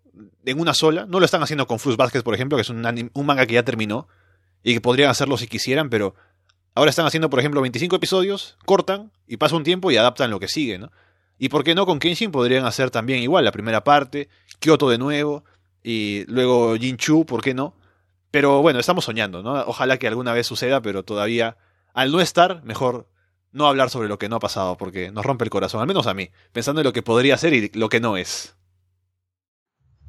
en 0.45 0.59
una 0.59 0.73
sola. 0.73 1.05
No 1.05 1.19
lo 1.19 1.25
están 1.25 1.43
haciendo 1.43 1.67
con 1.67 1.79
Fruits 1.79 1.97
Basket, 1.97 2.23
por 2.23 2.33
ejemplo, 2.33 2.57
que 2.57 2.61
es 2.61 2.69
un, 2.69 3.11
un 3.13 3.25
manga 3.25 3.45
que 3.45 3.55
ya 3.55 3.63
terminó 3.63 4.07
y 4.63 4.73
que 4.73 4.81
podrían 4.81 5.09
hacerlo 5.09 5.37
si 5.37 5.47
quisieran, 5.47 5.89
pero 5.89 6.15
ahora 6.73 6.89
están 6.89 7.05
haciendo, 7.05 7.29
por 7.29 7.39
ejemplo, 7.39 7.61
25 7.61 7.95
episodios, 7.95 8.57
cortan 8.65 9.11
y 9.27 9.37
pasa 9.37 9.55
un 9.55 9.63
tiempo 9.63 9.91
y 9.91 9.97
adaptan 9.97 10.31
lo 10.31 10.39
que 10.39 10.47
sigue, 10.47 10.79
¿no? 10.79 10.91
Y 11.37 11.49
por 11.49 11.63
qué 11.63 11.75
no 11.75 11.85
con 11.85 11.99
Kenshin 11.99 12.31
podrían 12.31 12.65
hacer 12.65 12.89
también 12.91 13.21
igual 13.21 13.45
la 13.45 13.51
primera 13.51 13.83
parte, 13.83 14.29
Kyoto 14.59 14.89
de 14.89 14.97
nuevo, 14.97 15.43
y 15.83 16.25
luego 16.27 16.75
Jinchu, 16.77 17.25
¿por 17.25 17.41
qué 17.41 17.53
no? 17.53 17.75
Pero 18.31 18.61
bueno, 18.61 18.79
estamos 18.79 19.05
soñando, 19.05 19.43
¿no? 19.43 19.53
Ojalá 19.67 19.97
que 19.97 20.07
alguna 20.07 20.33
vez 20.33 20.47
suceda, 20.47 20.81
pero 20.81 21.03
todavía, 21.03 21.57
al 21.95 22.11
no 22.11 22.21
estar, 22.21 22.63
mejor 22.63 23.09
no 23.51 23.65
hablar 23.65 23.89
sobre 23.89 24.07
lo 24.07 24.19
que 24.19 24.29
no 24.29 24.35
ha 24.35 24.39
pasado, 24.39 24.77
porque 24.77 25.11
nos 25.11 25.25
rompe 25.25 25.45
el 25.45 25.49
corazón, 25.49 25.81
al 25.81 25.87
menos 25.87 26.05
a 26.05 26.13
mí, 26.13 26.29
pensando 26.51 26.81
en 26.81 26.85
lo 26.85 26.93
que 26.93 27.01
podría 27.01 27.37
ser 27.37 27.53
y 27.53 27.69
lo 27.73 27.89
que 27.89 27.99
no 27.99 28.17
es. 28.17 28.55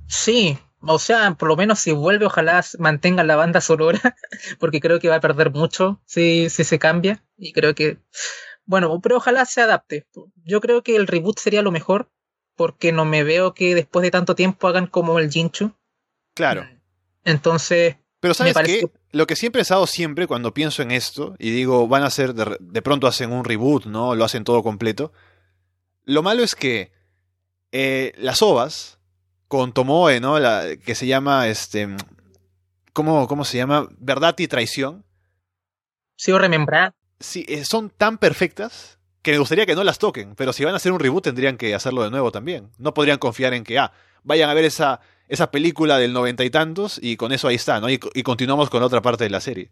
Sí, 0.09 0.59
o 0.81 0.99
sea, 0.99 1.33
por 1.35 1.49
lo 1.49 1.57
menos 1.57 1.79
si 1.79 1.93
vuelve, 1.93 2.27
ojalá 2.27 2.63
mantenga 2.79 3.25
la 3.25 3.37
banda 3.37 3.61
sonora, 3.61 4.01
porque 4.59 4.81
creo 4.81 5.01
que 5.01 5.09
va 5.09 5.17
a 5.17 5.21
perder 5.21 5.53
mucho 5.53 6.01
si, 6.05 6.51
si 6.51 6.65
se 6.65 6.79
cambia, 6.79 7.25
y 7.39 7.53
creo 7.53 7.75
que 7.75 7.99
bueno, 8.67 9.01
pero 9.01 9.17
ojalá 9.17 9.45
se 9.45 9.63
adapte. 9.63 10.07
Yo 10.45 10.61
creo 10.61 10.83
que 10.83 10.97
el 10.97 11.07
reboot 11.07 11.39
sería 11.39 11.63
lo 11.63 11.71
mejor, 11.71 12.11
porque 12.57 12.93
no 12.93 13.05
me 13.05 13.23
veo 13.23 13.55
que 13.55 13.75
después 13.75 14.03
de 14.03 14.11
tanto 14.11 14.35
tiempo 14.35 14.67
hagan 14.67 14.89
como 14.89 15.19
el 15.19 15.31
Jinchu. 15.31 15.73
Claro. 16.35 16.69
Entonces. 17.25 17.97
Pero 18.21 18.35
sabes 18.35 18.57
qué? 18.65 18.91
Lo 19.13 19.27
que 19.27 19.37
siempre 19.37 19.61
he 19.61 19.63
pensado 19.63 19.87
siempre 19.87 20.27
cuando 20.27 20.55
pienso 20.55 20.83
en 20.83 20.91
esto, 20.91 21.37
y 21.39 21.51
digo, 21.51 21.87
van 21.87 22.03
a 22.03 22.07
hacer, 22.07 22.35
de, 22.35 22.83
pronto 22.83 23.07
hacen 23.07 23.33
un 23.33 23.45
reboot, 23.45 23.87
¿no? 23.87 24.15
Lo 24.15 24.25
hacen 24.25 24.45
todo 24.45 24.63
completo. 24.63 25.13
Lo 26.05 26.23
malo 26.23 26.43
es 26.43 26.55
que 26.55 26.93
eh, 27.73 28.13
las 28.17 28.43
ovas, 28.43 28.99
con 29.49 29.73
Tomoe, 29.73 30.21
¿no? 30.21 30.39
La, 30.39 30.77
que 30.77 30.95
se 30.95 31.07
llama, 31.07 31.49
este, 31.49 31.89
¿cómo, 32.93 33.29
¿cómo 33.29 33.45
se 33.45 33.59
llama? 33.59 33.89
Verdad 33.99 34.35
y 34.39 34.49
traición. 34.49 35.05
Sigo 36.17 36.39
remembrar 36.39 36.95
sí, 37.21 37.45
eh, 37.49 37.65
son 37.65 37.91
tan 37.91 38.19
perfectas 38.19 38.99
que 39.23 39.33
me 39.33 39.39
gustaría 39.39 39.67
que 39.67 39.75
no 39.75 39.85
las 39.85 39.99
toquen, 39.99 40.35
pero 40.37 40.53
si 40.53 40.65
van 40.65 40.75
a 40.75 40.77
hacer 40.77 40.93
un 40.93 41.01
reboot 41.01 41.25
tendrían 41.25 41.57
que 41.57 41.75
hacerlo 41.75 42.05
de 42.05 42.11
nuevo 42.11 42.31
también. 42.31 42.71
No 42.79 42.95
podrían 42.95 43.19
confiar 43.19 43.55
en 43.55 43.65
que, 43.65 43.79
ah, 43.79 43.93
vayan 44.23 44.49
a 44.49 44.55
ver 44.55 44.65
esa, 44.65 45.01
esa 45.29 45.51
película 45.51 45.99
del 45.99 46.13
noventa 46.13 46.45
y 46.45 46.51
tantos 46.51 46.99
y 47.03 47.17
con 47.17 47.33
eso 47.33 47.49
ahí 47.49 47.57
está, 47.57 47.81
¿no? 47.81 47.89
Y, 47.89 47.99
continuamos 47.99 48.71
con 48.71 48.83
otra 48.83 49.03
parte 49.03 49.25
de 49.25 49.31
la 49.31 49.41
serie. 49.41 49.71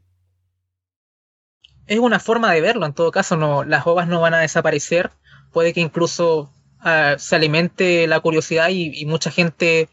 Es 1.86 1.98
una 1.98 2.18
forma 2.18 2.52
de 2.52 2.60
verlo, 2.60 2.86
en 2.86 2.94
todo 2.94 3.10
caso, 3.10 3.36
no, 3.36 3.62
las 3.62 3.86
ovas 3.86 4.08
no 4.08 4.20
van 4.20 4.34
a 4.34 4.40
desaparecer, 4.40 5.10
puede 5.52 5.72
que 5.72 5.80
incluso 5.80 6.50
ah, 6.80 7.16
se 7.18 7.36
alimente 7.36 8.06
la 8.06 8.20
curiosidad 8.20 8.68
y, 8.70 9.04
mucha 9.06 9.30
gente 9.30 9.88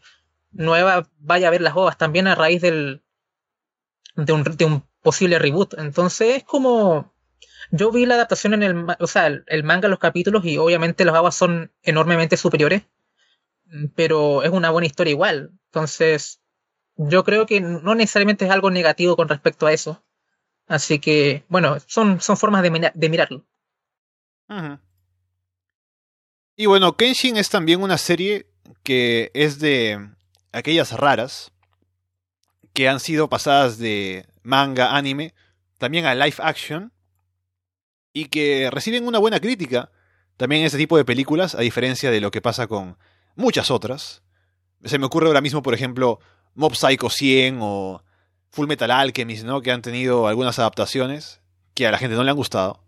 nueva 0.52 1.08
vaya 1.18 1.48
a 1.48 1.50
ver 1.50 1.60
las 1.60 1.76
ovas 1.76 1.98
también 1.98 2.26
a 2.26 2.34
raíz 2.34 2.60
del, 2.62 3.02
de, 4.16 4.32
un, 4.32 4.42
de 4.42 4.64
un 4.64 4.84
posible 5.02 5.38
reboot. 5.38 5.74
Entonces 5.78 6.36
es 6.36 6.44
como 6.44 7.12
yo 7.72 7.90
vi 7.90 8.04
la 8.04 8.14
adaptación 8.14 8.54
en 8.54 8.62
el, 8.62 8.86
o 8.98 9.06
sea, 9.06 9.26
el, 9.26 9.64
manga, 9.64 9.88
los 9.88 9.98
capítulos, 9.98 10.44
y 10.44 10.58
obviamente 10.58 11.04
los 11.04 11.14
aguas 11.14 11.34
son 11.34 11.72
enormemente 11.82 12.36
superiores, 12.36 12.82
pero 13.94 14.42
es 14.42 14.50
una 14.50 14.70
buena 14.70 14.86
historia 14.86 15.12
igual. 15.12 15.52
Entonces, 15.66 16.40
yo 16.96 17.24
creo 17.24 17.46
que 17.46 17.60
no 17.60 17.94
necesariamente 17.94 18.44
es 18.44 18.50
algo 18.50 18.70
negativo 18.70 19.16
con 19.16 19.28
respecto 19.28 19.66
a 19.66 19.72
eso. 19.72 20.04
Así 20.66 20.98
que, 20.98 21.44
bueno, 21.48 21.78
son, 21.86 22.20
son 22.20 22.36
formas 22.36 22.62
de, 22.62 23.08
mirarlo. 23.08 23.46
Y 26.56 26.66
bueno, 26.66 26.96
Kenshin 26.96 27.36
es 27.36 27.48
también 27.48 27.82
una 27.82 27.98
serie 27.98 28.46
que 28.82 29.30
es 29.34 29.58
de 29.58 30.10
aquellas 30.52 30.92
raras 30.92 31.52
que 32.72 32.88
han 32.88 33.00
sido 33.00 33.28
pasadas 33.28 33.78
de 33.78 34.26
manga, 34.42 34.96
anime, 34.96 35.34
también 35.78 36.06
a 36.06 36.14
live 36.14 36.36
action 36.38 36.92
y 38.12 38.26
que 38.26 38.70
reciben 38.70 39.06
una 39.06 39.18
buena 39.18 39.40
crítica 39.40 39.90
también 40.36 40.64
este 40.64 40.78
tipo 40.78 40.96
de 40.96 41.04
películas, 41.04 41.54
a 41.54 41.60
diferencia 41.60 42.10
de 42.10 42.20
lo 42.20 42.30
que 42.30 42.40
pasa 42.40 42.66
con 42.66 42.98
muchas 43.36 43.70
otras. 43.70 44.22
Se 44.84 44.98
me 44.98 45.06
ocurre 45.06 45.26
ahora 45.26 45.40
mismo, 45.40 45.62
por 45.62 45.74
ejemplo, 45.74 46.18
Mob 46.54 46.74
Psycho 46.74 47.08
100 47.08 47.58
o 47.60 48.02
Full 48.50 48.66
Metal 48.66 48.90
Alchemist, 48.90 49.44
¿no? 49.44 49.62
que 49.62 49.72
han 49.72 49.82
tenido 49.82 50.26
algunas 50.26 50.58
adaptaciones 50.58 51.40
que 51.74 51.86
a 51.86 51.90
la 51.90 51.98
gente 51.98 52.16
no 52.16 52.24
le 52.24 52.30
han 52.30 52.36
gustado. 52.36 52.84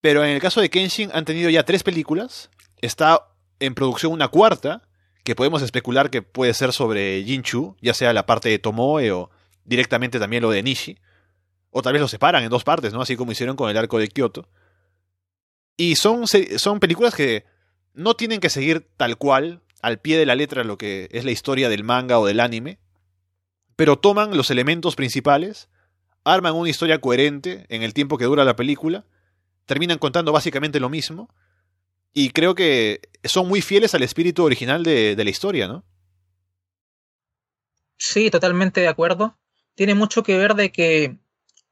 Pero 0.00 0.24
en 0.24 0.30
el 0.30 0.40
caso 0.40 0.60
de 0.60 0.70
Kenshin 0.70 1.10
han 1.14 1.24
tenido 1.24 1.50
ya 1.50 1.64
tres 1.64 1.82
películas, 1.82 2.50
está 2.80 3.28
en 3.58 3.74
producción 3.74 4.12
una 4.12 4.28
cuarta, 4.28 4.82
que 5.24 5.34
podemos 5.34 5.62
especular 5.62 6.10
que 6.10 6.22
puede 6.22 6.52
ser 6.52 6.72
sobre 6.72 7.24
Jinchu, 7.24 7.76
ya 7.80 7.94
sea 7.94 8.12
la 8.12 8.26
parte 8.26 8.50
de 8.50 8.58
Tomoe 8.58 9.10
o 9.10 9.30
directamente 9.64 10.18
también 10.18 10.42
lo 10.42 10.50
de 10.50 10.62
Nishi. 10.62 10.98
O 11.70 11.80
tal 11.82 11.94
vez 11.94 12.02
lo 12.02 12.08
separan 12.08 12.44
en 12.44 12.50
dos 12.50 12.62
partes, 12.62 12.92
¿no? 12.92 13.00
Así 13.00 13.16
como 13.16 13.32
hicieron 13.32 13.56
con 13.56 13.70
el 13.70 13.76
arco 13.76 13.98
de 13.98 14.08
Kyoto. 14.08 14.46
Y 15.76 15.96
son, 15.96 16.26
son 16.26 16.78
películas 16.78 17.14
que 17.14 17.46
no 17.94 18.14
tienen 18.14 18.40
que 18.40 18.50
seguir 18.50 18.86
tal 18.96 19.16
cual, 19.16 19.62
al 19.80 19.98
pie 19.98 20.18
de 20.18 20.26
la 20.26 20.34
letra, 20.34 20.64
lo 20.64 20.76
que 20.78 21.08
es 21.12 21.24
la 21.24 21.30
historia 21.30 21.68
del 21.68 21.84
manga 21.84 22.18
o 22.18 22.26
del 22.26 22.40
anime, 22.40 22.78
pero 23.76 23.98
toman 23.98 24.36
los 24.36 24.50
elementos 24.50 24.96
principales, 24.96 25.68
arman 26.24 26.54
una 26.54 26.70
historia 26.70 27.00
coherente 27.00 27.66
en 27.68 27.82
el 27.82 27.94
tiempo 27.94 28.18
que 28.18 28.24
dura 28.24 28.44
la 28.44 28.56
película, 28.56 29.04
terminan 29.66 29.98
contando 29.98 30.32
básicamente 30.32 30.80
lo 30.80 30.88
mismo, 30.88 31.28
y 32.12 32.30
creo 32.30 32.54
que 32.54 33.00
son 33.24 33.48
muy 33.48 33.60
fieles 33.60 33.94
al 33.94 34.04
espíritu 34.04 34.44
original 34.44 34.84
de, 34.84 35.16
la 35.16 35.30
historia, 35.30 35.66
¿no? 35.66 35.84
Sí, 37.96 38.30
totalmente 38.30 38.80
de 38.80 38.88
acuerdo. 38.88 39.36
Tiene 39.74 39.94
mucho 39.94 40.22
que 40.22 40.38
ver 40.38 40.54
de 40.54 40.70
que 40.70 41.18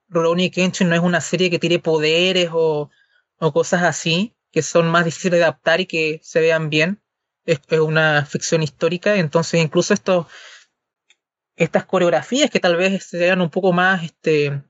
Rurouni 0.09 0.51
Kenshin 0.51 0.89
no 0.89 0.97
es 0.97 1.01
una 1.01 1.21
serie 1.21 1.49
que 1.49 1.61
tiene 1.61 1.79
poderes 1.79 2.51
o, 2.53 2.91
cosas 3.39 3.85
así, 3.85 4.35
que 4.53 4.63
son 4.63 4.89
más 4.91 5.05
difíciles 5.05 5.39
de 5.39 5.45
adaptar 5.45 5.81
y 5.81 5.87
que 5.87 6.21
se 6.23 6.41
vean 6.41 6.71
bien. 6.71 7.03
Es, 7.45 7.61
una 7.81 8.25
ficción 8.25 8.63
histórica, 8.63 9.17
entonces 9.17 9.61
incluso 9.61 9.95
esto, 9.95 10.29
estas 11.57 11.85
coreografías 11.87 12.51
que 12.51 12.61
tal 12.61 12.77
vez 12.77 13.05
sean 13.05 13.41
un 13.41 13.51
poco 13.51 13.73
más, 13.73 14.05
este, 14.05 14.63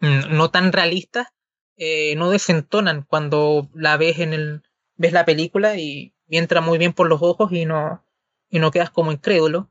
mm, 0.00 0.34
no 0.34 0.50
tan 0.50 0.72
realistas, 0.72 1.28
eh, 1.76 2.14
no 2.16 2.30
desentonan 2.30 3.02
cuando 3.02 3.68
la 3.74 3.98
ves 3.98 4.20
en 4.20 4.32
el, 4.32 4.62
ves 4.96 5.12
la 5.12 5.26
película 5.26 5.76
y, 5.76 6.14
entra 6.28 6.60
muy 6.60 6.78
bien 6.78 6.92
por 6.92 7.08
los 7.08 7.22
ojos 7.22 7.52
y 7.52 7.66
no, 7.66 8.04
y 8.48 8.58
no 8.58 8.72
quedas 8.72 8.90
como 8.90 9.12
incrédulo. 9.12 9.70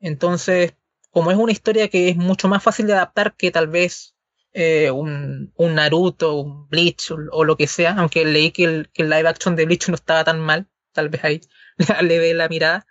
Entonces, 0.00 0.74
como 1.10 1.30
es 1.30 1.36
una 1.36 1.52
historia 1.52 1.88
que 1.88 2.08
es 2.08 2.16
mucho 2.16 2.48
más 2.48 2.62
fácil 2.62 2.88
de 2.88 2.94
adaptar 2.94 3.36
que 3.36 3.52
tal 3.52 3.68
vez 3.68 4.11
eh, 4.52 4.90
un, 4.90 5.52
un, 5.56 5.74
Naruto, 5.74 6.36
un 6.36 6.68
Bleach 6.68 7.10
o, 7.10 7.44
lo 7.44 7.56
que 7.56 7.66
sea, 7.66 7.94
aunque 7.98 8.24
leí 8.24 8.50
que 8.52 8.64
el, 8.64 8.90
el, 8.94 9.10
live 9.10 9.28
action 9.28 9.56
de 9.56 9.66
Bleach 9.66 9.88
no 9.88 9.94
estaba 9.94 10.24
tan 10.24 10.40
mal, 10.40 10.68
tal 10.92 11.08
vez 11.08 11.24
ahí 11.24 11.40
le 12.02 12.18
dé 12.18 12.34
la 12.34 12.48
mirada, 12.48 12.86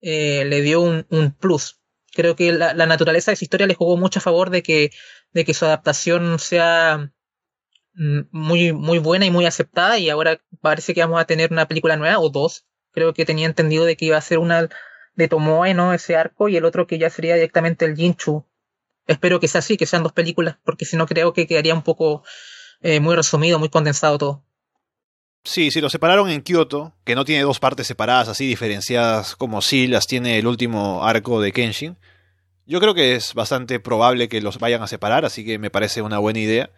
eh, 0.00 0.44
le 0.44 0.62
dio 0.62 0.80
un, 0.80 1.06
un, 1.10 1.32
plus. 1.32 1.80
Creo 2.12 2.36
que 2.36 2.52
la, 2.52 2.74
la, 2.74 2.86
naturaleza 2.86 3.30
de 3.30 3.34
esa 3.34 3.44
historia 3.44 3.66
le 3.66 3.74
jugó 3.74 3.96
mucho 3.96 4.18
a 4.20 4.22
favor 4.22 4.50
de 4.50 4.62
que, 4.62 4.90
de 5.32 5.44
que 5.44 5.54
su 5.54 5.64
adaptación 5.66 6.38
sea 6.38 7.12
Mm, 7.96 8.28
muy, 8.30 8.72
muy 8.72 8.98
buena 8.98 9.24
y 9.24 9.30
muy 9.30 9.46
aceptada 9.46 9.98
y 9.98 10.10
ahora 10.10 10.38
parece 10.60 10.92
que 10.92 11.00
vamos 11.00 11.18
a 11.20 11.24
tener 11.24 11.50
una 11.52 11.66
película 11.66 11.96
nueva 11.96 12.18
o 12.18 12.28
dos. 12.28 12.66
Creo 12.92 13.14
que 13.14 13.24
tenía 13.24 13.46
entendido 13.46 13.84
de 13.84 13.96
que 13.96 14.06
iba 14.06 14.18
a 14.18 14.20
ser 14.20 14.38
una 14.38 14.68
de 15.14 15.28
Tomoe, 15.28 15.72
¿no? 15.74 15.94
Ese 15.94 16.16
arco 16.16 16.48
y 16.48 16.56
el 16.56 16.64
otro 16.66 16.86
que 16.86 16.98
ya 16.98 17.10
sería 17.10 17.34
directamente 17.34 17.86
el 17.86 17.96
Jinchu. 17.96 18.44
Espero 19.06 19.40
que 19.40 19.48
sea 19.48 19.60
así, 19.60 19.76
que 19.76 19.86
sean 19.86 20.02
dos 20.02 20.12
películas, 20.12 20.56
porque 20.64 20.84
si 20.84 20.96
no 20.96 21.06
creo 21.06 21.32
que 21.32 21.46
quedaría 21.46 21.74
un 21.74 21.82
poco 21.82 22.24
eh, 22.80 23.00
muy 23.00 23.14
resumido, 23.14 23.58
muy 23.58 23.68
condensado 23.68 24.18
todo. 24.18 24.42
Sí, 25.44 25.70
si 25.70 25.80
lo 25.80 25.88
separaron 25.88 26.28
en 26.28 26.42
Kyoto, 26.42 26.92
que 27.04 27.14
no 27.14 27.24
tiene 27.24 27.44
dos 27.44 27.60
partes 27.60 27.86
separadas 27.86 28.28
así 28.28 28.48
diferenciadas 28.48 29.36
como 29.36 29.62
si 29.62 29.86
las 29.86 30.08
tiene 30.08 30.38
el 30.38 30.46
último 30.48 31.04
arco 31.04 31.40
de 31.40 31.52
Kenshin. 31.52 31.96
Yo 32.66 32.80
creo 32.80 32.94
que 32.94 33.14
es 33.14 33.32
bastante 33.32 33.78
probable 33.78 34.28
que 34.28 34.40
los 34.40 34.58
vayan 34.58 34.82
a 34.82 34.88
separar, 34.88 35.24
así 35.24 35.44
que 35.44 35.60
me 35.60 35.70
parece 35.70 36.02
una 36.02 36.18
buena 36.18 36.40
idea. 36.40 36.70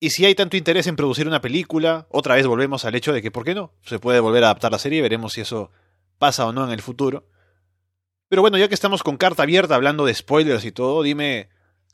Y 0.00 0.10
si 0.10 0.24
hay 0.24 0.34
tanto 0.34 0.56
interés 0.56 0.88
en 0.88 0.96
producir 0.96 1.28
una 1.28 1.40
película, 1.40 2.08
otra 2.10 2.34
vez 2.34 2.48
volvemos 2.48 2.84
al 2.84 2.96
hecho 2.96 3.12
de 3.12 3.22
que, 3.22 3.30
¿por 3.30 3.44
qué 3.44 3.54
no? 3.54 3.72
Se 3.84 4.00
puede 4.00 4.18
volver 4.18 4.42
a 4.42 4.48
adaptar 4.48 4.72
la 4.72 4.80
serie, 4.80 5.00
veremos 5.00 5.34
si 5.34 5.42
eso 5.42 5.70
pasa 6.18 6.44
o 6.46 6.52
no 6.52 6.64
en 6.64 6.72
el 6.72 6.82
futuro. 6.82 7.28
Pero 8.32 8.40
bueno, 8.40 8.56
ya 8.56 8.66
que 8.66 8.74
estamos 8.74 9.02
con 9.02 9.18
carta 9.18 9.42
abierta 9.42 9.74
hablando 9.74 10.06
de 10.06 10.14
spoilers 10.14 10.64
y 10.64 10.72
todo, 10.72 11.02
dime, 11.02 11.50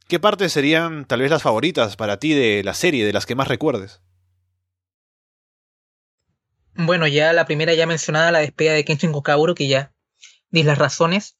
¿qué 0.07 0.20
partes 0.20 0.53
serían 0.53 1.05
tal 1.05 1.20
vez 1.20 1.32
las 1.32 1.43
favoritas 1.43 1.97
para 1.97 2.20
ti 2.20 2.32
de 2.32 2.62
la 2.62 2.74
serie, 2.74 3.05
de 3.05 3.12
las 3.12 3.26
que 3.26 3.34
más 3.34 3.49
recuerdes? 3.49 4.01
Bueno, 6.76 7.09
ya 7.09 7.32
la 7.32 7.45
primera 7.45 7.74
ya 7.74 7.89
mencionada, 7.89 8.30
la 8.30 8.39
despedida 8.39 8.74
de 8.74 8.84
Kenshin 8.84 9.11
Kokaburo, 9.11 9.57
que 9.57 9.66
ya 9.66 9.93
di 10.51 10.62
las 10.62 10.78
razones. 10.78 11.36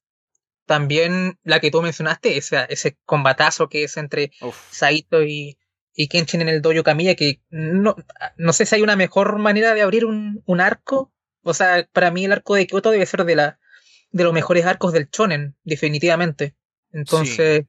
También 0.66 1.38
la 1.44 1.61
que 1.61 1.70
tú 1.70 1.80
mencionaste, 1.80 2.36
ese, 2.36 2.66
ese 2.68 2.99
combatazo 3.05 3.68
que 3.68 3.84
es 3.84 3.96
entre 3.99 4.32
Saito 4.72 5.22
y, 5.22 5.59
y 5.94 6.09
Kenshin 6.09 6.40
en 6.40 6.49
el 6.49 6.61
dojo 6.61 6.82
Kamiya, 6.82 7.14
que 7.14 7.40
no, 7.51 7.94
no 8.36 8.53
sé 8.53 8.66
si 8.66 8.74
hay 8.74 8.82
una 8.82 8.96
mejor 8.96 9.38
manera 9.38 9.74
de 9.74 9.82
abrir 9.82 10.05
un, 10.05 10.42
un 10.44 10.61
arco. 10.61 11.12
O 11.42 11.55
sea, 11.55 11.88
para 11.92 12.11
mí 12.11 12.24
el 12.24 12.32
arco 12.32 12.57
de 12.57 12.66
Kyoto 12.66 12.90
debe 12.90 13.07
ser 13.07 13.24
de, 13.24 13.36
la, 13.36 13.61
de 14.11 14.24
los 14.24 14.32
mejores 14.32 14.66
arcos 14.66 14.92
del 14.92 15.11
Chonen, 15.11 15.56
definitivamente. 15.64 16.54
Entonces... 16.92 17.66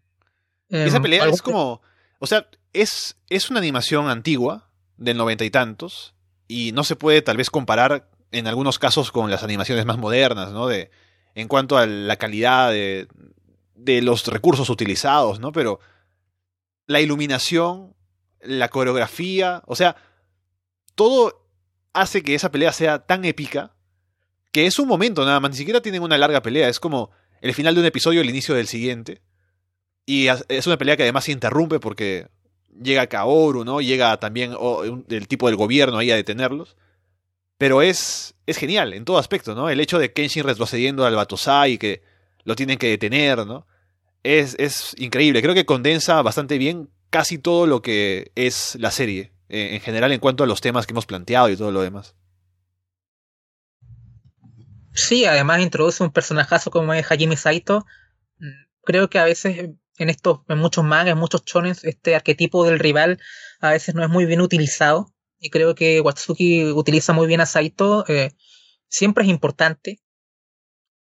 Esa 0.70 0.98
em, 0.98 1.04
pelea 1.04 1.28
es 1.28 1.42
como... 1.42 1.82
O 2.20 2.28
sea, 2.28 2.48
es, 2.74 3.18
es 3.30 3.50
una 3.50 3.60
animación 3.60 4.10
antigua, 4.10 4.72
del 4.98 5.18
noventa 5.18 5.46
y 5.46 5.50
tantos, 5.50 6.16
y 6.48 6.72
no 6.74 6.84
se 6.84 6.96
puede 6.96 7.22
tal 7.22 7.38
vez 7.38 7.50
comparar 7.50 8.10
en 8.32 8.48
algunos 8.48 8.78
casos 8.78 9.12
con 9.12 9.32
las 9.32 9.44
animaciones 9.44 9.86
más 9.86 9.98
modernas, 9.98 10.52
¿no? 10.52 10.68
De, 10.68 10.92
en 11.36 11.48
cuanto 11.48 11.78
a 11.78 11.86
la 11.86 12.18
calidad 12.18 12.72
de, 12.72 13.08
de 13.76 14.02
los 14.02 14.28
recursos 14.28 14.70
utilizados, 14.70 15.40
¿no? 15.40 15.52
Pero 15.52 15.80
la 16.86 17.00
iluminación 17.02 17.96
la 18.42 18.70
coreografía, 18.70 19.64
o 19.66 19.76
sea, 19.76 19.96
todo 20.96 21.46
hace 21.94 22.24
que 22.24 22.36
esa 22.36 22.52
pelea 22.52 22.72
sea 22.72 23.00
tan 23.00 23.26
épica 23.26 23.74
que 24.52 24.66
es 24.66 24.80
un 24.80 24.88
momento 24.88 25.26
nada 25.26 25.40
más, 25.40 25.52
ni 25.52 25.58
siquiera 25.58 25.82
tienen 25.82 26.02
una 26.02 26.18
larga 26.18 26.42
pelea, 26.42 26.70
es 26.70 26.80
como 26.80 27.12
el 27.42 27.54
final 27.54 27.76
de 27.76 27.82
un 27.82 27.88
episodio, 27.88 28.22
el 28.22 28.30
inicio 28.30 28.56
del 28.56 28.68
siguiente. 28.68 29.22
Y 30.06 30.28
es 30.28 30.66
una 30.66 30.78
pelea 30.78 30.98
que 30.98 31.04
además 31.04 31.26
se 31.26 31.32
interrumpe 31.32 31.80
porque 31.80 32.28
llega 32.82 33.08
Kaoru, 33.08 33.64
¿no? 33.64 33.82
Llega 33.82 34.18
también 34.20 34.56
el 35.10 35.28
tipo 35.28 35.48
del 35.48 35.56
gobierno 35.56 35.98
ahí 35.98 36.10
a 36.12 36.16
detenerlos. 36.16 36.76
Pero 37.58 37.82
es, 37.82 38.36
es 38.48 38.58
genial 38.58 38.94
en 38.94 39.06
todo 39.06 39.18
aspecto, 39.18 39.54
¿no? 39.54 39.70
El 39.70 39.80
hecho 39.82 40.00
de 40.00 40.14
Kenshin 40.14 40.46
retrocediendo 40.46 41.06
al 41.06 41.16
Batosai 41.16 41.74
y 41.74 41.78
que 41.78 42.02
lo 42.44 42.56
tienen 42.56 42.78
que 42.78 42.88
detener, 42.88 43.46
¿no? 43.46 43.68
Es, 44.24 44.56
es 44.58 44.96
increíble. 44.98 45.42
Creo 45.42 45.54
que 45.54 45.66
condensa 45.66 46.22
bastante 46.22 46.58
bien 46.58 46.90
casi 47.10 47.38
todo 47.38 47.68
lo 47.68 47.82
que 47.82 48.32
es 48.36 48.76
la 48.80 48.92
serie, 48.92 49.34
eh, 49.50 49.70
en 49.74 49.82
general 49.82 50.12
en 50.12 50.20
cuanto 50.20 50.44
a 50.44 50.48
los 50.48 50.62
temas 50.62 50.88
que 50.88 50.94
hemos 50.94 51.06
planteado 51.06 51.50
y 51.50 51.58
todo 51.58 51.72
lo 51.72 51.82
demás. 51.82 52.16
Sí, 55.00 55.26
además 55.26 55.62
introduce 55.62 56.04
un 56.04 56.12
personajazo 56.12 56.72
como 56.72 56.94
es 56.94 57.10
Hajime 57.10 57.38
Saito. 57.38 57.86
Mm, 58.38 58.48
creo 58.84 59.10
que 59.10 59.18
a 59.20 59.24
veces 59.24 59.70
en 59.98 60.10
estos, 60.10 60.42
en 60.50 60.58
muchos 60.58 60.84
mangas, 60.84 61.14
en 61.14 61.18
muchos 61.18 61.46
chones, 61.46 61.84
este 61.86 62.16
arquetipo 62.16 62.66
del 62.66 62.80
rival 62.80 63.20
a 63.62 63.72
veces 63.72 63.96
no 63.96 64.04
es 64.04 64.10
muy 64.10 64.26
bien 64.26 64.42
utilizado. 64.42 65.14
Y 65.40 65.52
creo 65.52 65.74
que 65.74 66.02
Watsuki 66.02 66.66
utiliza 66.74 67.14
muy 67.14 67.28
bien 67.28 67.40
a 67.40 67.46
Saito. 67.46 68.04
Eh, 68.10 68.32
siempre 68.90 69.24
es 69.24 69.30
importante. 69.30 70.02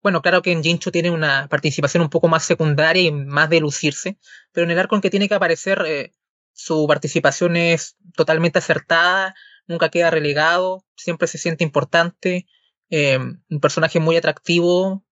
Bueno, 0.01 0.21
claro 0.21 0.41
que 0.41 0.53
en 0.53 0.63
Jinchu 0.63 0.91
tiene 0.91 1.11
una 1.11 1.49
participación 1.49 2.01
un 2.01 2.09
poco 2.09 2.29
más 2.29 2.45
secundaria 2.45 3.03
y 3.03 3.11
más 3.11 3.49
de 3.49 3.59
lucirse, 3.59 4.17
pero 4.53 4.63
en 4.63 4.71
el 4.71 4.79
arco 4.79 4.95
en 4.95 5.01
que 5.01 5.09
tiene 5.09 5.27
que 5.27 5.35
aparecer, 5.35 5.83
eh, 5.85 6.13
su 6.53 6.87
participación 6.87 7.57
es 7.57 7.97
totalmente 8.15 8.59
acertada, 8.59 9.35
nunca 9.67 9.89
queda 9.89 10.09
relegado, 10.09 10.85
siempre 10.95 11.27
se 11.27 11.37
siente 11.37 11.65
importante, 11.65 12.47
eh, 12.89 13.17
un 13.17 13.59
personaje 13.59 13.99
muy 13.99 14.17
atractivo 14.17 15.03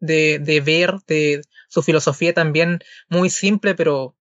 de, 0.00 0.38
de 0.38 0.60
ver, 0.60 0.96
de 1.06 1.42
su 1.68 1.82
filosofía 1.82 2.34
también 2.34 2.80
muy 3.08 3.30
simple, 3.30 3.74
pero, 3.74 4.16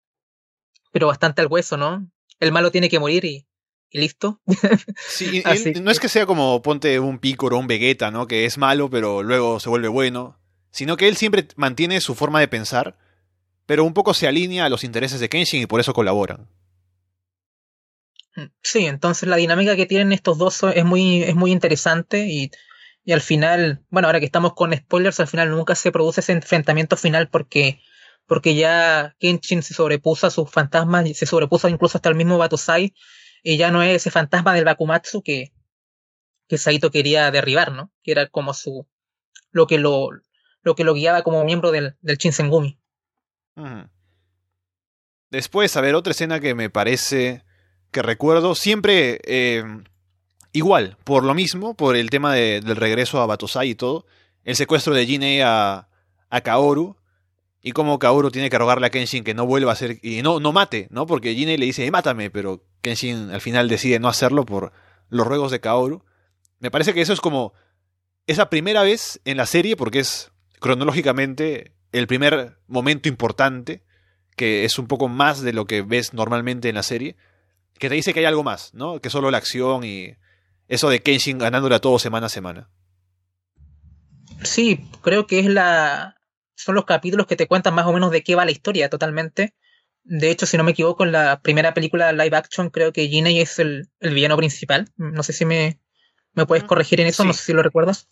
pero 0.91 1.07
bastante 1.07 1.41
al 1.41 1.47
hueso, 1.47 1.78
¿no? 1.78 2.09
El 2.39 2.51
malo 2.51 2.72
tiene 2.72 2.89
que 2.89 2.99
morir 2.99 3.26
y, 3.26 3.47
y 3.89 3.99
listo. 3.99 4.41
Sí, 5.07 5.43
no 5.82 5.91
es 5.91 5.99
que 5.99 6.09
sea 6.09 6.26
como 6.26 6.61
ponte 6.61 6.99
un 6.99 7.20
Picoro 7.20 7.57
o 7.57 7.59
un 7.59 7.68
Vegeta, 7.68 8.11
¿no? 8.11 8.28
Que 8.28 8.45
es 8.45 8.57
malo, 8.57 8.89
pero 8.89 9.24
luego 9.24 9.59
se 9.59 9.70
vuelve 9.70 9.88
bueno. 9.88 10.39
Sino 10.72 10.97
que 10.97 11.07
él 11.07 11.16
siempre 11.16 11.47
mantiene 11.55 12.01
su 12.01 12.16
forma 12.16 12.39
de 12.39 12.47
pensar, 12.47 12.97
pero 13.68 13.84
un 13.84 13.93
poco 13.93 14.16
se 14.16 14.28
alinea 14.28 14.66
a 14.66 14.70
los 14.70 14.84
intereses 14.84 15.20
de 15.20 15.30
Kenshin 15.30 15.61
y 15.61 15.66
por 15.68 15.80
eso 15.80 15.93
colaboran. 15.93 16.49
Mm, 18.36 18.45
sí, 18.64 18.88
entonces 18.88 19.30
la 19.30 19.36
dinámica 19.36 19.76
que 19.76 19.86
tienen 19.86 20.11
estos 20.11 20.39
dos 20.39 20.64
es 20.74 20.84
muy, 20.84 21.22
es 21.22 21.36
muy 21.36 21.51
interesante 21.51 22.26
y, 22.28 22.49
y 23.06 23.12
al 23.12 23.22
final, 23.22 23.84
bueno, 23.89 24.08
ahora 24.08 24.20
que 24.20 24.26
estamos 24.26 24.54
con 24.54 24.74
spoilers, 24.74 25.20
al 25.20 25.28
final 25.28 25.49
nunca 25.49 25.76
se 25.76 25.91
produce 25.91 26.22
ese 26.22 26.32
enfrentamiento 26.32 26.97
final 26.97 27.30
porque 27.30 27.82
porque 28.26 28.56
ya 28.56 29.16
Kenshin 29.20 29.64
se 29.64 29.74
sobrepuso 29.74 30.28
a 30.28 30.32
sus 30.32 30.49
fantasmas, 30.49 31.10
se 31.18 31.26
sobrepuso 31.26 31.68
incluso 31.68 31.97
hasta 31.97 32.08
el 32.08 32.16
mismo 32.16 32.38
Batosai, 32.38 32.93
y 33.43 33.58
ya 33.58 33.70
no 33.70 33.84
es 33.84 33.97
ese 33.97 34.12
fantasma 34.12 34.54
del 34.54 34.64
Bakumatsu 34.64 35.22
que, 35.22 35.51
que 36.47 36.58
Saito 36.58 36.89
quería 36.89 37.30
derribar, 37.32 37.74
¿no? 37.74 37.91
Que 38.01 38.14
era 38.14 38.28
como 38.28 38.54
su 38.54 38.88
lo 39.51 39.68
que 39.68 39.78
lo, 39.78 40.10
lo 40.62 40.76
que 40.76 40.86
lo 40.86 40.93
guiaba 40.93 41.24
como 41.24 41.43
miembro 41.43 41.72
del, 41.72 41.97
del 42.01 42.18
Shinsengumi. 42.18 42.80
Después, 45.30 45.76
a 45.76 45.82
ver, 45.82 45.95
otra 45.95 46.12
escena 46.12 46.39
que 46.39 46.56
me 46.56 46.70
parece 46.70 47.43
que 47.91 48.01
recuerdo, 48.01 48.56
siempre 48.56 49.20
eh, 49.26 49.64
igual, 50.54 50.97
por 51.04 51.24
lo 51.24 51.34
mismo, 51.34 51.74
por 51.74 51.95
el 51.95 52.10
tema 52.10 52.34
del 52.34 52.76
regreso 52.76 53.22
a 53.22 53.26
Batosai 53.26 53.70
y 53.72 53.76
todo, 53.76 54.06
el 54.43 54.56
secuestro 54.56 54.93
de 54.93 55.06
Jinei 55.06 55.41
a, 55.41 55.88
a 56.30 56.41
Kaoru 56.41 56.95
y 57.62 57.72
cómo 57.72 57.99
Kaoru 57.99 58.30
tiene 58.32 58.49
que 58.49 58.58
rogarle 58.58 58.88
a 58.88 58.89
Kenshin 58.89 59.24
que 59.24 59.34
no 59.34 59.45
vuelva 59.45 59.72
a 59.72 59.76
ser 59.76 59.99
y 60.01 60.22
no 60.22 60.39
no 60.39 60.51
mate, 60.51 60.88
¿no? 60.91 61.06
Porque 61.06 61.34
Jinei 61.34 61.58
le 61.58 61.66
dice, 61.66 61.89
"Mátame", 61.91 62.30
pero 62.30 62.64
Kenshin 62.82 63.32
al 63.32 63.41
final 63.41 63.70
decide 63.70 63.99
no 63.99 64.10
hacerlo 64.10 64.45
por 64.45 64.74
los 65.10 65.26
ruegos 65.26 65.51
de 65.51 65.60
Kaoru. 65.60 66.04
Me 66.60 66.72
parece 66.72 66.93
que 66.93 67.01
eso 67.01 67.14
es 67.14 67.22
como 67.22 67.54
esa 68.28 68.49
primera 68.49 68.84
vez 68.84 69.22
en 69.26 69.38
la 69.38 69.45
serie 69.45 69.76
porque 69.76 69.99
es 69.99 70.32
cronológicamente 70.60 71.74
el 71.91 72.08
primer 72.08 72.58
momento 72.68 73.10
importante 73.10 73.84
que 74.36 74.66
es 74.66 74.80
un 74.80 74.88
poco 74.88 75.08
más 75.08 75.41
de 75.41 75.54
lo 75.54 75.66
que 75.66 75.82
ves 75.82 76.14
normalmente 76.14 76.70
en 76.70 76.76
la 76.76 76.84
serie, 76.84 77.16
que 77.78 77.89
te 77.89 77.95
dice 77.95 78.14
que 78.14 78.22
hay 78.22 78.26
algo 78.26 78.43
más, 78.43 78.74
¿no? 78.74 78.99
Que 78.99 79.10
solo 79.10 79.32
la 79.32 79.38
acción 79.38 79.84
y 79.84 80.16
eso 80.68 80.89
de 80.89 81.01
Kenshin 81.01 81.38
ganándole 81.38 81.76
a 81.76 81.80
todo 81.80 81.99
semana 81.99 82.28
a 82.28 82.30
semana. 82.30 82.70
Sí, 84.43 84.88
creo 85.01 85.28
que 85.28 85.39
es 85.39 85.45
la 85.47 86.18
son 86.55 86.76
los 86.76 86.86
capítulos 86.86 87.28
que 87.28 87.36
te 87.36 87.47
cuentan 87.47 87.74
más 87.74 87.86
o 87.88 87.93
menos 87.93 88.11
de 88.11 88.24
qué 88.24 88.36
va 88.36 88.45
la 88.45 88.51
historia 88.51 88.89
totalmente. 88.89 89.53
De 90.03 90.30
hecho, 90.30 90.45
si 90.45 90.57
no 90.57 90.64
me 90.64 90.72
equivoco, 90.72 91.03
en 91.03 91.11
la 91.11 91.41
primera 91.41 91.74
película 91.74 92.11
live 92.14 92.36
action 92.36 92.70
creo 92.70 92.93
que 92.93 93.07
Jinei 93.07 93.39
es 93.39 93.57
el, 93.59 93.89
el 93.99 94.14
villano 94.14 94.38
principal. 94.38 94.89
No 94.97 95.24
sé 95.24 95.34
si 95.34 95.45
me, 95.45 95.80
me 96.34 96.45
puedes 96.45 96.64
corregir 96.66 96.99
en 97.01 97.07
eso, 97.07 97.24
Sí. 97.24 97.28
no 97.28 97.34
sé 97.34 97.43
si 97.43 97.53
lo 97.53 97.64
recuerdas. 97.64 98.09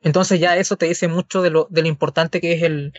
Entonces 0.00 0.40
ya 0.40 0.56
eso 0.56 0.76
te 0.76 0.86
dice 0.86 1.08
mucho 1.08 1.42
de 1.42 1.50
lo, 1.50 1.66
de 1.70 1.82
lo 1.82 1.88
importante 1.88 2.40
que 2.40 2.52
es 2.54 2.62
el, 2.62 2.92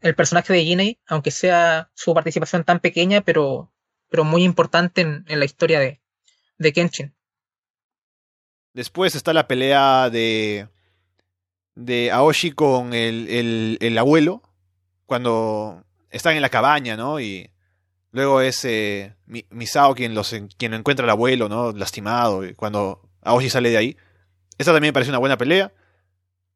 el 0.00 0.14
personaje 0.14 0.52
de 0.52 0.62
Jinei, 0.64 1.00
aunque 1.06 1.30
sea 1.30 1.90
su 1.94 2.12
participación 2.14 2.64
tan 2.64 2.80
pequeña, 2.80 3.22
pero, 3.22 3.72
pero 4.10 4.24
muy 4.24 4.44
importante 4.44 5.00
en, 5.00 5.24
en 5.28 5.38
la 5.38 5.44
historia 5.46 5.80
de, 5.80 6.00
de 6.58 6.72
Kenshin. 6.72 7.14
Después 8.72 9.14
está 9.14 9.32
la 9.32 9.48
pelea 9.48 10.10
de 10.10 10.68
de 11.74 12.10
Aoshi 12.10 12.52
con 12.52 12.92
el, 12.94 13.28
el, 13.28 13.78
el 13.80 13.98
abuelo 13.98 14.42
cuando 15.06 15.82
están 16.10 16.36
en 16.36 16.42
la 16.42 16.48
cabaña, 16.50 16.96
¿no? 16.96 17.20
Y 17.20 17.50
luego 18.12 18.40
es 18.40 18.64
eh, 18.64 19.14
Mi- 19.26 19.46
Misao 19.50 19.94
quien 19.94 20.14
los 20.14 20.32
en- 20.32 20.48
quien 20.48 20.74
encuentra 20.74 21.04
al 21.04 21.10
abuelo, 21.10 21.48
¿no? 21.48 21.72
Lastimado 21.72 22.44
y 22.44 22.54
cuando 22.54 23.00
Aoshi 23.22 23.50
sale 23.50 23.70
de 23.70 23.76
ahí. 23.76 23.96
Esta 24.58 24.72
también 24.72 24.90
me 24.90 24.92
parece 24.92 25.10
una 25.10 25.18
buena 25.18 25.38
pelea. 25.38 25.72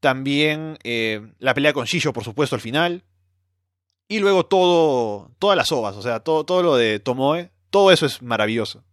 También 0.00 0.78
eh, 0.84 1.32
la 1.38 1.54
pelea 1.54 1.72
con 1.72 1.86
Shisho, 1.86 2.12
por 2.12 2.24
supuesto, 2.24 2.54
al 2.54 2.60
final. 2.60 3.02
Y 4.06 4.18
luego 4.18 4.44
todo, 4.44 5.30
todas 5.38 5.56
las 5.56 5.72
ovas, 5.72 5.96
o 5.96 6.02
sea, 6.02 6.20
todo, 6.20 6.44
todo 6.44 6.62
lo 6.62 6.76
de 6.76 7.00
Tomoe, 7.00 7.50
todo 7.70 7.90
eso 7.90 8.04
es 8.04 8.20
maravilloso. 8.20 8.84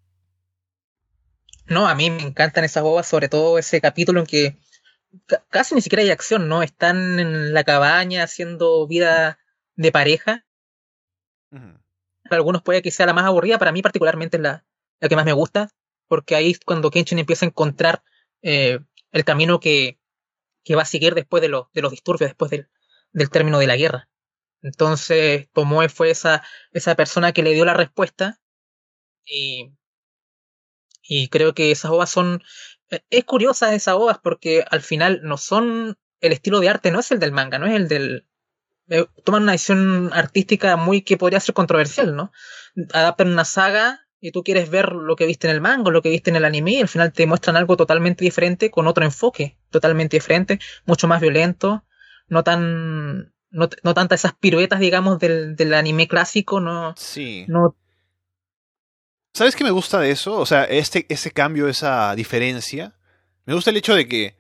No, 1.76 1.88
a 1.88 1.95
mí 1.95 2.11
me 2.11 2.22
encantan 2.22 2.63
esas 2.65 2.84
bobas, 2.84 3.07
sobre 3.07 3.28
todo 3.28 3.57
ese 3.57 3.82
capítulo 3.82 4.19
en 4.19 4.28
que 4.28 4.57
ca- 5.28 5.45
casi 5.49 5.76
ni 5.76 5.82
siquiera 5.82 6.03
hay 6.03 6.11
acción, 6.11 6.49
¿no? 6.49 6.63
Están 6.63 7.19
en 7.19 7.53
la 7.53 7.63
cabaña 7.65 8.24
haciendo 8.24 8.88
vida 8.88 9.39
de 9.76 9.91
pareja. 9.91 10.45
Para 12.24 12.38
algunos 12.38 12.61
puede 12.63 12.82
que 12.82 12.91
sea 12.91 13.05
la 13.05 13.13
más 13.13 13.26
aburrida, 13.26 13.57
para 13.59 13.72
mí 13.72 13.82
particularmente 13.82 14.38
es 14.38 14.43
la, 14.43 14.65
la 14.99 15.09
que 15.09 15.15
más 15.15 15.26
me 15.26 15.34
gusta, 15.34 15.69
porque 16.07 16.36
ahí 16.36 16.51
es 16.51 16.59
cuando 16.59 16.91
Kenshin 16.91 17.19
empieza 17.19 17.45
a 17.45 17.49
encontrar 17.49 18.03
eh, 18.41 18.80
el 19.11 19.26
camino 19.26 19.59
que, 19.59 19.99
que 20.63 20.76
va 20.76 20.84
a 20.84 20.86
seguir 20.86 21.15
después 21.15 21.41
de, 21.41 21.49
los 21.49 21.67
de 21.74 21.82
los 21.82 21.91
disturbios, 21.91 22.30
después 22.32 22.51
del, 22.51 22.69
del 23.13 23.30
término 23.32 23.59
de 23.59 23.67
la 23.67 23.78
guerra. 23.78 24.09
Entonces, 24.63 25.49
Tomoe 25.53 25.89
fue 25.89 26.11
esa, 26.11 26.43
esa 26.72 26.95
persona 26.95 27.34
que 27.34 27.43
le 27.43 27.53
dio 27.53 27.65
la 27.65 27.76
respuesta 27.76 28.39
y, 29.26 29.74
y 31.02 31.28
creo 31.30 31.54
que 31.54 31.72
esas 31.72 31.91
ovas 31.91 32.10
son... 32.10 32.41
eh, 32.89 33.02
Es 33.10 33.24
curiosa 33.26 33.74
esas 33.74 33.95
ovas 33.95 34.20
porque 34.22 34.64
al 34.70 34.82
final 34.82 35.22
no 35.24 35.38
son... 35.38 35.97
El 36.20 36.34
estilo 36.34 36.60
de 36.60 36.70
arte 36.70 36.91
no 36.91 36.99
es 36.99 37.12
el 37.12 37.20
del 37.20 37.32
manga, 37.32 37.58
no 37.60 37.66
es 37.68 37.74
el 37.74 37.88
del... 37.88 38.28
eh, 38.89 39.06
toman 39.24 39.43
una 39.43 39.54
decisión 39.54 40.12
artística 40.14 40.76
muy 40.78 41.02
que 41.02 41.18
podría 41.18 41.39
ser 41.39 41.54
controversial, 41.56 42.16
¿no? 42.16 42.32
Adaptan 42.93 43.30
una 43.32 43.45
saga 43.45 44.02
y 44.20 44.32
tú 44.32 44.43
quieres 44.43 44.70
ver 44.70 44.91
lo 44.91 45.16
que 45.16 45.26
viste 45.26 45.47
en 45.47 45.56
el 45.56 45.62
manga, 45.62 45.89
lo 45.89 46.04
que 46.04 46.10
viste 46.10 46.30
en 46.30 46.36
el 46.36 46.45
anime, 46.45 46.74
y 46.74 46.82
al 46.82 46.88
final 46.88 47.12
te 47.12 47.26
muestran 47.26 47.58
algo 47.58 47.76
totalmente 47.76 48.24
diferente, 48.24 48.70
con 48.70 48.86
otro 48.86 49.04
enfoque, 49.04 49.58
totalmente 49.72 50.16
diferente, 50.18 50.60
mucho 50.86 51.08
más 51.08 51.20
violento, 51.22 51.86
no 52.28 52.43
tan... 52.43 53.34
No, 53.54 53.68
no 53.84 53.93
tantas 53.93 54.22
esas 54.22 54.34
piruetas, 54.36 54.80
digamos, 54.80 55.20
del, 55.20 55.58
del 55.58 55.74
anime 55.74 56.08
clásico, 56.08 56.62
no, 56.62 56.93
Sí. 56.95 57.43
no 57.49 57.76
¿Sabes 59.34 59.55
qué 59.55 59.63
me 59.63 59.71
gusta 59.71 59.99
de 59.99 60.11
eso? 60.11 60.38
O 60.38 60.45
sea, 60.45 60.65
este, 60.65 61.05
ese 61.09 61.32
cambio, 61.32 61.69
esa 61.69 62.13
diferencia. 62.15 62.95
Me 63.45 63.53
gusta 63.53 63.69
el 63.69 63.77
hecho 63.77 63.95
de 63.95 64.07
que 64.07 64.38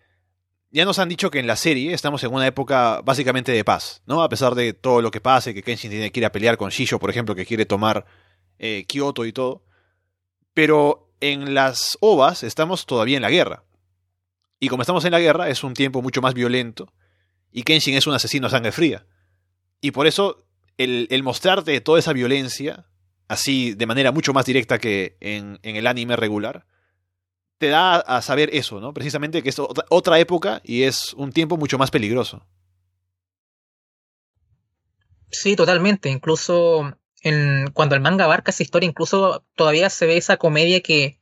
ya 0.69 0.85
nos 0.85 0.99
han 0.99 1.09
dicho 1.09 1.31
que 1.31 1.39
en 1.39 1.47
la 1.47 1.55
serie 1.55 1.93
estamos 1.93 2.23
en 2.23 2.33
una 2.33 2.47
época 2.47 3.01
básicamente 3.01 3.51
de 3.51 3.63
paz, 3.63 4.01
¿no? 4.05 4.21
A 4.21 4.29
pesar 4.29 4.53
de 4.53 4.73
todo 4.73 5.01
lo 5.01 5.11
que 5.11 5.21
pase, 5.21 5.53
que 5.53 5.63
Kenshin 5.63 5.91
tiene 5.91 6.11
que 6.11 6.19
ir 6.19 6.25
a 6.25 6.31
pelear 6.31 6.57
con 6.57 6.69
Shisho, 6.69 6.99
por 6.99 7.09
ejemplo, 7.09 7.35
que 7.35 7.45
quiere 7.45 7.65
tomar 7.65 8.05
eh, 8.59 8.85
Kyoto 8.87 9.25
y 9.25 9.31
todo. 9.31 9.63
Pero 10.53 11.13
en 11.21 11.53
las 11.53 11.97
ovas 12.01 12.43
estamos 12.43 12.85
todavía 12.85 13.15
en 13.15 13.21
la 13.21 13.29
guerra. 13.29 13.63
Y 14.59 14.67
como 14.67 14.83
estamos 14.83 15.05
en 15.05 15.11
la 15.11 15.19
guerra, 15.19 15.49
es 15.49 15.63
un 15.63 15.73
tiempo 15.73 16.01
mucho 16.01 16.21
más 16.21 16.33
violento. 16.33 16.93
Y 17.51 17.63
Kenshin 17.63 17.95
es 17.95 18.07
un 18.07 18.13
asesino 18.13 18.47
a 18.47 18.49
sangre 18.49 18.71
fría. 18.73 19.05
Y 19.79 19.91
por 19.91 20.05
eso 20.05 20.45
el, 20.77 21.07
el 21.11 21.23
mostrarte 21.23 21.79
toda 21.79 21.99
esa 21.99 22.13
violencia 22.13 22.90
así 23.31 23.75
de 23.75 23.85
manera 23.85 24.11
mucho 24.11 24.33
más 24.33 24.45
directa 24.45 24.77
que 24.77 25.15
en, 25.21 25.57
en 25.63 25.77
el 25.77 25.87
anime 25.87 26.17
regular, 26.17 26.65
te 27.59 27.69
da 27.69 27.95
a 27.95 28.21
saber 28.21 28.49
eso, 28.51 28.81
¿no? 28.81 28.93
Precisamente 28.93 29.41
que 29.41 29.47
es 29.47 29.57
otra, 29.57 30.19
época 30.19 30.61
y 30.65 30.83
es 30.83 31.13
un 31.13 31.31
tiempo 31.31 31.55
mucho 31.55 31.77
más 31.77 31.91
peligroso. 31.91 32.45
Sí, 35.29 35.55
totalmente. 35.55 36.09
Incluso 36.09 36.97
en, 37.21 37.71
cuando 37.71 37.95
el 37.95 38.01
manga 38.01 38.25
abarca 38.25 38.51
esa 38.51 38.63
historia, 38.63 38.89
incluso 38.89 39.45
todavía 39.55 39.89
se 39.89 40.07
ve 40.07 40.17
esa 40.17 40.35
comedia 40.35 40.81
que, 40.81 41.21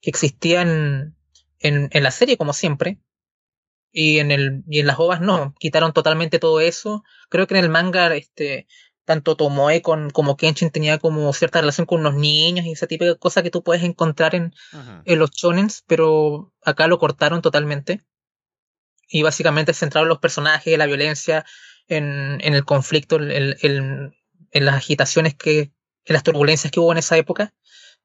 que 0.00 0.08
existía 0.08 0.62
en, 0.62 1.14
en, 1.58 1.90
en 1.92 2.02
la 2.02 2.12
serie, 2.12 2.38
como 2.38 2.54
siempre. 2.54 2.98
Y 3.92 4.20
en 4.20 4.30
el, 4.30 4.62
y 4.70 4.80
en 4.80 4.86
las 4.86 4.98
ovas 4.98 5.20
no, 5.20 5.54
quitaron 5.58 5.92
totalmente 5.92 6.38
todo 6.38 6.60
eso. 6.60 7.04
Creo 7.28 7.46
que 7.46 7.58
en 7.58 7.64
el 7.64 7.68
manga, 7.68 8.14
este, 8.16 8.66
tanto 9.04 9.36
Tomoe 9.36 9.82
con, 9.82 10.10
como 10.10 10.36
Kenshin 10.36 10.70
tenía 10.70 10.98
como 10.98 11.32
cierta 11.32 11.60
relación 11.60 11.86
con 11.86 12.02
los 12.02 12.14
niños 12.14 12.66
y 12.66 12.72
esa 12.72 12.86
tipo 12.86 13.04
de 13.04 13.16
cosas 13.18 13.42
que 13.42 13.50
tú 13.50 13.62
puedes 13.62 13.82
encontrar 13.82 14.34
en, 14.34 14.54
en 15.04 15.18
los 15.18 15.30
shonens, 15.30 15.82
pero 15.86 16.52
acá 16.64 16.86
lo 16.86 16.98
cortaron 16.98 17.42
totalmente. 17.42 18.00
Y 19.08 19.22
básicamente 19.22 19.74
centraron 19.74 20.08
los 20.08 20.18
personajes, 20.18 20.78
la 20.78 20.86
violencia, 20.86 21.44
en, 21.88 22.38
en 22.40 22.54
el 22.54 22.64
conflicto, 22.64 23.16
en, 23.16 23.56
en, 23.60 24.14
en 24.50 24.64
las 24.64 24.76
agitaciones 24.76 25.34
que, 25.34 25.72
en 26.04 26.14
las 26.14 26.22
turbulencias 26.22 26.70
que 26.70 26.80
hubo 26.80 26.92
en 26.92 26.98
esa 26.98 27.16
época. 27.16 27.52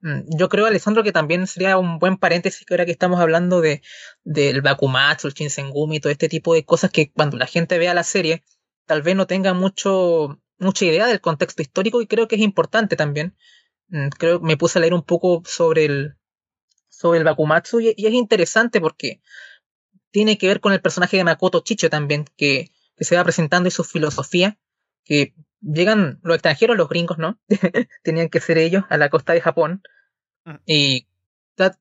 Mm, 0.00 0.22
Yo 0.36 0.48
creo, 0.48 0.66
Alessandro, 0.66 1.02
que 1.02 1.12
también 1.12 1.46
sería 1.46 1.78
un 1.78 1.98
buen 1.98 2.16
paréntesis 2.18 2.66
que 2.66 2.74
ahora 2.74 2.84
que 2.84 2.92
estamos 2.92 3.20
hablando 3.20 3.60
de 3.60 3.82
del 4.24 4.60
Bakumatsu, 4.60 5.28
el 5.28 5.34
Shinsengumi, 5.34 6.00
todo 6.00 6.12
este 6.12 6.28
tipo 6.28 6.54
de 6.54 6.64
cosas 6.64 6.90
que 6.90 7.10
cuando 7.10 7.36
la 7.36 7.46
gente 7.46 7.78
vea 7.78 7.94
la 7.94 8.04
serie, 8.04 8.44
tal 8.86 9.02
vez 9.02 9.16
no 9.16 9.26
tenga 9.26 9.54
mucho, 9.54 10.40
mucha 10.58 10.84
idea 10.84 11.06
del 11.06 11.20
contexto 11.20 11.62
histórico 11.62 12.00
y 12.02 12.06
creo 12.06 12.28
que 12.28 12.36
es 12.36 12.42
importante 12.42 12.96
también. 12.96 13.36
Mm, 13.88 14.08
Creo 14.10 14.40
me 14.40 14.56
puse 14.56 14.78
a 14.78 14.82
leer 14.82 14.94
un 14.94 15.02
poco 15.04 15.42
sobre 15.46 15.86
el, 15.86 16.16
sobre 16.88 17.18
el 17.20 17.24
Bakumatsu 17.24 17.80
y, 17.80 17.94
y 17.96 18.06
es 18.06 18.14
interesante 18.14 18.80
porque 18.80 19.22
tiene 20.10 20.38
que 20.38 20.48
ver 20.48 20.60
con 20.60 20.72
el 20.72 20.80
personaje 20.82 21.16
de 21.16 21.24
Makoto 21.24 21.60
Chicho 21.60 21.90
también, 21.90 22.24
que, 22.36 22.70
que 22.96 23.04
se 23.04 23.16
va 23.16 23.24
presentando 23.24 23.68
y 23.68 23.72
su 23.72 23.84
filosofía, 23.84 24.58
que 25.04 25.34
llegan 25.60 26.20
los 26.22 26.36
extranjeros, 26.36 26.76
los 26.76 26.88
gringos, 26.88 27.18
¿no? 27.18 27.40
Tenían 28.02 28.28
que 28.28 28.40
ser 28.40 28.58
ellos 28.58 28.84
a 28.88 28.96
la 28.98 29.10
costa 29.10 29.32
de 29.34 29.40
Japón. 29.40 29.82
Mm. 30.44 30.54
Y 30.66 31.08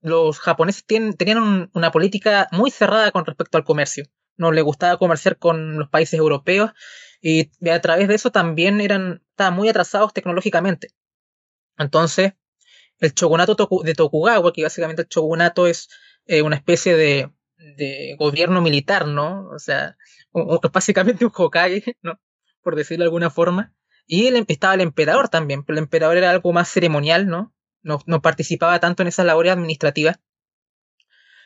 los 0.01 0.39
japoneses 0.39 0.85
tienen, 0.85 1.13
tenían 1.15 1.39
un- 1.39 1.69
una 1.73 1.91
política 1.91 2.47
muy 2.51 2.71
cerrada 2.71 3.11
con 3.11 3.25
respecto 3.25 3.57
al 3.57 3.63
comercio. 3.63 4.05
No 4.37 4.51
les 4.51 4.63
gustaba 4.63 4.97
comerciar 4.97 5.37
con 5.37 5.77
los 5.79 5.89
países 5.89 6.19
europeos 6.19 6.71
y 7.21 7.51
a 7.69 7.81
través 7.81 8.07
de 8.07 8.15
eso 8.15 8.31
también 8.31 8.81
eran, 8.81 9.23
estaban 9.31 9.55
muy 9.55 9.69
atrasados 9.69 10.13
tecnológicamente. 10.13 10.89
Entonces, 11.77 12.33
el 12.99 13.13
shogunato 13.13 13.55
de 13.83 13.93
Tokugawa, 13.95 14.53
que 14.53 14.63
básicamente 14.63 15.03
el 15.03 15.07
shogunato 15.09 15.67
es 15.67 15.89
eh, 16.27 16.41
una 16.43 16.55
especie 16.57 16.95
de, 16.97 17.31
de 17.57 18.15
gobierno 18.19 18.61
militar, 18.61 19.07
¿no? 19.07 19.49
O 19.49 19.59
sea, 19.59 19.97
básicamente 20.73 21.25
un 21.25 21.31
Hokage, 21.35 21.97
¿no? 22.01 22.19
Por 22.61 22.75
decirlo 22.75 23.03
de 23.03 23.07
alguna 23.07 23.29
forma. 23.31 23.73
Y 24.07 24.27
em- 24.27 24.45
estaba 24.47 24.75
el 24.75 24.81
emperador 24.81 25.29
también, 25.29 25.63
pero 25.63 25.77
el 25.79 25.83
emperador 25.85 26.17
era 26.17 26.31
algo 26.31 26.53
más 26.53 26.69
ceremonial, 26.69 27.27
¿no? 27.27 27.53
No, 27.83 28.01
no 28.07 28.21
participaba 28.21 28.79
tanto 28.79 29.03
en 29.03 29.09
esas 29.09 29.25
labores 29.25 29.53
administrativas. 29.53 30.19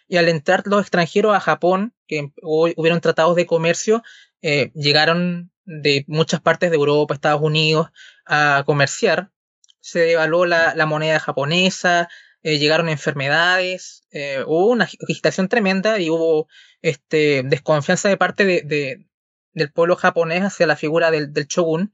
Y 0.08 0.18
al 0.18 0.28
entrar 0.30 0.64
los 0.66 0.82
extranjeros 0.82 1.36
a 1.36 1.40
Japón, 1.40 1.94
que 2.08 2.32
hu- 2.42 2.74
hubieron 2.76 3.02
tratados 3.02 3.36
de 3.36 3.46
comercio, 3.46 4.04
eh, 4.42 4.72
llegaron 4.74 5.51
de 5.82 6.04
muchas 6.08 6.42
partes 6.42 6.70
de 6.72 6.78
Europa, 6.78 7.14
Estados 7.14 7.42
Unidos, 7.42 7.90
a 8.26 8.64
comerciar. 8.66 9.32
Se 9.80 10.00
devaluó 10.00 10.46
la, 10.46 10.76
la 10.76 10.86
moneda 10.86 11.20
japonesa, 11.20 12.08
eh, 12.44 12.58
llegaron 12.60 12.90
enfermedades, 12.90 14.06
eh, 14.12 14.44
hubo 14.46 14.68
una 14.68 14.88
agi- 14.88 14.98
agitación 15.04 15.48
tremenda 15.48 16.00
y 16.00 16.10
hubo 16.10 16.48
este, 16.82 17.44
desconfianza 17.46 18.10
de 18.10 18.18
parte 18.18 18.46
de, 18.46 18.62
de, 18.64 19.08
del 19.54 19.72
pueblo 19.72 19.96
japonés 19.96 20.44
hacia 20.44 20.68
la 20.68 20.76
figura 20.76 21.12
del, 21.12 21.34
del 21.34 21.46
shogun 21.48 21.94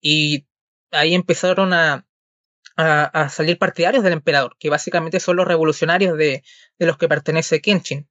y 0.00 0.46
ahí 0.90 1.14
empezaron 1.14 1.72
a, 1.72 2.06
a, 2.76 3.28
salir 3.28 3.58
partidarios 3.58 4.04
del 4.04 4.12
emperador, 4.14 4.56
que 4.58 4.70
básicamente 4.70 5.20
son 5.20 5.36
los 5.36 5.48
revolucionarios 5.48 6.16
de, 6.18 6.42
de 6.78 6.86
los 6.86 6.98
que 6.98 7.08
pertenece 7.08 7.60
Kenshin. 7.60 8.08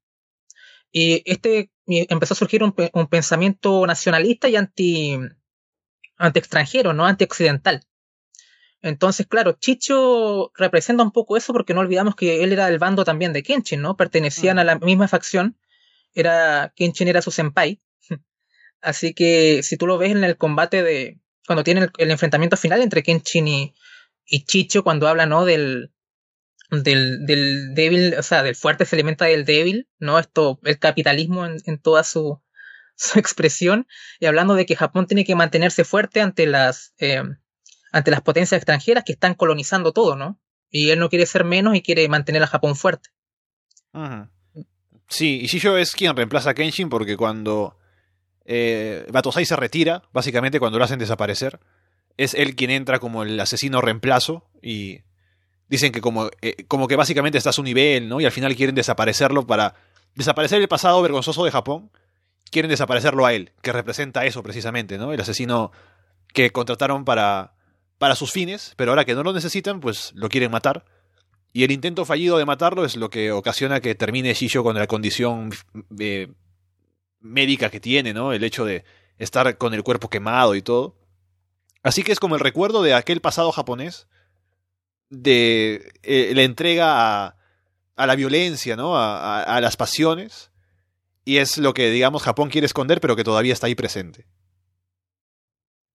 Y 0.98 1.24
este 1.26 1.70
empezó 1.88 2.36
a 2.36 2.38
surgir 2.38 2.64
un, 2.64 2.74
un 2.94 3.08
pensamiento 3.08 3.86
nacionalista 3.86 4.48
y 4.48 4.56
anti, 4.56 5.20
anti 6.16 6.40
extranjero, 6.40 6.94
no 6.94 7.06
anti 7.06 7.26
occidental. 7.26 7.86
Entonces, 8.82 9.28
claro, 9.28 9.58
Chicho 9.60 10.54
representa 10.56 11.04
un 11.04 11.12
poco 11.12 11.36
eso 11.36 11.52
porque 11.52 11.74
no 11.74 11.82
olvidamos 11.82 12.16
que 12.16 12.46
él 12.46 12.54
era 12.54 12.68
del 12.68 12.80
bando 12.80 13.04
también 13.04 13.34
de 13.34 13.44
Kenshin, 13.44 13.82
¿no? 13.82 13.98
Pertenecían 13.98 14.58
a 14.58 14.64
la 14.64 14.80
misma 14.80 15.10
facción. 15.10 15.58
Era, 16.14 16.72
Kenshin 16.78 17.10
era 17.10 17.22
su 17.22 17.32
senpai. 17.32 17.82
Así 18.82 19.14
que 19.14 19.64
si 19.64 19.76
tú 19.76 19.88
lo 19.88 19.98
ves 19.98 20.12
en 20.12 20.24
el 20.24 20.38
combate 20.38 20.82
de, 20.82 21.20
cuando 21.46 21.66
tiene 21.66 21.90
el, 21.98 22.12
enfrentamiento 22.12 22.56
final 22.56 22.82
entre 22.82 23.04
Kenshin 23.04 23.50
y, 23.50 23.76
y, 24.26 24.46
Chicho, 24.46 24.82
cuando 24.82 25.10
habla, 25.10 25.26
¿no? 25.26 25.44
Del, 25.44 25.92
del, 26.72 27.26
del 27.26 27.74
débil, 27.74 28.16
o 28.18 28.24
sea, 28.24 28.44
del 28.44 28.56
fuerte 28.56 28.86
se 28.86 28.96
alimenta 28.96 29.26
del 29.26 29.46
débil, 29.46 29.88
¿no? 30.00 30.20
Esto, 30.20 30.60
el 30.64 30.80
capitalismo 30.80 31.46
en, 31.46 31.58
en 31.66 31.80
toda 31.80 32.04
su, 32.04 32.42
su 32.96 33.20
expresión, 33.20 33.88
y 34.20 34.26
hablando 34.26 34.56
de 34.56 34.66
que 34.66 34.76
Japón 34.76 35.08
tiene 35.08 35.26
que 35.26 35.36
mantenerse 35.36 35.84
fuerte 35.84 36.22
ante 36.22 36.46
las, 36.46 36.94
eh, 37.00 37.24
ante 37.92 38.12
las 38.12 38.22
potencias 38.22 38.58
extranjeras 38.60 39.04
que 39.06 39.14
están 39.14 39.36
colonizando 39.36 39.92
todo, 39.92 40.16
¿no? 40.16 40.40
Y 40.70 40.90
él 40.90 41.00
no 41.00 41.10
quiere 41.10 41.26
ser 41.26 41.46
menos 41.46 41.76
y 41.76 41.82
quiere 41.82 42.08
mantener 42.10 42.44
a 42.44 42.48
Japón 42.48 42.76
fuerte. 42.76 43.10
Sí, 45.08 45.40
y 45.42 45.48
Shijo 45.48 45.78
es 45.78 45.94
quien 45.94 46.16
reemplaza 46.16 46.50
a 46.50 46.54
Kenshin 46.54 46.90
porque 46.90 47.16
cuando 47.16 47.78
eh, 48.44 49.06
Batosai 49.10 49.46
se 49.46 49.56
retira, 49.56 50.04
básicamente 50.12 50.60
cuando 50.60 50.78
lo 50.78 50.84
hacen 50.84 51.00
desaparecer, 51.00 51.60
es 52.18 52.34
él 52.34 52.56
quien 52.56 52.72
entra 52.72 53.00
como 53.00 53.24
el 53.24 53.40
asesino 53.40 53.80
reemplazo 53.82 54.50
y 54.62 55.02
dicen 55.70 55.92
que 55.92 56.02
como, 56.02 56.30
eh, 56.42 56.66
como 56.68 56.88
que 56.88 56.96
básicamente 56.96 57.38
está 57.38 57.50
a 57.50 57.54
su 57.54 57.64
nivel, 57.64 58.08
¿no? 58.10 58.22
Y 58.22 58.26
al 58.26 58.32
final 58.32 58.56
quieren 58.56 58.76
desaparecerlo 58.76 59.48
para 59.48 59.76
desaparecer 60.16 60.62
el 60.62 60.68
pasado 60.68 61.02
vergonzoso 61.02 61.44
de 61.44 61.52
Japón, 61.52 61.92
quieren 62.52 62.70
desaparecerlo 62.70 63.26
a 63.26 63.34
él, 63.34 63.52
que 63.62 63.72
representa 63.72 64.26
eso 64.26 64.44
precisamente, 64.44 64.98
¿no? 64.98 65.14
El 65.14 65.22
asesino 65.22 65.72
que 66.34 66.52
contrataron 66.52 67.06
para, 67.06 67.54
para 67.98 68.16
sus 68.16 68.32
fines, 68.32 68.74
pero 68.78 68.92
ahora 68.92 69.06
que 69.06 69.16
no 69.16 69.24
lo 69.24 69.34
necesitan, 69.34 69.80
pues 69.80 70.12
lo 70.16 70.30
quieren 70.30 70.52
matar. 70.52 70.86
Y 71.54 71.64
el 71.64 71.72
intento 71.72 72.06
fallido 72.06 72.38
de 72.38 72.46
matarlo 72.46 72.84
es 72.84 72.98
lo 72.98 73.10
que 73.10 73.32
ocasiona 73.32 73.80
que 73.80 73.96
termine 73.96 74.34
Shisho 74.34 74.64
con 74.64 74.76
la 74.76 74.88
condición 74.88 75.52
eh, 76.00 76.34
médica 77.22 77.70
que 77.70 77.80
tiene, 77.80 78.14
¿no? 78.14 78.34
El 78.34 78.44
hecho 78.44 78.66
de 78.66 78.84
estar 79.18 79.58
con 79.58 79.74
el 79.74 79.84
cuerpo 79.84 80.10
quemado 80.10 80.56
y 80.56 80.62
todo. 80.62 80.98
Así 81.82 82.04
que 82.04 82.12
es 82.12 82.20
como 82.20 82.36
el 82.36 82.42
recuerdo 82.42 82.84
de 82.84 82.94
aquel 82.94 83.22
pasado 83.22 83.52
japonés, 83.52 84.08
de 85.10 85.94
eh, 86.04 86.32
la 86.36 86.44
entrega 86.44 87.26
a, 87.26 87.36
a, 87.96 88.08
la 88.08 88.16
violencia, 88.16 88.76
¿no? 88.76 88.98
A, 88.98 89.44
a, 89.44 89.62
las 89.62 89.78
pasiones. 89.78 90.52
Y 91.24 91.38
es 91.38 91.58
lo 91.58 91.74
que, 91.74 91.90
digamos, 91.90 92.24
Japón 92.24 92.50
quiere 92.50 92.66
esconder, 92.66 93.02
pero 93.02 93.16
que 93.16 93.24
todavía 93.24 93.54
está 93.54 93.68
ahí 93.68 93.76
presente. 93.76 94.26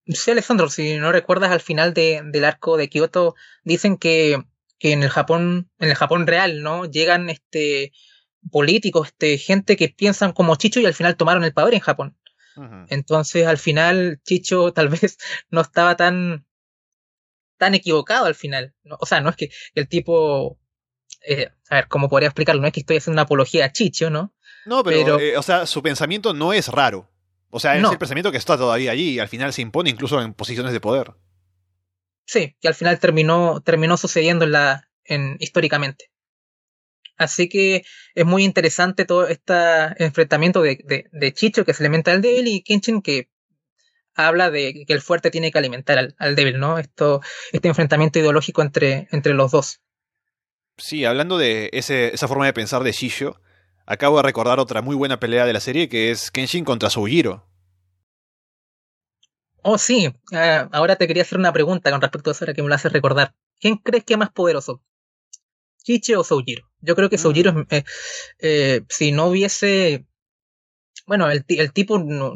Sí, 0.07 0.31
Alessandro, 0.31 0.69
si 0.69 0.97
no 0.97 1.13
recuerdas 1.13 1.53
al 1.53 1.61
final 1.61 1.95
de, 1.95 2.23
del 2.25 2.45
arco 2.45 2.77
de 2.77 2.89
Kioto, 2.89 3.35
dicen 3.63 3.97
que, 3.97 4.43
que 4.79 4.93
en 4.93 5.03
el 5.03 5.11
Japón, 5.11 5.71
en 5.79 5.91
el 5.91 5.95
Japón 5.95 6.27
real, 6.27 6.63
¿no? 6.63 6.85
Llegan 6.85 7.31
este 7.31 7.93
políticos, 8.51 9.09
este, 9.09 9.39
gente 9.39 9.77
que 9.77 9.91
piensan 9.91 10.33
como 10.33 10.57
Chicho 10.57 10.81
y 10.81 10.87
al 10.87 10.95
final 10.95 11.17
tomaron 11.17 11.45
el 11.45 11.53
poder 11.53 11.75
en 11.75 11.81
Japón. 11.81 12.17
Entonces, 12.89 13.47
al 13.47 13.57
final, 13.57 14.21
Chicho 14.25 14.73
tal 14.73 14.89
vez 15.03 15.17
no 15.51 15.61
estaba 15.61 15.97
tan, 15.97 16.45
tan 17.61 17.75
equivocado 17.75 18.25
al 18.25 18.35
final. 18.35 18.75
O 18.99 19.05
sea, 19.05 19.21
no 19.21 19.29
es 19.29 19.37
que 19.37 19.51
el 19.75 19.87
tipo, 19.87 20.59
eh, 21.29 21.51
a 21.69 21.75
ver, 21.77 21.89
¿cómo 21.89 22.09
podría 22.09 22.29
explicarlo? 22.29 22.63
No 22.63 22.67
es 22.67 22.73
que 22.73 22.81
estoy 22.81 22.97
haciendo 22.97 23.17
una 23.17 23.23
apología 23.23 23.67
a 23.67 23.73
Chicho, 23.73 24.09
¿no? 24.09 24.35
No, 24.65 24.83
pero, 24.83 25.21
eh, 25.21 25.37
o 25.37 25.43
sea, 25.43 25.67
su 25.67 25.83
pensamiento 25.83 26.33
no 26.33 26.55
es 26.55 26.69
raro. 26.69 27.11
O 27.51 27.61
sea, 27.61 27.77
es 27.77 27.85
el 27.85 27.99
pensamiento 27.99 28.33
que 28.33 28.39
está 28.39 28.57
todavía 28.57 28.93
allí 28.93 29.11
y 29.11 29.19
al 29.19 29.29
final 29.29 29.53
se 29.53 29.61
impone 29.61 29.91
incluso 29.91 30.23
en 30.23 30.33
posiciones 30.33 30.73
de 30.73 30.81
poder. 30.81 31.13
Sí, 32.25 32.57
que 32.61 32.69
al 32.69 32.75
final 32.75 32.99
terminó, 32.99 33.61
terminó 33.61 33.97
sucediendo 33.97 34.47
en 34.47 34.53
la, 34.53 34.89
en, 35.05 35.37
históricamente. 35.41 36.11
Así 37.19 37.49
que 37.51 37.85
es 38.15 38.25
muy 38.25 38.45
interesante 38.45 39.05
todo 39.05 39.29
este 39.29 39.53
enfrentamiento 39.99 40.63
de, 40.63 41.07
de, 41.13 41.35
Chicho 41.35 41.67
que 41.67 41.75
se 41.75 41.83
alimenta 41.83 42.13
al 42.13 42.23
débil 42.23 42.47
y 42.47 42.63
Kenshin 42.63 43.03
que 43.03 43.29
habla 44.15 44.51
de 44.51 44.85
que 44.87 44.93
el 44.93 45.01
fuerte 45.01 45.31
tiene 45.31 45.51
que 45.51 45.59
alimentar 45.59 46.15
al, 46.19 46.37
débil, 46.37 46.59
¿no? 46.59 46.79
Esto, 46.79 47.21
este 47.53 47.69
enfrentamiento 47.69 48.19
ideológico 48.19 48.63
entre, 48.63 49.09
entre 49.13 49.35
los 49.35 49.51
dos. 49.51 49.81
Sí, 50.77 51.05
hablando 51.05 51.39
de 51.39 51.71
ese, 51.73 52.15
esa 52.15 52.29
forma 52.29 52.47
de 52.47 52.53
pensar 52.53 52.83
de 52.83 52.93
Chicho, 52.93 53.41
acabo 53.87 54.17
de 54.17 54.23
recordar 54.23 54.59
otra 54.59 54.83
muy 54.83 54.97
buena 54.97 55.21
pelea 55.21 55.45
de 55.45 55.53
la 55.53 55.61
serie 55.61 55.89
que 55.89 56.11
es 56.11 56.31
Kenshin 56.31 56.65
contra 56.65 56.91
Soujiro. 56.91 57.47
Oh, 59.63 59.77
sí. 59.77 60.09
Uh, 60.33 60.69
ahora 60.73 60.97
te 60.97 61.07
quería 61.07 61.23
hacer 61.23 61.39
una 61.39 61.53
pregunta 61.53 61.91
con 61.91 62.01
respecto 62.01 62.31
a 62.31 62.33
eso, 62.33 62.45
ahora 62.45 62.55
que 62.55 62.63
me 62.63 62.69
lo 62.69 62.75
haces 62.75 62.93
recordar. 62.93 63.35
¿Quién 63.61 63.77
crees 63.77 64.05
que 64.05 64.15
es 64.15 64.19
más 64.19 64.31
poderoso? 64.31 64.83
Chiche 65.83 66.17
o 66.17 66.25
Soujiro. 66.25 66.71
Yo 66.81 66.97
creo 66.97 67.11
que 67.11 67.17
mm. 67.17 67.21
Soujiro, 67.21 67.67
eh, 67.71 67.85
eh, 68.39 68.81
si 68.89 69.13
no 69.13 69.27
hubiese, 69.27 70.07
bueno, 71.07 71.31
el, 71.31 71.45
el 71.47 71.73
tipo 71.73 71.99
no, 71.99 72.33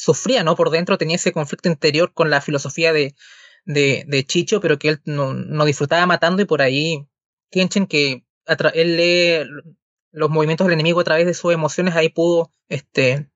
sufría, 0.00 0.42
¿no? 0.44 0.56
Por 0.56 0.70
dentro 0.70 0.98
tenía 0.98 1.16
ese 1.16 1.32
conflicto 1.32 1.68
interior 1.68 2.12
con 2.14 2.30
la 2.30 2.40
filosofía 2.40 2.92
de, 2.92 3.14
de, 3.64 4.24
Chicho, 4.26 4.60
pero 4.60 4.78
que 4.78 4.88
él 4.88 5.00
no, 5.04 5.34
no, 5.34 5.64
disfrutaba 5.64 6.06
matando 6.06 6.42
y 6.42 6.46
por 6.46 6.62
ahí 6.62 7.06
Kenshin 7.50 7.86
que 7.86 8.24
él 8.74 8.96
lee 8.96 9.46
los 10.12 10.30
movimientos 10.30 10.66
del 10.66 10.74
enemigo 10.74 11.00
a 11.00 11.04
través 11.04 11.26
de 11.26 11.34
sus 11.34 11.52
emociones, 11.52 11.94
ahí 11.94 12.08
pudo 12.08 12.50
este, 12.68 13.30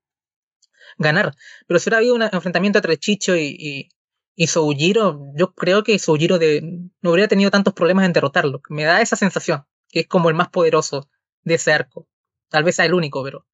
ganar. 0.97 1.35
Pero 1.67 1.79
si 1.79 1.89
hubiera 1.89 1.97
habido 1.99 2.15
un 2.15 2.23
enfrentamiento 2.23 2.79
entre 2.79 2.97
Chicho 2.97 3.35
y, 3.35 3.55
y, 3.57 3.89
y 4.35 4.47
Soujiro, 4.47 5.31
yo 5.35 5.53
creo 5.53 5.83
que 5.83 5.99
Soujiro 5.99 6.39
de, 6.39 6.61
no 7.01 7.11
habría 7.11 7.27
tenido 7.27 7.51
tantos 7.51 7.73
problemas 7.73 8.05
en 8.05 8.13
derrotarlo. 8.13 8.61
Me 8.69 8.83
da 8.83 9.01
esa 9.01 9.15
sensación, 9.15 9.65
que 9.89 10.01
es 10.01 10.07
como 10.07 10.29
el 10.29 10.35
más 10.35 10.49
poderoso 10.49 11.09
de 11.43 11.55
ese 11.55 11.71
arco. 11.73 12.07
Tal 12.49 12.63
vez 12.63 12.75
sea 12.75 12.85
el 12.85 12.93
único, 12.93 13.23
pero... 13.23 13.45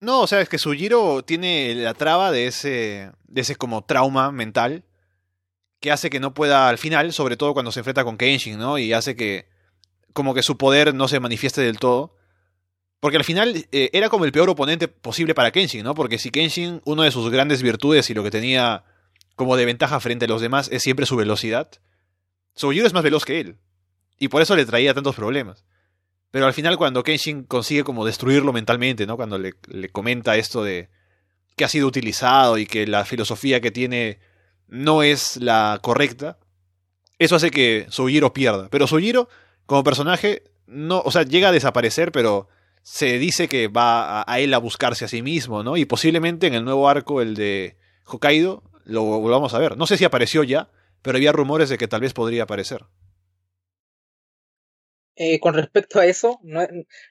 No, 0.00 0.20
o 0.20 0.26
sea, 0.26 0.40
es 0.40 0.48
que 0.48 0.58
Soujiro 0.58 1.24
tiene 1.24 1.74
la 1.74 1.94
traba 1.94 2.30
de 2.30 2.46
ese, 2.46 3.10
de 3.26 3.40
ese 3.40 3.56
como 3.56 3.84
trauma 3.84 4.32
mental 4.32 4.84
que 5.80 5.92
hace 5.92 6.10
que 6.10 6.20
no 6.20 6.34
pueda 6.34 6.68
al 6.68 6.78
final, 6.78 7.12
sobre 7.12 7.36
todo 7.36 7.52
cuando 7.52 7.72
se 7.72 7.80
enfrenta 7.80 8.04
con 8.04 8.16
Kenshin, 8.16 8.58
¿no? 8.58 8.78
Y 8.78 8.92
hace 8.92 9.16
que 9.16 9.48
como 10.14 10.32
que 10.32 10.42
su 10.42 10.56
poder 10.56 10.94
no 10.94 11.08
se 11.08 11.20
manifieste 11.20 11.60
del 11.60 11.78
todo. 11.78 12.16
Porque 13.00 13.18
al 13.18 13.24
final 13.24 13.66
eh, 13.70 13.90
era 13.92 14.08
como 14.08 14.24
el 14.24 14.32
peor 14.32 14.48
oponente 14.48 14.88
posible 14.88 15.34
para 15.34 15.50
Kenshin, 15.50 15.84
¿no? 15.84 15.94
Porque 15.94 16.18
si 16.18 16.30
Kenshin, 16.30 16.80
una 16.86 17.04
de 17.04 17.10
sus 17.10 17.30
grandes 17.30 17.62
virtudes 17.62 18.08
y 18.08 18.14
lo 18.14 18.22
que 18.22 18.30
tenía 18.30 18.84
como 19.36 19.56
de 19.56 19.66
ventaja 19.66 20.00
frente 20.00 20.24
a 20.24 20.28
los 20.28 20.40
demás 20.40 20.70
es 20.72 20.82
siempre 20.82 21.04
su 21.04 21.16
velocidad. 21.16 21.70
Soujiro 22.54 22.86
es 22.86 22.94
más 22.94 23.02
veloz 23.02 23.26
que 23.26 23.40
él. 23.40 23.58
Y 24.18 24.28
por 24.28 24.40
eso 24.40 24.56
le 24.56 24.64
traía 24.64 24.94
tantos 24.94 25.16
problemas. 25.16 25.64
Pero 26.34 26.46
al 26.46 26.52
final 26.52 26.76
cuando 26.76 27.04
Kenshin 27.04 27.44
consigue 27.44 27.84
como 27.84 28.04
destruirlo 28.04 28.52
mentalmente, 28.52 29.06
¿no? 29.06 29.14
Cuando 29.14 29.38
le, 29.38 29.54
le 29.68 29.88
comenta 29.90 30.36
esto 30.36 30.64
de 30.64 30.88
que 31.54 31.64
ha 31.64 31.68
sido 31.68 31.86
utilizado 31.86 32.58
y 32.58 32.66
que 32.66 32.88
la 32.88 33.04
filosofía 33.04 33.60
que 33.60 33.70
tiene 33.70 34.18
no 34.66 35.04
es 35.04 35.36
la 35.36 35.78
correcta, 35.80 36.38
eso 37.20 37.36
hace 37.36 37.52
que 37.52 37.86
Soujiro 37.88 38.32
pierda. 38.32 38.68
Pero 38.68 38.88
Soujiro, 38.88 39.28
como 39.66 39.84
personaje, 39.84 40.42
no, 40.66 41.02
o 41.04 41.12
sea, 41.12 41.22
llega 41.22 41.50
a 41.50 41.52
desaparecer, 41.52 42.10
pero 42.10 42.48
se 42.82 43.16
dice 43.20 43.46
que 43.46 43.68
va 43.68 44.22
a, 44.22 44.24
a, 44.26 44.40
él 44.40 44.54
a 44.54 44.58
buscarse 44.58 45.04
a 45.04 45.08
sí 45.08 45.22
mismo, 45.22 45.62
¿no? 45.62 45.76
Y 45.76 45.84
posiblemente 45.84 46.48
en 46.48 46.54
el 46.54 46.64
nuevo 46.64 46.88
arco, 46.88 47.22
el 47.22 47.36
de 47.36 47.76
Hokkaido, 48.06 48.64
lo 48.84 49.04
volvamos 49.04 49.54
a 49.54 49.60
ver. 49.60 49.76
No 49.76 49.86
sé 49.86 49.96
si 49.96 50.04
apareció 50.04 50.42
ya, 50.42 50.68
pero 51.00 51.16
había 51.16 51.30
rumores 51.30 51.68
de 51.68 51.78
que 51.78 51.86
tal 51.86 52.00
vez 52.00 52.12
podría 52.12 52.42
aparecer. 52.42 52.86
Eh, 55.16 55.38
con 55.38 55.54
respecto 55.54 56.00
a 56.00 56.06
eso, 56.06 56.40
no, 56.42 56.66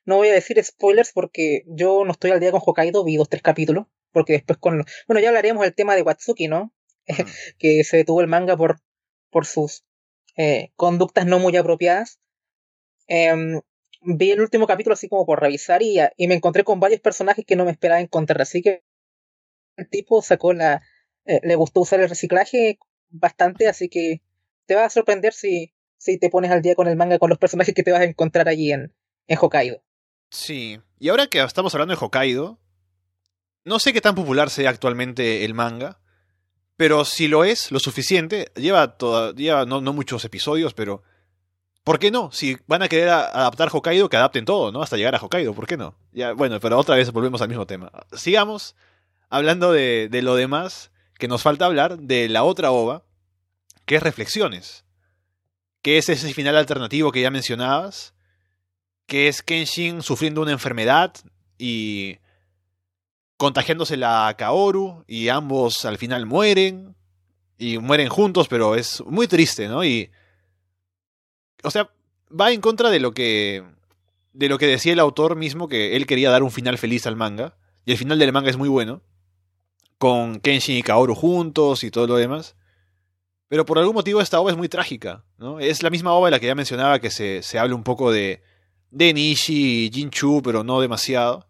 no, 0.06 0.18
voy 0.18 0.28
a 0.28 0.34
decir 0.34 0.62
spoilers 0.64 1.12
porque 1.14 1.64
yo 1.68 2.04
no 2.04 2.12
estoy 2.12 2.32
al 2.32 2.40
día 2.40 2.52
con 2.52 2.62
Hokkaido, 2.64 3.04
vi 3.04 3.16
dos, 3.16 3.30
tres 3.30 3.42
capítulos, 3.42 3.88
porque 4.12 4.34
después 4.34 4.60
con... 4.60 4.84
Bueno, 5.08 5.22
ya 5.22 5.30
hablaríamos 5.30 5.64
del 5.64 5.74
tema 5.74 5.96
de 5.96 6.02
Watsuki, 6.02 6.48
¿no? 6.48 6.74
Que 7.58 7.84
se 7.84 7.98
detuvo 7.98 8.22
el 8.22 8.28
manga 8.28 8.58
por, 8.58 8.80
por 9.30 9.46
sus 9.46 9.86
eh, 10.38 10.72
conductas 10.76 11.26
no 11.26 11.40
muy 11.40 11.56
apropiadas. 11.56 12.20
Eh, 13.08 13.62
vi 14.04 14.32
el 14.32 14.42
último 14.42 14.68
capítulo 14.68 14.94
así 14.94 15.08
como 15.08 15.26
por 15.26 15.42
revisar 15.42 15.82
y, 15.82 15.98
y 16.18 16.28
me 16.28 16.36
encontré 16.36 16.64
con 16.64 16.80
varios 16.80 17.02
personajes 17.02 17.46
que 17.46 17.56
no 17.56 17.66
me 17.66 17.72
esperaba 17.72 18.02
encontrar, 18.02 18.42
así 18.42 18.62
que 18.62 18.84
el 19.78 19.90
tipo 19.90 20.22
sacó 20.22 20.54
la, 20.54 20.82
eh, 21.26 21.40
le 21.44 21.56
gustó 21.56 21.82
usar 21.82 22.02
el 22.02 22.10
reciclaje 22.10 22.78
bastante, 23.10 23.68
así 23.68 23.90
que 23.90 24.22
te 24.66 24.76
va 24.76 24.86
a 24.86 24.90
sorprender 24.90 25.34
si, 25.34 25.74
si 26.04 26.18
te 26.18 26.30
pones 26.30 26.52
al 26.52 26.62
día 26.62 26.76
con 26.76 26.88
el 26.90 26.98
manga, 26.98 27.18
con 27.18 27.30
los 27.30 27.40
personajes 27.40 27.74
que 27.74 27.82
te 27.82 27.92
vas 27.92 28.02
a 28.02 28.06
encontrar 28.06 28.50
allí 28.50 28.74
en, 28.74 28.94
en 29.28 29.38
Hokkaido. 29.40 29.82
Sí, 30.30 30.82
y 31.00 31.10
ahora 31.10 31.28
que 31.28 31.42
estamos 31.42 31.74
hablando 31.74 31.96
de 31.96 32.06
Hokkaido, 32.06 32.60
no 33.64 33.80
sé 33.80 33.94
qué 33.94 34.02
tan 34.02 34.14
popular 34.14 34.50
sea 34.50 34.70
actualmente 34.70 35.46
el 35.46 35.54
manga, 35.54 36.02
pero 36.76 37.06
si 37.06 37.30
lo 37.30 37.46
es 37.46 37.72
lo 37.72 37.80
suficiente, 37.80 38.52
lleva, 38.56 38.98
toda, 38.98 39.34
lleva 39.34 39.66
no, 39.66 39.80
no 39.80 39.94
muchos 39.94 40.26
episodios, 40.26 40.74
pero 40.74 41.04
¿por 41.86 42.00
qué 42.00 42.12
no? 42.12 42.32
Si 42.34 42.58
van 42.68 42.82
a 42.82 42.90
querer 42.90 43.08
adaptar 43.08 43.70
Hokkaido, 43.72 44.10
que 44.10 44.18
adapten 44.18 44.44
todo, 44.44 44.74
¿no? 44.74 44.82
Hasta 44.82 44.98
llegar 44.98 45.16
a 45.16 45.20
Hokkaido, 45.20 45.54
¿por 45.54 45.68
qué 45.68 45.78
no? 45.78 45.96
Ya, 46.12 46.34
bueno, 46.34 46.60
pero 46.60 46.78
otra 46.78 46.96
vez 46.96 47.14
volvemos 47.14 47.42
al 47.42 47.48
mismo 47.48 47.66
tema. 47.66 47.92
Sigamos 48.12 48.76
hablando 49.30 49.72
de, 49.72 50.10
de 50.12 50.22
lo 50.22 50.36
demás, 50.36 50.92
que 51.18 51.30
nos 51.30 51.44
falta 51.44 51.66
hablar 51.66 51.98
de 52.00 52.28
la 52.28 52.44
otra 52.44 52.72
ova, 52.72 53.06
que 53.86 53.96
es 53.96 54.04
Reflexiones, 54.04 54.83
que 55.84 55.98
es 56.00 56.10
ese 56.10 56.34
final 56.34 56.56
alternativo 56.56 57.12
que 57.12 57.22
ya 57.22 57.30
mencionabas, 57.30 58.16
que 59.06 59.28
es 59.28 59.44
Kenshin 59.44 60.02
sufriendo 60.02 60.42
una 60.42 60.54
enfermedad 60.54 61.14
y 61.60 62.18
contagiándosela 63.38 64.28
a 64.28 64.38
Kaoru 64.38 65.04
y 65.06 65.28
ambos 65.28 65.84
al 65.86 65.98
final 65.98 66.26
mueren 66.26 66.96
y 67.58 67.78
mueren 67.78 68.08
juntos, 68.08 68.48
pero 68.48 68.76
es 68.76 69.04
muy 69.06 69.28
triste, 69.28 69.68
¿no? 69.68 69.84
Y 69.84 70.10
o 71.64 71.70
sea, 71.70 71.90
va 72.30 72.52
en 72.52 72.62
contra 72.62 72.90
de 72.90 73.02
lo 73.02 73.14
que 73.14 73.64
de 74.32 74.50
lo 74.50 74.58
que 74.58 74.68
decía 74.68 74.94
el 74.94 75.00
autor 75.00 75.36
mismo 75.36 75.68
que 75.68 75.96
él 75.98 76.08
quería 76.08 76.32
dar 76.32 76.44
un 76.44 76.52
final 76.52 76.78
feliz 76.78 77.06
al 77.06 77.18
manga 77.18 77.56
y 77.86 77.92
el 77.92 77.98
final 77.98 78.18
del 78.20 78.32
manga 78.32 78.50
es 78.50 78.58
muy 78.58 78.70
bueno 78.70 79.02
con 79.98 80.40
Kenshin 80.40 80.78
y 80.78 80.84
Kaoru 80.84 81.14
juntos 81.14 81.84
y 81.84 81.92
todo 81.92 82.08
lo 82.08 82.16
demás. 82.16 82.56
Pero 83.54 83.68
por 83.68 83.78
algún 83.78 83.94
motivo 83.94 84.20
esta 84.20 84.40
obra 84.40 84.54
es 84.54 84.58
muy 84.58 84.68
trágica, 84.68 85.24
¿no? 85.38 85.60
Es 85.60 85.84
la 85.84 85.92
misma 85.92 86.12
obra 86.14 86.26
de 86.26 86.32
la 86.32 86.40
que 86.40 86.48
ya 86.48 86.56
mencionaba 86.56 86.98
que 86.98 87.12
se, 87.12 87.44
se 87.44 87.60
habla 87.60 87.76
un 87.76 87.84
poco 87.84 88.12
de, 88.12 88.42
de 88.90 89.14
Nishi 89.14 89.86
y 89.86 89.92
Jinchu, 89.94 90.42
pero 90.42 90.64
no 90.64 90.82
demasiado. 90.82 91.46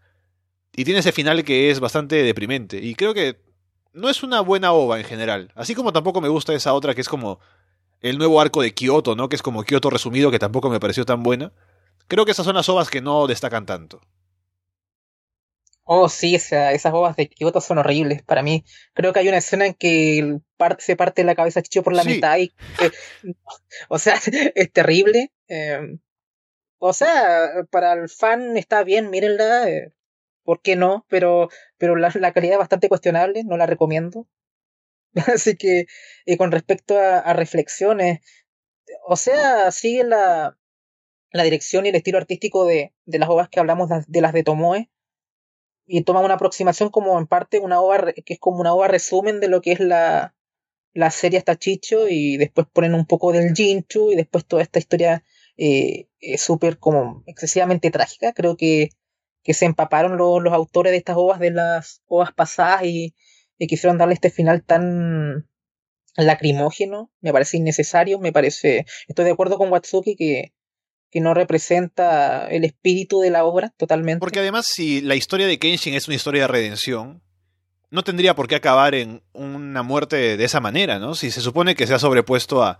Y 0.75 0.83
tiene 0.83 0.99
ese 0.99 1.13
final 1.13 1.45
que 1.45 1.71
es 1.71 1.79
bastante 1.79 2.21
deprimente. 2.21 2.75
Y 2.75 2.95
creo 2.95 3.13
que 3.13 3.39
no 3.93 4.09
es 4.09 4.21
una 4.21 4.41
buena 4.41 4.73
ova 4.73 4.99
en 4.99 5.05
general. 5.05 5.53
Así 5.55 5.75
como 5.75 5.93
tampoco 5.93 6.19
me 6.19 6.27
gusta 6.27 6.53
esa 6.53 6.73
otra 6.73 6.93
que 6.93 6.99
es 6.99 7.07
como 7.07 7.39
el 8.01 8.17
nuevo 8.17 8.41
arco 8.41 8.61
de 8.61 8.73
Kyoto, 8.73 9.15
¿no? 9.15 9.29
Que 9.29 9.37
es 9.37 9.41
como 9.41 9.63
Kyoto 9.63 9.89
resumido, 9.89 10.29
que 10.29 10.39
tampoco 10.39 10.69
me 10.69 10.81
pareció 10.81 11.05
tan 11.05 11.23
buena. 11.23 11.53
Creo 12.09 12.25
que 12.25 12.31
esas 12.31 12.45
son 12.45 12.55
las 12.55 12.67
ovas 12.67 12.89
que 12.89 12.99
no 12.99 13.27
destacan 13.27 13.65
tanto. 13.65 14.01
Oh, 15.85 16.07
sí, 16.07 16.35
esas 16.35 16.93
ovas 16.93 17.15
de 17.17 17.29
Kyoto 17.29 17.59
son 17.59 17.77
horribles 17.77 18.23
para 18.23 18.41
mí. 18.41 18.63
Creo 18.93 19.11
que 19.11 19.19
hay 19.19 19.27
una 19.27 19.37
escena 19.37 19.65
en 19.65 19.73
que 19.73 20.39
se 20.79 20.95
parte 20.95 21.23
la 21.23 21.35
cabeza 21.35 21.61
Chicho 21.61 21.83
por 21.83 21.93
la 21.93 22.03
mitad 22.03 22.37
y... 22.37 22.53
o 23.89 23.99
sea, 23.99 24.15
es 24.55 24.71
terrible. 24.71 25.31
Em, 25.47 25.99
o 26.79 26.93
sea, 26.93 27.65
para 27.71 27.93
el 27.93 28.09
fan 28.09 28.57
está 28.57 28.83
bien, 28.83 29.09
mírenla. 29.09 29.69
Eh, 29.69 29.93
¿por 30.43 30.61
qué 30.61 30.75
no? 30.75 31.05
Pero, 31.09 31.49
pero 31.77 31.95
la, 31.95 32.11
calidad 32.33 32.53
es 32.53 32.59
bastante 32.59 32.89
cuestionable, 32.89 33.43
no 33.43 33.57
la 33.57 33.65
recomiendo. 33.65 34.27
Así 35.33 35.55
que, 35.55 35.85
y 36.25 36.37
con 36.37 36.51
respecto 36.51 36.97
a, 36.97 37.33
reflexiones, 37.33 38.19
o 39.05 39.15
sea, 39.15 39.71
sigue 39.71 40.03
la, 40.03 40.57
la 41.31 41.43
dirección 41.43 41.85
y 41.85 41.89
el 41.89 41.95
estilo 41.95 42.17
artístico 42.17 42.65
de, 42.65 42.93
de 43.05 43.19
las 43.19 43.29
obras 43.29 43.49
que 43.49 43.59
hablamos 43.59 43.89
de, 44.07 44.21
las 44.21 44.33
de 44.33 44.43
Tomoe 44.43 44.89
y 45.85 46.03
toma 46.03 46.21
una 46.21 46.35
aproximación 46.35 46.89
como 46.89 47.17
en 47.19 47.27
parte 47.27 47.59
una 47.59 47.81
obra 47.81 48.13
que 48.13 48.33
es 48.33 48.39
como 48.39 48.59
una 48.59 48.73
obra 48.73 48.87
resumen 48.87 49.39
de 49.39 49.49
lo 49.49 49.61
que 49.61 49.73
es 49.73 49.79
la, 49.79 50.33
la 50.93 51.11
serie 51.11 51.39
hasta 51.39 51.57
Chicho 51.57 52.07
y 52.07 52.37
después 52.37 52.67
ponen 52.71 52.93
un 52.93 53.05
poco 53.05 53.31
del 53.31 53.53
Jinchu 53.55 54.11
y 54.11 54.15
después 54.15 54.45
toda 54.45 54.61
esta 54.61 54.79
historia 54.79 55.23
eh, 55.57 56.07
es 56.19 56.41
súper 56.41 56.77
como 56.77 57.23
excesivamente 57.27 57.91
trágica. 57.91 58.33
Creo 58.33 58.57
que 58.57 58.89
que 59.43 59.53
se 59.53 59.65
empaparon 59.65 60.17
los, 60.17 60.53
autores 60.53 60.91
de 60.91 60.97
estas 60.97 61.17
ovas 61.17 61.39
de 61.39 61.51
las 61.51 62.01
ovas 62.07 62.33
pasadas 62.33 62.83
y, 62.85 63.13
quisieron 63.65 63.97
darle 63.97 64.13
este 64.13 64.29
final 64.29 64.61
tan 64.61 65.47
lacrimógeno, 66.17 67.13
me 67.21 67.31
parece 67.31 67.55
innecesario, 67.55 68.19
me 68.19 68.33
parece, 68.33 68.85
estoy 69.07 69.23
de 69.23 69.31
acuerdo 69.31 69.57
con 69.57 69.71
Watsuki 69.71 70.17
que, 70.17 70.53
que 71.09 71.21
no 71.21 71.33
representa 71.33 72.49
el 72.49 72.65
espíritu 72.65 73.21
de 73.21 73.29
la 73.29 73.45
obra 73.45 73.73
totalmente. 73.77 74.19
Porque 74.19 74.39
además 74.39 74.65
si 74.69 74.99
la 74.99 75.15
historia 75.15 75.47
de 75.47 75.59
Kenshin 75.59 75.93
es 75.93 76.09
una 76.09 76.15
historia 76.17 76.41
de 76.41 76.49
redención, 76.49 77.23
no 77.93 78.03
tendría 78.03 78.33
por 78.33 78.47
qué 78.47 78.55
acabar 78.55 78.95
en 78.95 79.21
una 79.33 79.83
muerte 79.83 80.35
de 80.35 80.43
esa 80.43 80.59
manera, 80.59 80.97
¿no? 80.97 81.13
Si 81.13 81.29
se 81.29 81.41
supone 81.41 81.75
que 81.75 81.85
se 81.85 81.93
ha 81.93 81.99
sobrepuesto 81.99 82.63
a 82.63 82.79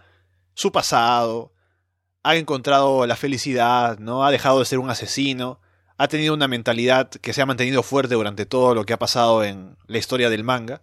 su 0.56 0.72
pasado, 0.72 1.54
ha 2.24 2.36
encontrado 2.36 3.06
la 3.06 3.16
felicidad, 3.16 4.00
¿no? 4.00 4.26
Ha 4.26 4.32
dejado 4.32 4.58
de 4.58 4.66
ser 4.66 4.80
un 4.80 4.90
asesino, 4.90 5.60
ha 6.00 6.08
tenido 6.08 6.34
una 6.34 6.48
mentalidad 6.48 7.12
que 7.12 7.32
se 7.32 7.44
ha 7.44 7.46
mantenido 7.46 7.84
fuerte 7.84 8.16
durante 8.16 8.48
todo 8.48 8.74
lo 8.74 8.88
que 8.88 8.94
ha 8.94 8.98
pasado 8.98 9.44
en 9.44 9.78
la 9.86 10.00
historia 10.00 10.32
del 10.32 10.44
manga, 10.44 10.82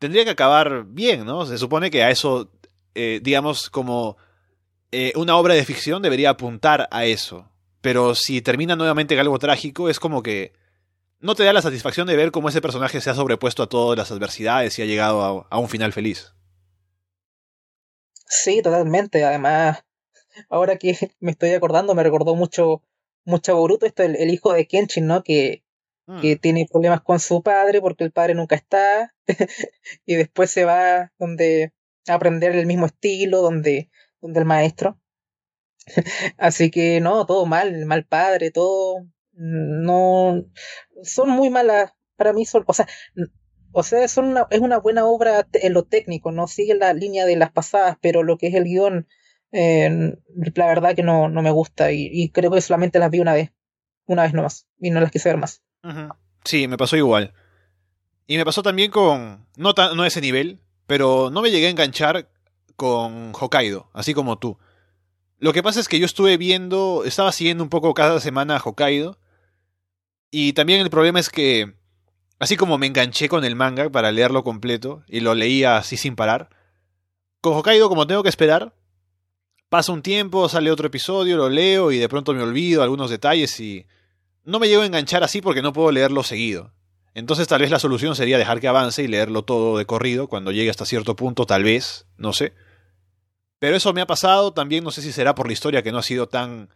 tendría 0.00 0.24
que 0.24 0.30
acabar 0.30 0.84
bien, 0.84 1.24
¿no? 1.24 1.46
Se 1.46 1.56
supone 1.56 1.88
que 1.92 2.02
a 2.02 2.10
eso, 2.10 2.50
eh, 2.96 3.20
digamos, 3.22 3.70
como 3.70 4.16
eh, 4.90 5.12
una 5.14 5.36
obra 5.36 5.54
de 5.54 5.64
ficción 5.64 6.02
debería 6.02 6.30
apuntar 6.30 6.88
a 6.90 7.04
eso. 7.04 7.48
Pero 7.80 8.16
si 8.16 8.42
termina 8.42 8.74
nuevamente 8.74 9.14
en 9.14 9.20
algo 9.20 9.38
trágico, 9.38 9.88
es 9.88 10.00
como 10.00 10.20
que 10.24 10.52
no 11.20 11.34
te 11.34 11.44
da 11.44 11.52
la 11.52 11.62
satisfacción 11.62 12.06
de 12.06 12.16
ver 12.16 12.30
cómo 12.30 12.48
ese 12.48 12.60
personaje 12.60 13.00
se 13.00 13.10
ha 13.10 13.14
sobrepuesto 13.14 13.62
a 13.62 13.68
todas 13.68 13.96
las 13.96 14.10
adversidades 14.10 14.78
y 14.78 14.82
ha 14.82 14.86
llegado 14.86 15.46
a 15.48 15.58
un 15.58 15.68
final 15.68 15.92
feliz. 15.92 16.34
Sí, 18.28 18.60
totalmente. 18.62 19.24
Además, 19.24 19.84
ahora 20.48 20.76
que 20.76 20.96
me 21.20 21.30
estoy 21.30 21.50
acordando, 21.50 21.94
me 21.94 22.02
recordó 22.02 22.34
mucho 22.34 22.82
mucho 23.26 23.56
Boruto, 23.56 23.84
esto 23.84 24.04
el, 24.04 24.16
el 24.16 24.30
hijo 24.30 24.52
de 24.52 24.66
Kenshin, 24.66 25.06
¿no? 25.06 25.22
Que, 25.22 25.62
que 26.22 26.36
mm. 26.36 26.38
tiene 26.38 26.68
problemas 26.70 27.02
con 27.02 27.20
su 27.20 27.42
padre 27.42 27.80
porque 27.80 28.04
el 28.04 28.12
padre 28.12 28.34
nunca 28.34 28.54
está 28.54 29.12
y 30.06 30.14
después 30.14 30.50
se 30.50 30.64
va 30.64 31.12
donde 31.18 31.72
a 32.08 32.14
aprender 32.14 32.54
el 32.54 32.66
mismo 32.66 32.86
estilo, 32.86 33.42
donde, 33.42 33.90
donde 34.20 34.40
el 34.40 34.46
maestro. 34.46 34.98
Así 36.38 36.70
que 36.70 37.00
no, 37.00 37.26
todo 37.26 37.46
mal, 37.46 37.84
mal 37.84 38.06
padre, 38.06 38.52
todo 38.52 39.04
no 39.32 40.46
son 41.02 41.30
muy 41.30 41.50
malas 41.50 41.92
para 42.16 42.32
mí 42.32 42.44
son, 42.46 42.64
o 42.66 42.72
sea, 42.72 42.86
o 43.72 43.82
sea, 43.82 44.08
son 44.08 44.26
una, 44.26 44.46
es 44.50 44.60
una 44.60 44.78
buena 44.78 45.04
obra 45.04 45.46
en 45.52 45.72
lo 45.74 45.84
técnico, 45.84 46.32
no 46.32 46.46
sigue 46.46 46.74
la 46.74 46.92
línea 46.94 47.26
de 47.26 47.36
las 47.36 47.52
pasadas, 47.52 47.98
pero 48.00 48.22
lo 48.22 48.38
que 48.38 48.48
es 48.48 48.54
el 48.54 48.64
guion 48.64 49.06
la 49.52 50.66
verdad 50.66 50.94
que 50.94 51.02
no, 51.02 51.28
no 51.28 51.42
me 51.42 51.50
gusta 51.50 51.92
y, 51.92 52.30
creo 52.30 52.50
que 52.50 52.60
solamente 52.60 52.98
las 52.98 53.10
vi 53.10 53.20
una 53.20 53.32
vez, 53.32 53.52
una 54.06 54.22
vez 54.22 54.34
nomás, 54.34 54.66
y 54.78 54.90
no 54.90 55.00
las 55.00 55.10
quise 55.10 55.28
ver 55.28 55.38
más. 55.38 55.62
Sí, 56.44 56.68
me 56.68 56.76
pasó 56.76 56.96
igual. 56.96 57.32
Y 58.26 58.36
me 58.36 58.44
pasó 58.44 58.62
también 58.62 58.90
con, 58.90 59.46
no, 59.56 59.72
no 59.94 60.04
ese 60.04 60.20
nivel, 60.20 60.60
pero 60.86 61.30
no 61.30 61.42
me 61.42 61.50
llegué 61.50 61.68
a 61.68 61.70
enganchar 61.70 62.28
con 62.74 63.32
Hokkaido, 63.34 63.88
así 63.92 64.14
como 64.14 64.38
tú. 64.38 64.58
Lo 65.38 65.52
que 65.52 65.62
pasa 65.62 65.80
es 65.80 65.88
que 65.88 65.98
yo 65.98 66.06
estuve 66.06 66.36
viendo, 66.36 67.04
estaba 67.04 67.30
siguiendo 67.30 67.62
un 67.62 67.70
poco 67.70 67.94
cada 67.94 68.20
semana 68.20 68.56
a 68.56 68.60
Hokkaido, 68.60 69.18
y 70.38 70.52
también 70.52 70.80
el 70.80 70.90
problema 70.90 71.20
es 71.20 71.30
que, 71.30 71.74
así 72.38 72.56
como 72.56 72.78
me 72.78 72.86
enganché 72.86 73.28
con 73.28 73.44
el 73.44 73.56
manga 73.56 73.88
para 73.90 74.12
leerlo 74.12 74.44
completo, 74.44 75.02
y 75.08 75.20
lo 75.20 75.34
leía 75.34 75.76
así 75.76 75.96
sin 75.96 76.16
parar, 76.16 76.50
con 77.40 77.54
Hokkaido 77.54 77.88
como 77.88 78.06
tengo 78.06 78.22
que 78.22 78.28
esperar, 78.28 78.74
Pasa 79.68 79.92
un 79.92 80.02
tiempo, 80.02 80.48
sale 80.48 80.70
otro 80.70 80.86
episodio, 80.86 81.36
lo 81.36 81.48
leo 81.48 81.90
y 81.90 81.98
de 81.98 82.08
pronto 82.08 82.32
me 82.32 82.42
olvido 82.42 82.82
algunos 82.82 83.10
detalles 83.10 83.58
y 83.58 83.84
no 84.44 84.60
me 84.60 84.68
llego 84.68 84.82
a 84.82 84.86
enganchar 84.86 85.24
así 85.24 85.40
porque 85.40 85.60
no 85.60 85.72
puedo 85.72 85.90
leerlo 85.90 86.22
seguido. 86.22 86.72
Entonces 87.14 87.48
tal 87.48 87.62
vez 87.62 87.70
la 87.70 87.80
solución 87.80 88.14
sería 88.14 88.38
dejar 88.38 88.60
que 88.60 88.68
avance 88.68 89.02
y 89.02 89.08
leerlo 89.08 89.42
todo 89.42 89.76
de 89.76 89.84
corrido 89.84 90.28
cuando 90.28 90.52
llegue 90.52 90.70
hasta 90.70 90.86
cierto 90.86 91.16
punto, 91.16 91.46
tal 91.46 91.64
vez, 91.64 92.06
no 92.16 92.32
sé. 92.32 92.54
Pero 93.58 93.74
eso 93.74 93.92
me 93.92 94.02
ha 94.02 94.06
pasado, 94.06 94.52
también 94.52 94.84
no 94.84 94.92
sé 94.92 95.02
si 95.02 95.10
será 95.10 95.34
por 95.34 95.48
la 95.48 95.54
historia 95.54 95.82
que 95.82 95.90
no 95.90 95.98
ha 95.98 96.02
sido 96.02 96.28
tan 96.28 96.70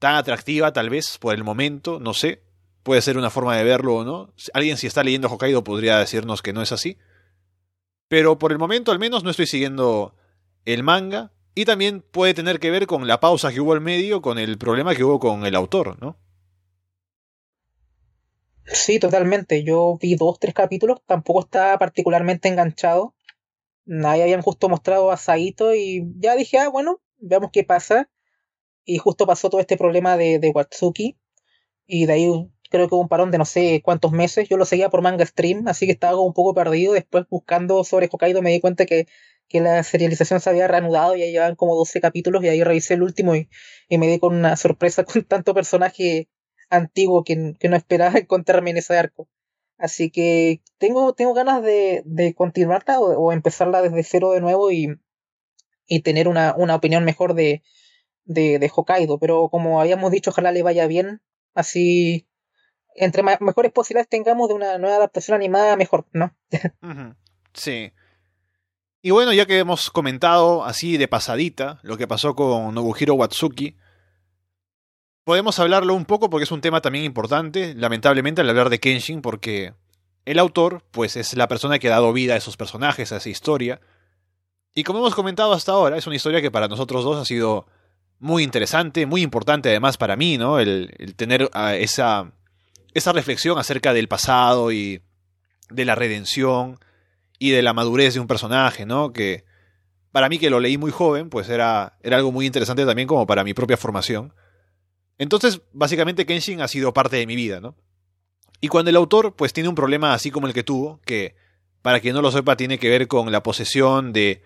tan 0.00 0.16
atractiva 0.16 0.72
tal 0.72 0.90
vez 0.90 1.16
por 1.18 1.34
el 1.34 1.44
momento, 1.44 2.00
no 2.00 2.12
sé. 2.12 2.42
Puede 2.82 3.02
ser 3.02 3.18
una 3.18 3.30
forma 3.30 3.56
de 3.56 3.64
verlo 3.64 3.96
o 3.96 4.04
no. 4.04 4.32
Alguien 4.54 4.76
si 4.76 4.86
está 4.86 5.04
leyendo 5.04 5.28
Hokkaido 5.28 5.62
podría 5.64 5.98
decirnos 5.98 6.42
que 6.42 6.52
no 6.52 6.62
es 6.62 6.72
así. 6.72 6.96
Pero 8.08 8.38
por 8.38 8.52
el 8.52 8.58
momento 8.58 8.90
al 8.90 8.98
menos 8.98 9.22
no 9.22 9.30
estoy 9.30 9.46
siguiendo 9.46 10.16
el 10.64 10.82
manga 10.82 11.32
y 11.54 11.64
también 11.64 12.02
puede 12.02 12.34
tener 12.34 12.58
que 12.58 12.70
ver 12.70 12.86
con 12.86 13.06
la 13.06 13.20
pausa 13.20 13.52
que 13.52 13.60
hubo 13.60 13.72
al 13.72 13.80
medio, 13.80 14.22
con 14.22 14.38
el 14.38 14.56
problema 14.56 14.94
que 14.94 15.04
hubo 15.04 15.18
con 15.18 15.44
el 15.44 15.54
autor, 15.54 16.00
¿no? 16.00 16.16
Sí, 18.64 18.98
totalmente. 18.98 19.64
Yo 19.64 19.98
vi 20.00 20.14
dos, 20.14 20.38
tres 20.38 20.54
capítulos, 20.54 21.00
tampoco 21.06 21.40
estaba 21.40 21.76
particularmente 21.78 22.48
enganchado. 22.48 23.14
Nadie 23.84 24.22
habían 24.22 24.42
justo 24.42 24.68
mostrado 24.68 25.10
a 25.10 25.16
Saito 25.16 25.74
y 25.74 26.04
ya 26.18 26.36
dije, 26.36 26.58
ah, 26.58 26.68
bueno, 26.68 27.00
veamos 27.18 27.50
qué 27.52 27.64
pasa. 27.64 28.08
Y 28.84 28.98
justo 28.98 29.26
pasó 29.26 29.50
todo 29.50 29.60
este 29.60 29.76
problema 29.76 30.16
de, 30.16 30.38
de 30.38 30.50
Watsuki. 30.50 31.18
Y 31.86 32.06
de 32.06 32.12
ahí 32.12 32.50
creo 32.70 32.88
que 32.88 32.94
hubo 32.94 33.02
un 33.02 33.08
parón 33.08 33.30
de 33.30 33.38
no 33.38 33.44
sé 33.44 33.82
cuántos 33.84 34.12
meses. 34.12 34.48
Yo 34.48 34.56
lo 34.56 34.64
seguía 34.64 34.90
por 34.90 35.02
manga 35.02 35.26
stream, 35.26 35.68
así 35.68 35.86
que 35.86 35.92
estaba 35.92 36.20
un 36.20 36.32
poco 36.32 36.54
perdido. 36.54 36.94
Después 36.94 37.26
buscando 37.28 37.84
sobre 37.84 38.08
Hokkaido 38.10 38.42
me 38.42 38.50
di 38.50 38.60
cuenta 38.60 38.86
que 38.86 39.06
que 39.50 39.60
la 39.60 39.82
serialización 39.82 40.40
se 40.40 40.48
había 40.48 40.68
reanudado, 40.68 41.16
ya 41.16 41.26
llevaban 41.26 41.56
como 41.56 41.74
12 41.74 42.00
capítulos 42.00 42.42
y 42.44 42.48
ahí 42.48 42.62
revisé 42.62 42.94
el 42.94 43.02
último 43.02 43.34
y, 43.34 43.48
me 43.90 44.06
di 44.06 44.18
con 44.20 44.34
una 44.34 44.56
sorpresa 44.56 45.04
con 45.04 45.24
tanto 45.24 45.52
personaje 45.54 46.28
antiguo 46.70 47.24
que, 47.24 47.36
no 47.36 47.76
esperaba 47.76 48.18
encontrarme 48.18 48.70
en 48.70 48.78
ese 48.78 48.96
arco. 48.96 49.28
Así 49.76 50.10
que 50.10 50.62
tengo, 50.78 51.14
tengo 51.14 51.34
ganas 51.34 51.62
de, 51.62 52.02
de 52.06 52.34
continuarla 52.34 53.00
o, 53.00 53.32
empezarla 53.32 53.82
desde 53.82 54.04
cero 54.04 54.30
de 54.30 54.40
nuevo 54.40 54.70
y, 54.70 55.00
y 55.86 56.02
tener 56.02 56.28
una, 56.28 56.54
una 56.56 56.76
opinión 56.76 57.04
mejor 57.04 57.34
de, 57.34 57.62
de, 58.24 58.58
de, 58.58 58.70
Hokkaido. 58.74 59.18
Pero 59.18 59.48
como 59.50 59.80
habíamos 59.80 60.12
dicho, 60.12 60.30
ojalá 60.30 60.52
le 60.52 60.62
vaya 60.62 60.86
bien. 60.86 61.22
Así, 61.54 62.28
entre 62.94 63.22
mejores 63.22 63.72
posibilidades 63.72 64.08
tengamos 64.08 64.48
de 64.48 64.54
una 64.54 64.78
nueva 64.78 64.96
adaptación 64.96 65.34
animada, 65.34 65.76
mejor, 65.76 66.06
¿no? 66.12 66.34
sí. 67.52 67.92
Y 69.02 69.10
bueno, 69.10 69.32
ya 69.32 69.46
que 69.46 69.58
hemos 69.58 69.90
comentado 69.90 70.64
así 70.64 70.96
de 70.96 71.08
pasadita 71.08 71.80
lo 71.82 71.96
que 71.96 72.06
pasó 72.06 72.34
con 72.34 72.74
Nobuhiro 72.74 73.14
Watsuki, 73.14 73.76
podemos 75.24 75.58
hablarlo 75.58 75.94
un 75.94 76.04
poco 76.04 76.28
porque 76.28 76.44
es 76.44 76.52
un 76.52 76.60
tema 76.60 76.80
también 76.80 77.04
importante, 77.04 77.74
lamentablemente, 77.74 78.42
al 78.42 78.50
hablar 78.50 78.68
de 78.68 78.80
Kenshin, 78.80 79.22
porque 79.22 79.72
el 80.24 80.38
autor, 80.38 80.84
pues 80.90 81.16
es 81.16 81.34
la 81.34 81.48
persona 81.48 81.78
que 81.78 81.88
ha 81.88 81.92
dado 81.92 82.12
vida 82.12 82.34
a 82.34 82.36
esos 82.36 82.56
personajes, 82.56 83.12
a 83.12 83.16
esa 83.16 83.28
historia. 83.28 83.80
Y 84.74 84.84
como 84.84 84.98
hemos 84.98 85.14
comentado 85.14 85.52
hasta 85.52 85.72
ahora, 85.72 85.96
es 85.96 86.06
una 86.06 86.16
historia 86.16 86.42
que 86.42 86.50
para 86.50 86.68
nosotros 86.68 87.04
dos 87.04 87.16
ha 87.16 87.24
sido 87.24 87.66
muy 88.18 88.42
interesante, 88.42 89.06
muy 89.06 89.22
importante 89.22 89.70
además 89.70 89.96
para 89.96 90.14
mí, 90.14 90.36
¿no? 90.36 90.60
El, 90.60 91.14
tener 91.16 91.50
esa, 91.78 92.32
esa 92.94 93.12
reflexión 93.12 93.58
acerca 93.58 93.92
del 93.92 94.08
pasado 94.08 94.72
y 94.72 95.02
de 95.70 95.84
la 95.84 95.94
redención 95.94 96.78
y 97.38 97.50
de 97.50 97.62
la 97.62 97.72
madurez 97.72 98.14
de 98.14 98.20
un 98.20 98.26
personaje, 98.26 98.86
¿no? 98.86 99.12
Que 99.12 99.44
para 100.12 100.28
mí 100.28 100.38
que 100.38 100.50
lo 100.50 100.60
leí 100.60 100.76
muy 100.76 100.90
joven, 100.90 101.30
pues 101.30 101.48
era, 101.48 101.98
era 102.02 102.16
algo 102.16 102.32
muy 102.32 102.46
interesante 102.46 102.84
también 102.84 103.08
como 103.08 103.26
para 103.26 103.44
mi 103.44 103.54
propia 103.54 103.76
formación. 103.76 104.34
Entonces, 105.18 105.60
básicamente 105.72 106.26
Kenshin 106.26 106.60
ha 106.60 106.68
sido 106.68 106.92
parte 106.92 107.16
de 107.16 107.26
mi 107.26 107.36
vida, 107.36 107.60
¿no? 107.60 107.76
Y 108.60 108.68
cuando 108.68 108.90
el 108.90 108.96
autor 108.96 109.34
pues 109.36 109.52
tiene 109.52 109.68
un 109.68 109.74
problema 109.74 110.12
así 110.12 110.30
como 110.30 110.46
el 110.46 110.54
que 110.54 110.62
tuvo, 110.62 111.00
que 111.04 111.34
para 111.82 112.00
quien 112.00 112.14
no 112.14 112.22
lo 112.22 112.30
sepa 112.30 112.56
tiene 112.56 112.78
que 112.78 112.90
ver 112.90 113.08
con 113.08 113.30
la 113.32 113.42
posesión 113.42 114.12
de... 114.12 114.42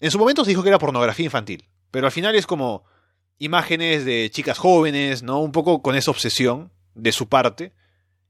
En 0.00 0.10
su 0.10 0.18
momento 0.18 0.44
se 0.44 0.50
dijo 0.50 0.62
que 0.62 0.68
era 0.68 0.78
pornografía 0.78 1.24
infantil, 1.24 1.68
pero 1.90 2.06
al 2.06 2.12
final 2.12 2.34
es 2.34 2.46
como 2.46 2.84
imágenes 3.38 4.04
de 4.04 4.30
chicas 4.30 4.58
jóvenes, 4.58 5.22
¿no? 5.22 5.40
Un 5.40 5.52
poco 5.52 5.80
con 5.80 5.94
esa 5.94 6.10
obsesión 6.10 6.72
de 6.94 7.12
su 7.12 7.28
parte. 7.28 7.72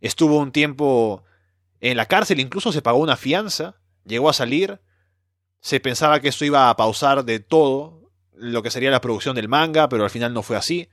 Estuvo 0.04 0.38
un 0.38 0.52
tiempo 0.52 1.24
en 1.80 1.96
la 1.96 2.06
cárcel, 2.06 2.40
incluso 2.40 2.72
se 2.72 2.82
pagó 2.82 2.98
una 2.98 3.16
fianza 3.16 3.76
llegó 4.04 4.28
a 4.28 4.34
salir, 4.34 4.80
se 5.60 5.80
pensaba 5.80 6.20
que 6.20 6.28
esto 6.28 6.44
iba 6.44 6.68
a 6.68 6.76
pausar 6.76 7.24
de 7.24 7.40
todo 7.40 8.12
lo 8.32 8.62
que 8.62 8.70
sería 8.70 8.90
la 8.90 9.00
producción 9.00 9.34
del 9.34 9.48
manga, 9.48 9.88
pero 9.88 10.04
al 10.04 10.10
final 10.10 10.34
no 10.34 10.42
fue 10.42 10.56
así. 10.56 10.88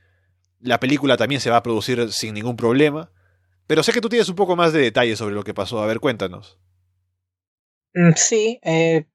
La 0.59 0.79
película 0.79 1.17
también 1.17 1.41
se 1.41 1.49
va 1.49 1.57
a 1.57 1.63
producir 1.63 2.11
sin 2.13 2.33
ningún 2.33 2.55
problema. 2.55 3.11
Pero 3.67 3.83
sé 3.83 3.91
que 3.91 4.01
tú 4.01 4.09
tienes 4.09 4.29
un 4.29 4.35
poco 4.35 4.55
más 4.55 4.73
de 4.73 4.79
detalles 4.79 5.19
sobre 5.19 5.35
lo 5.35 5.43
que 5.43 5.53
pasó. 5.53 5.81
A 5.81 5.87
ver, 5.87 5.99
cuéntanos. 5.99 6.57
Mm, 7.93 8.11
sí, 8.15 8.59
eh, 8.63 9.05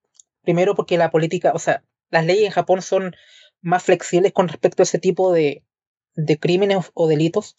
primero 0.42 0.74
porque 0.74 0.98
la 0.98 1.10
política, 1.10 1.52
o 1.54 1.58
sea, 1.58 1.84
las 2.10 2.26
leyes 2.26 2.46
en 2.46 2.50
Japón 2.50 2.82
son 2.82 3.14
más 3.62 3.82
flexibles 3.82 4.32
con 4.32 4.48
respecto 4.48 4.82
a 4.82 4.84
ese 4.84 4.98
tipo 4.98 5.32
de, 5.32 5.64
de 6.14 6.38
crímenes 6.38 6.90
o 6.94 7.08
delitos. 7.08 7.56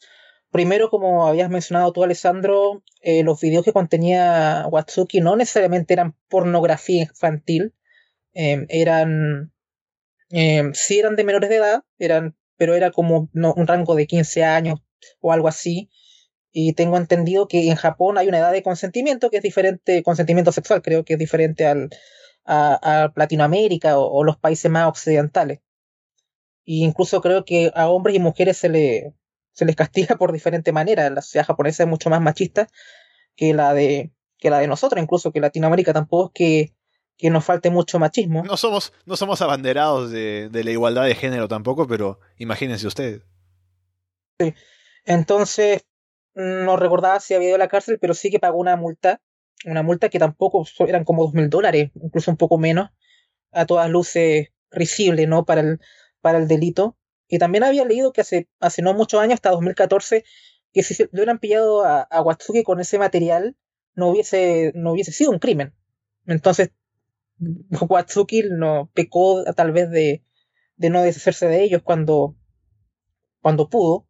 Primero, 0.52 0.89
como 0.89 1.28
habías 1.28 1.50
mencionado 1.50 1.91
tú, 1.91 2.04
Alessandro, 2.04 2.84
eh, 3.02 3.24
los 3.24 3.39
videos 3.41 3.66
que 3.66 3.74
contenía 3.74 4.66
Watsuki 4.70 5.20
no 5.20 5.36
necesariamente 5.36 5.93
eran 5.93 6.16
pornografía 6.30 7.04
infantil, 7.04 7.74
em, 8.34 8.66
eran, 8.70 9.52
eh, 10.32 10.64
sí 10.74 11.00
eran 11.00 11.16
de 11.16 11.24
menores 11.26 11.50
de 11.50 11.58
edad, 11.58 11.84
eran, 12.00 12.36
pero 12.58 12.76
era 12.76 12.91
como 12.91 13.30
un 13.34 13.68
rango 13.68 13.95
de 13.95 14.08
15 14.08 14.43
años 14.43 14.80
o 15.22 15.32
algo 15.34 15.48
así. 15.48 15.89
Y 16.52 16.74
tengo 16.74 16.98
entendido 16.98 17.48
que 17.48 17.70
en 17.70 17.76
Japón 17.76 18.18
hay 18.18 18.28
una 18.28 18.39
edad 18.39 18.52
de 18.52 18.64
consentimiento 18.64 19.30
que 19.30 19.38
es 19.38 19.43
diferente, 19.43 20.04
consentimiento 20.04 20.52
sexual, 20.52 20.82
creo 20.82 21.06
que 21.06 21.14
es 21.14 21.20
diferente 21.20 21.66
al, 21.68 21.89
a, 22.45 23.12
Latinoamérica 23.16 24.00
o, 24.00 24.24
los 24.24 24.38
países 24.38 24.72
más 24.72 24.88
occidentales. 24.88 25.60
E 26.66 26.76
incluso 26.88 27.22
creo 27.22 27.45
que 27.45 27.72
a 27.76 27.89
hombres 27.89 28.16
y 28.16 28.20
mujeres 28.20 28.58
se 28.58 28.70
le, 28.70 29.14
se 29.58 29.66
les 29.66 29.76
castiga 29.76 30.18
por 30.18 30.32
diferente 30.32 30.72
manera. 30.72 31.10
La 31.10 31.24
sociedad 31.24 31.47
japonesa 31.47 31.82
es 31.82 31.89
mucho 31.89 32.12
más 32.12 32.22
machista 32.22 32.68
que 33.36 33.55
la 33.55 33.74
de, 33.74 34.12
que 34.38 34.51
la 34.51 34.60
de 34.60 34.68
nosotros, 34.68 35.01
incluso 35.01 35.32
que 35.32 35.39
Latinoamérica 35.39 35.93
tampoco 35.93 36.28
es 36.28 36.32
que, 36.36 36.74
que 37.18 37.32
nos 37.32 37.43
falte 37.43 37.72
mucho 37.72 37.97
machismo. 37.97 38.43
No 38.43 38.55
somos, 38.55 38.93
no 39.08 39.18
somos 39.18 39.41
abanderados 39.41 40.12
de, 40.12 40.49
de 40.49 40.64
la 40.64 40.70
igualdad 40.70 41.05
de 41.05 41.16
género 41.16 41.47
tampoco, 41.47 41.88
pero 41.88 42.20
imagínense 42.38 42.86
ustedes. 42.86 43.24
Sí. 44.39 44.53
Entonces, 45.05 45.88
no 46.36 46.78
recordaba 46.78 47.20
si 47.20 47.34
había 47.34 47.47
ido 47.47 47.55
a 47.55 47.60
la 47.60 47.68
cárcel, 47.68 47.97
pero 47.99 48.14
sí 48.14 48.30
que 48.30 48.39
pagó 48.39 48.60
una 48.60 48.76
multa, 48.76 49.22
una 49.66 49.82
multa 49.82 50.10
que 50.10 50.20
tampoco 50.20 50.68
eran 50.88 51.03
como 51.03 51.24
dos 51.24 51.34
mil 51.34 51.49
dólares, 51.49 51.89
incluso 51.95 52.30
un 52.30 52.38
poco 52.38 52.60
menos, 52.60 52.91
a 53.51 53.66
todas 53.66 53.89
luces 53.89 54.49
risible, 54.70 55.26
¿no? 55.26 55.45
Para 55.45 55.62
el, 55.62 55.80
para 56.22 56.38
el 56.38 56.47
delito. 56.47 56.95
Y 57.28 57.39
también 57.39 57.63
había 57.63 57.86
leído 57.86 58.13
que 58.13 58.21
hace, 58.21 58.47
hace 58.59 58.82
no 58.82 58.93
muchos 58.93 59.19
años, 59.19 59.36
hasta 59.36 59.51
2014, 59.51 60.23
que 60.73 60.84
si 60.84 61.03
le 61.03 61.09
hubieran 61.13 61.39
pillado 61.39 61.84
a, 61.84 62.01
a 62.01 62.21
Watsuki 62.21 62.63
con 62.63 62.80
ese 62.80 62.99
material, 62.99 63.55
no 63.95 64.09
hubiese, 64.09 64.71
no 64.75 64.91
hubiese 64.93 65.11
sido 65.11 65.32
un 65.32 65.39
crimen. 65.39 65.73
Entonces, 66.25 66.71
Watsuki 67.89 68.43
no 68.49 68.89
pecó 68.93 69.43
tal 69.55 69.71
vez 69.71 69.89
de, 69.89 70.23
de 70.78 70.89
no 70.89 71.01
deshacerse 71.01 71.47
de 71.47 71.63
ellos 71.63 71.82
cuando, 71.84 72.36
cuando 73.41 73.69
pudo. 73.69 74.07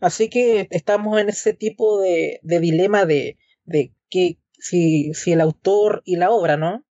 Así 0.00 0.28
que 0.28 0.68
estamos 0.70 1.20
en 1.20 1.28
ese 1.28 1.54
tipo 1.54 2.00
de, 2.00 2.40
de 2.42 2.60
dilema 2.60 3.06
de, 3.06 3.38
de 3.64 3.94
que 4.10 4.38
si, 4.58 5.14
si 5.14 5.32
el 5.32 5.40
autor 5.40 6.02
y 6.04 6.16
la 6.16 6.30
obra, 6.30 6.56
¿no? 6.56 6.84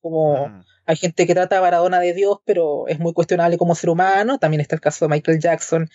Como, 0.00 0.64
hay 0.90 0.96
gente 0.96 1.24
que 1.24 1.34
trata 1.34 1.58
a 1.58 1.60
Maradona 1.60 2.00
de 2.00 2.12
Dios, 2.12 2.38
pero 2.44 2.88
es 2.88 2.98
muy 2.98 3.12
cuestionable 3.12 3.56
como 3.56 3.76
ser 3.76 3.90
humano. 3.90 4.40
También 4.40 4.60
está 4.60 4.74
el 4.74 4.80
caso 4.80 5.04
de 5.04 5.10
Michael 5.10 5.38
Jackson. 5.38 5.88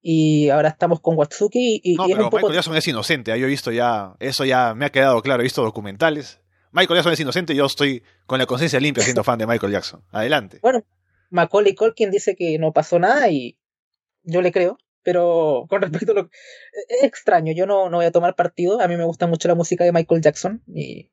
Y 0.00 0.50
ahora 0.50 0.68
estamos 0.68 1.00
con 1.00 1.16
Watsuki. 1.16 1.80
Y, 1.82 1.96
no, 1.96 2.06
pero 2.06 2.30
Michael 2.30 2.54
Jackson 2.54 2.76
es 2.76 2.86
inocente. 2.86 3.32
¿eh? 3.32 3.40
Yo 3.40 3.46
he 3.46 3.48
visto 3.48 3.72
ya, 3.72 4.14
eso 4.20 4.44
ya 4.44 4.72
me 4.76 4.84
ha 4.84 4.90
quedado 4.90 5.20
claro. 5.20 5.42
He 5.42 5.42
visto 5.42 5.64
documentales. 5.64 6.40
Michael 6.70 6.98
Jackson 6.98 7.12
es 7.14 7.20
inocente. 7.20 7.56
Yo 7.56 7.66
estoy 7.66 8.04
con 8.26 8.38
la 8.38 8.46
conciencia 8.46 8.78
limpia 8.78 9.02
siendo 9.02 9.24
fan 9.24 9.36
de 9.36 9.48
Michael 9.48 9.72
Jackson. 9.72 10.04
Adelante. 10.12 10.60
Bueno, 10.62 10.84
Macaulay 11.30 11.74
Culkin 11.74 12.12
dice 12.12 12.36
que 12.36 12.56
no 12.60 12.72
pasó 12.72 13.00
nada 13.00 13.28
y 13.28 13.58
yo 14.22 14.42
le 14.42 14.52
creo. 14.52 14.78
Pero 15.02 15.66
con 15.68 15.82
respecto 15.82 16.12
a 16.12 16.14
lo 16.14 16.30
es 16.88 17.02
extraño, 17.02 17.52
yo 17.52 17.66
no, 17.66 17.90
no 17.90 17.96
voy 17.96 18.06
a 18.06 18.12
tomar 18.12 18.36
partido. 18.36 18.80
A 18.80 18.86
mí 18.86 18.96
me 18.96 19.04
gusta 19.04 19.26
mucho 19.26 19.48
la 19.48 19.56
música 19.56 19.82
de 19.82 19.90
Michael 19.90 20.22
Jackson. 20.22 20.62
Y 20.72 21.10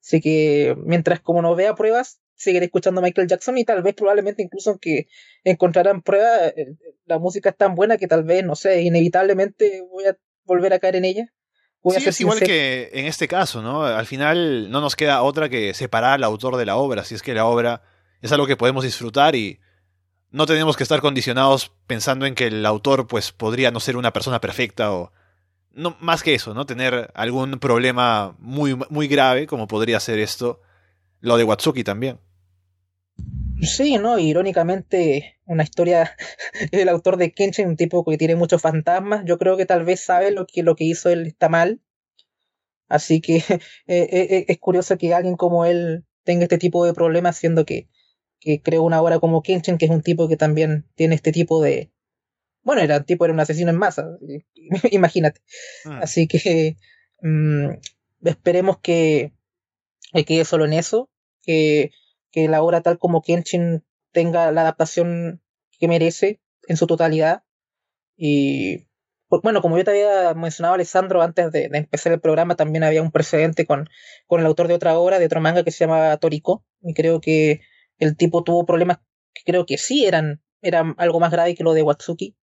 así 0.00 0.20
que 0.20 0.76
mientras 0.84 1.20
como 1.20 1.42
no 1.42 1.54
vea 1.54 1.74
pruebas, 1.74 2.20
seguir 2.38 2.62
escuchando 2.62 3.00
a 3.00 3.04
Michael 3.04 3.28
Jackson 3.28 3.58
y 3.58 3.64
tal 3.64 3.82
vez 3.82 3.94
probablemente 3.94 4.42
incluso 4.42 4.78
que 4.78 5.08
encontrarán 5.44 6.02
pruebas, 6.02 6.54
eh, 6.56 6.76
la 7.04 7.18
música 7.18 7.50
es 7.50 7.56
tan 7.56 7.74
buena 7.74 7.98
que 7.98 8.06
tal 8.06 8.22
vez, 8.22 8.44
no 8.44 8.54
sé, 8.54 8.82
inevitablemente 8.82 9.82
voy 9.90 10.04
a 10.06 10.16
volver 10.44 10.72
a 10.72 10.78
caer 10.78 10.96
en 10.96 11.04
ella. 11.04 11.32
Voy 11.82 12.00
sí, 12.00 12.08
es 12.08 12.20
igual 12.20 12.40
que 12.40 12.90
en 12.92 13.06
este 13.06 13.28
caso, 13.28 13.62
¿no? 13.62 13.84
Al 13.84 14.06
final 14.06 14.70
no 14.70 14.80
nos 14.80 14.96
queda 14.96 15.22
otra 15.22 15.48
que 15.48 15.74
separar 15.74 16.14
al 16.14 16.24
autor 16.24 16.56
de 16.56 16.66
la 16.66 16.76
obra, 16.76 17.04
si 17.04 17.14
es 17.14 17.22
que 17.22 17.34
la 17.34 17.44
obra 17.44 17.82
es 18.20 18.32
algo 18.32 18.46
que 18.46 18.56
podemos 18.56 18.84
disfrutar 18.84 19.34
y 19.34 19.60
no 20.30 20.46
tenemos 20.46 20.76
que 20.76 20.82
estar 20.82 21.00
condicionados 21.00 21.72
pensando 21.86 22.26
en 22.26 22.34
que 22.34 22.48
el 22.48 22.66
autor 22.66 23.06
pues 23.06 23.32
podría 23.32 23.70
no 23.70 23.80
ser 23.80 23.96
una 23.96 24.12
persona 24.12 24.40
perfecta 24.40 24.92
o 24.92 25.12
no 25.78 25.96
más 26.00 26.22
que 26.22 26.34
eso, 26.34 26.52
¿no? 26.54 26.66
Tener 26.66 27.10
algún 27.14 27.58
problema 27.58 28.36
muy 28.38 28.76
muy 28.90 29.08
grave 29.08 29.46
como 29.46 29.66
podría 29.66 30.00
ser 30.00 30.18
esto 30.18 30.60
lo 31.20 31.36
de 31.36 31.44
Watsuki 31.44 31.84
también. 31.84 32.20
Sí, 33.60 33.98
¿no? 33.98 34.18
Irónicamente, 34.18 35.38
una 35.46 35.64
historia 35.64 36.16
del 36.72 36.88
autor 36.88 37.16
de 37.16 37.32
Kenshin, 37.32 37.68
un 37.68 37.76
tipo 37.76 38.04
que 38.04 38.16
tiene 38.16 38.36
muchos 38.36 38.62
fantasmas. 38.62 39.24
Yo 39.24 39.38
creo 39.38 39.56
que 39.56 39.66
tal 39.66 39.84
vez 39.84 40.00
sabe 40.00 40.30
lo 40.30 40.46
que, 40.46 40.62
lo 40.62 40.76
que 40.76 40.84
hizo 40.84 41.08
él 41.10 41.26
está 41.26 41.48
mal. 41.48 41.80
Así 42.88 43.20
que 43.20 43.36
eh, 43.48 43.60
eh, 43.86 44.26
eh, 44.30 44.44
es 44.48 44.58
curioso 44.58 44.96
que 44.96 45.12
alguien 45.12 45.36
como 45.36 45.64
él 45.64 46.04
tenga 46.24 46.44
este 46.44 46.58
tipo 46.58 46.84
de 46.84 46.94
problemas, 46.94 47.36
siendo 47.36 47.64
que, 47.64 47.88
que 48.40 48.62
creó 48.62 48.82
una 48.82 49.02
obra 49.02 49.18
como 49.18 49.42
Kenshin, 49.42 49.78
que 49.78 49.86
es 49.86 49.90
un 49.90 50.02
tipo 50.02 50.28
que 50.28 50.36
también 50.36 50.86
tiene 50.94 51.14
este 51.14 51.32
tipo 51.32 51.62
de. 51.62 51.90
Bueno, 52.62 52.82
era 52.82 53.02
tipo, 53.02 53.24
era 53.24 53.34
un 53.34 53.40
asesino 53.40 53.70
en 53.70 53.78
masa, 53.78 54.06
imagínate. 54.90 55.40
Ah. 55.84 56.00
Así 56.02 56.26
que 56.26 56.76
mm, 57.22 57.70
esperemos 58.24 58.78
que, 58.78 59.32
que 60.12 60.24
quede 60.24 60.44
solo 60.44 60.64
en 60.64 60.74
eso, 60.74 61.10
que 61.42 61.92
que 62.30 62.48
la 62.48 62.62
obra 62.62 62.82
tal 62.82 62.98
como 62.98 63.22
Kenshin 63.22 63.84
tenga 64.12 64.52
la 64.52 64.62
adaptación 64.62 65.42
que 65.78 65.88
merece 65.88 66.40
en 66.66 66.76
su 66.76 66.86
totalidad. 66.86 67.42
Y 68.16 68.86
bueno, 69.28 69.62
como 69.62 69.78
yo 69.78 69.84
te 69.84 69.90
había 69.90 70.34
mencionado, 70.34 70.74
Alessandro, 70.74 71.22
antes 71.22 71.52
de, 71.52 71.70
empezar 71.72 72.12
el 72.12 72.20
programa, 72.20 72.56
también 72.56 72.84
había 72.84 73.02
un 73.02 73.12
precedente 73.12 73.66
con, 73.66 73.88
con 74.26 74.40
el 74.40 74.46
autor 74.46 74.68
de 74.68 74.74
otra 74.74 74.98
obra, 74.98 75.18
de 75.18 75.26
otro 75.26 75.40
manga 75.40 75.64
que 75.64 75.70
se 75.70 75.86
llama 75.86 76.16
Toriko. 76.18 76.64
Y 76.82 76.94
creo 76.94 77.20
que 77.20 77.60
el 77.98 78.16
tipo 78.16 78.44
tuvo 78.44 78.66
problemas 78.66 78.98
que 79.34 79.42
creo 79.44 79.66
que 79.66 79.78
sí 79.78 80.06
eran, 80.06 80.42
eran 80.62 80.94
algo 80.98 81.20
más 81.20 81.30
grave 81.30 81.54
que 81.54 81.64
lo 81.64 81.74
de 81.74 81.82
Watsuki. 81.82 82.36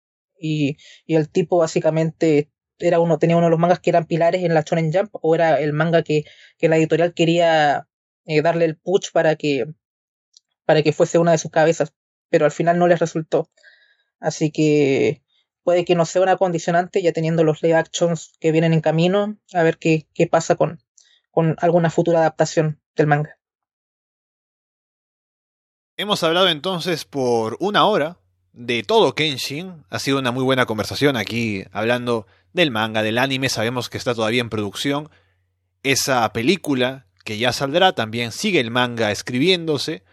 Y, 0.45 0.77
el 1.07 1.29
tipo 1.29 1.57
básicamente 1.57 2.51
era 2.77 2.99
uno, 2.99 3.17
tenía 3.17 3.37
uno 3.37 3.47
de 3.47 3.51
los 3.51 3.59
mangas 3.59 3.79
que 3.79 3.89
eran 3.89 4.05
pilares 4.05 4.43
en 4.43 4.53
la 4.53 4.61
Shonen 4.61 4.93
Jump, 4.93 5.09
o 5.21 5.35
era 5.35 5.59
el 5.59 5.73
manga 5.73 6.03
que, 6.03 6.25
que 6.57 6.69
la 6.69 6.77
editorial 6.77 7.13
quería 7.13 7.87
eh, 8.25 8.41
darle 8.41 8.65
el 8.65 8.77
push 8.77 9.11
para 9.11 9.35
que, 9.35 9.65
para 10.65 10.83
que 10.83 10.93
fuese 10.93 11.17
una 11.17 11.31
de 11.31 11.37
sus 11.37 11.51
cabezas, 11.51 11.93
pero 12.29 12.45
al 12.45 12.51
final 12.51 12.77
no 12.77 12.87
les 12.87 12.99
resultó. 12.99 13.49
Así 14.19 14.51
que 14.51 15.23
puede 15.63 15.85
que 15.85 15.95
no 15.95 16.05
sea 16.05 16.21
una 16.21 16.37
condicionante, 16.37 17.01
ya 17.01 17.11
teniendo 17.11 17.43
los 17.43 17.63
live 17.63 17.75
actions 17.75 18.33
que 18.39 18.51
vienen 18.51 18.73
en 18.73 18.81
camino, 18.81 19.37
a 19.53 19.63
ver 19.63 19.77
qué, 19.77 20.07
qué 20.13 20.27
pasa 20.27 20.55
con, 20.55 20.79
con 21.31 21.55
alguna 21.59 21.89
futura 21.89 22.19
adaptación 22.19 22.81
del 22.95 23.07
manga. 23.07 23.39
Hemos 25.97 26.23
hablado 26.23 26.49
entonces 26.49 27.05
por 27.05 27.57
una 27.61 27.87
hora 27.87 28.19
de 28.55 28.83
todo 28.83 29.13
Kenshin. 29.13 29.83
Ha 29.89 29.99
sido 29.99 30.17
una 30.17 30.31
muy 30.31 30.43
buena 30.43 30.65
conversación 30.65 31.17
aquí 31.17 31.63
hablando 31.71 32.25
del 32.53 32.71
manga, 32.71 33.03
del 33.03 33.17
anime. 33.17 33.49
Sabemos 33.49 33.89
que 33.89 33.97
está 33.97 34.15
todavía 34.15 34.41
en 34.41 34.49
producción. 34.49 35.09
Esa 35.83 36.31
película 36.33 37.05
que 37.23 37.37
ya 37.37 37.51
saldrá 37.51 37.93
también 37.93 38.31
sigue 38.31 38.59
el 38.59 38.71
manga 38.71 39.11
escribiéndose. 39.11 40.03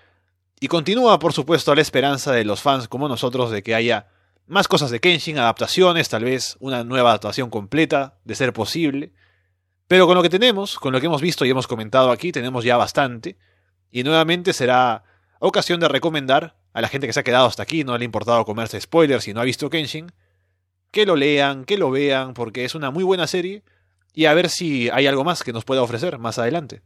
Y 0.61 0.69
continúa, 0.69 1.19
por 1.19 1.33
supuesto, 1.33 1.75
la 1.75 1.83
esperanza 1.83 2.33
de 2.33 2.45
los 2.45 2.61
fans 2.61 2.89
como 2.89 3.09
nosotros 3.09 3.51
de 3.51 3.63
que 3.63 3.75
haya 3.75 4.09
más 4.47 4.69
cosas 4.69 4.91
de 4.91 5.01
Kenshin, 5.01 5.39
adaptaciones, 5.39 6.09
tal 6.09 6.25
vez 6.25 6.57
una 6.61 6.85
nueva 6.85 7.11
adaptación 7.11 7.49
completa, 7.49 8.19
de 8.25 8.35
ser 8.35 8.53
posible. 8.53 9.13
Pero 9.89 10.07
con 10.07 10.17
lo 10.17 10.23
que 10.23 10.29
tenemos, 10.29 10.79
con 10.79 10.93
lo 10.93 11.01
que 11.01 11.07
hemos 11.07 11.23
visto 11.23 11.45
y 11.45 11.51
hemos 11.51 11.67
comentado 11.67 12.11
aquí, 12.11 12.33
tenemos 12.33 12.65
ya 12.65 12.77
bastante. 12.77 13.39
Y 13.91 14.03
nuevamente 14.03 14.53
será 14.53 15.05
ocasión 15.39 15.81
de 15.81 15.89
recomendar 15.89 16.57
a 16.73 16.81
la 16.81 16.89
gente 16.89 17.07
que 17.07 17.13
se 17.13 17.21
ha 17.21 17.25
quedado 17.25 17.47
hasta 17.47 17.63
aquí, 17.63 17.85
no 17.85 17.97
le 17.97 18.03
ha 18.03 18.07
importado 18.07 18.45
comerse 18.45 18.81
spoilers 18.81 19.29
y 19.29 19.35
no 19.35 19.41
ha 19.41 19.45
visto 19.45 19.71
Kenshin, 19.71 20.13
que 20.91 21.07
lo 21.07 21.17
lean, 21.17 21.65
que 21.65 21.79
lo 21.79 21.91
vean, 21.91 22.35
porque 22.35 22.65
es 22.65 22.75
una 22.75 22.91
muy 22.91 23.05
buena 23.05 23.27
serie, 23.27 23.63
y 24.15 24.27
a 24.27 24.35
ver 24.35 24.49
si 24.49 24.91
hay 24.91 25.07
algo 25.07 25.25
más 25.25 25.43
que 25.43 25.53
nos 25.53 25.65
pueda 25.65 25.83
ofrecer 25.83 26.19
más 26.19 26.39
adelante. 26.39 26.83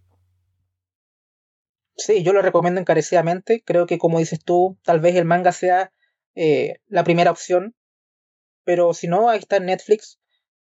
Sí, 1.97 2.23
yo 2.23 2.33
lo 2.33 2.43
recomiendo 2.43 2.81
encarecidamente. 2.81 3.63
Creo 3.65 3.87
que, 3.87 3.99
como 3.99 4.19
dices 4.19 4.41
tú, 4.45 4.77
tal 4.85 5.01
vez 5.01 5.17
el 5.17 5.25
manga 5.25 5.51
sea 5.51 5.93
eh, 6.35 6.77
la 6.89 7.05
primera 7.05 7.31
opción, 7.31 7.75
pero 8.65 8.93
si 8.93 9.09
no, 9.09 9.31
ahí 9.31 9.39
está 9.39 9.57
en 9.57 9.67
Netflix. 9.67 10.19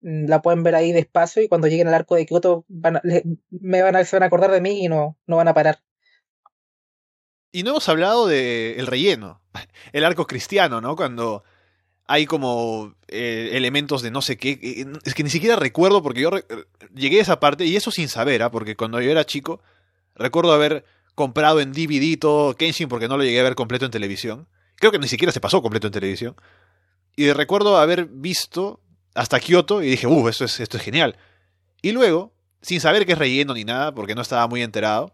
Mm, 0.01 0.27
la 0.27 0.41
pueden 0.41 0.63
ver 0.63 0.75
ahí 0.75 0.91
despacio 0.91 1.41
y 1.41 1.47
cuando 1.47 1.67
lleguen 1.67 1.87
al 1.87 1.93
arco 1.93 2.15
de 2.15 2.25
Kyoto 2.25 2.65
me 2.67 3.81
van 3.81 3.95
a, 3.95 4.03
se 4.03 4.15
van 4.17 4.23
a 4.23 4.25
acordar 4.25 4.51
de 4.51 4.61
mí 4.61 4.83
y 4.83 4.89
no, 4.89 5.17
no 5.25 5.37
van 5.37 5.47
a 5.47 5.53
parar. 5.53 5.79
Y 7.53 7.63
no 7.63 7.69
hemos 7.69 7.87
hablado 7.87 8.27
del 8.27 8.79
el 8.79 8.87
relleno, 8.87 9.39
el 9.93 10.03
arco 10.03 10.27
cristiano, 10.27 10.81
¿no? 10.81 10.97
Cuando 10.97 11.43
hay 12.07 12.25
como 12.25 12.95
eh, 13.07 13.51
elementos 13.53 14.01
de 14.01 14.11
no 14.11 14.21
sé 14.21 14.37
qué. 14.37 14.59
Eh, 14.61 14.85
es 15.05 15.13
que 15.13 15.23
ni 15.23 15.29
siquiera 15.29 15.55
recuerdo 15.55 16.03
porque 16.03 16.21
yo 16.21 16.31
llegué 16.93 17.19
a 17.19 17.21
esa 17.21 17.39
parte 17.39 17.65
y 17.65 17.75
eso 17.75 17.91
sin 17.91 18.09
saber, 18.09 18.43
¿ah? 18.43 18.51
porque 18.51 18.75
cuando 18.75 18.99
yo 18.99 19.11
era 19.11 19.23
chico 19.23 19.61
recuerdo 20.15 20.51
haber 20.51 20.83
comprado 21.15 21.61
en 21.61 21.73
DVD 21.73 22.17
todo 22.19 22.55
Kenshin 22.55 22.89
porque 22.89 23.07
no 23.07 23.17
lo 23.17 23.23
llegué 23.23 23.39
a 23.39 23.43
ver 23.43 23.55
completo 23.55 23.85
en 23.85 23.91
televisión. 23.91 24.47
Creo 24.75 24.91
que 24.91 24.99
ni 24.99 25.07
siquiera 25.07 25.31
se 25.31 25.39
pasó 25.39 25.61
completo 25.61 25.87
en 25.87 25.93
televisión. 25.93 26.35
Y 27.15 27.31
recuerdo 27.31 27.77
haber 27.77 28.05
visto 28.05 28.81
hasta 29.13 29.39
Kyoto 29.39 29.83
y 29.83 29.91
dije, 29.91 30.07
uh, 30.07 30.27
esto 30.27 30.45
es, 30.45 30.59
esto 30.59 30.77
es 30.77 30.83
genial. 30.83 31.17
Y 31.83 31.91
luego, 31.91 32.33
sin 32.61 32.81
saber 32.81 33.05
qué 33.05 33.11
es 33.13 33.17
relleno 33.19 33.53
ni 33.53 33.63
nada, 33.63 33.93
porque 33.93 34.15
no 34.15 34.23
estaba 34.23 34.47
muy 34.47 34.63
enterado, 34.63 35.13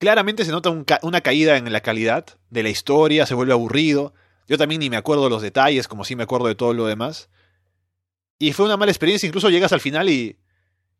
Claramente 0.00 0.46
se 0.46 0.50
nota 0.50 0.70
una 1.02 1.20
caída 1.20 1.58
en 1.58 1.70
la 1.70 1.82
calidad 1.82 2.24
de 2.48 2.62
la 2.62 2.70
historia, 2.70 3.26
se 3.26 3.34
vuelve 3.34 3.52
aburrido. 3.52 4.14
Yo 4.48 4.56
también 4.56 4.80
ni 4.80 4.88
me 4.88 4.96
acuerdo 4.96 5.24
de 5.24 5.30
los 5.30 5.42
detalles, 5.42 5.88
como 5.88 6.06
si 6.06 6.16
me 6.16 6.22
acuerdo 6.22 6.46
de 6.46 6.54
todo 6.54 6.72
lo 6.72 6.86
demás. 6.86 7.28
Y 8.38 8.54
fue 8.54 8.64
una 8.64 8.78
mala 8.78 8.90
experiencia, 8.90 9.26
incluso 9.26 9.50
llegas 9.50 9.74
al 9.74 9.80
final 9.80 10.08
y 10.08 10.38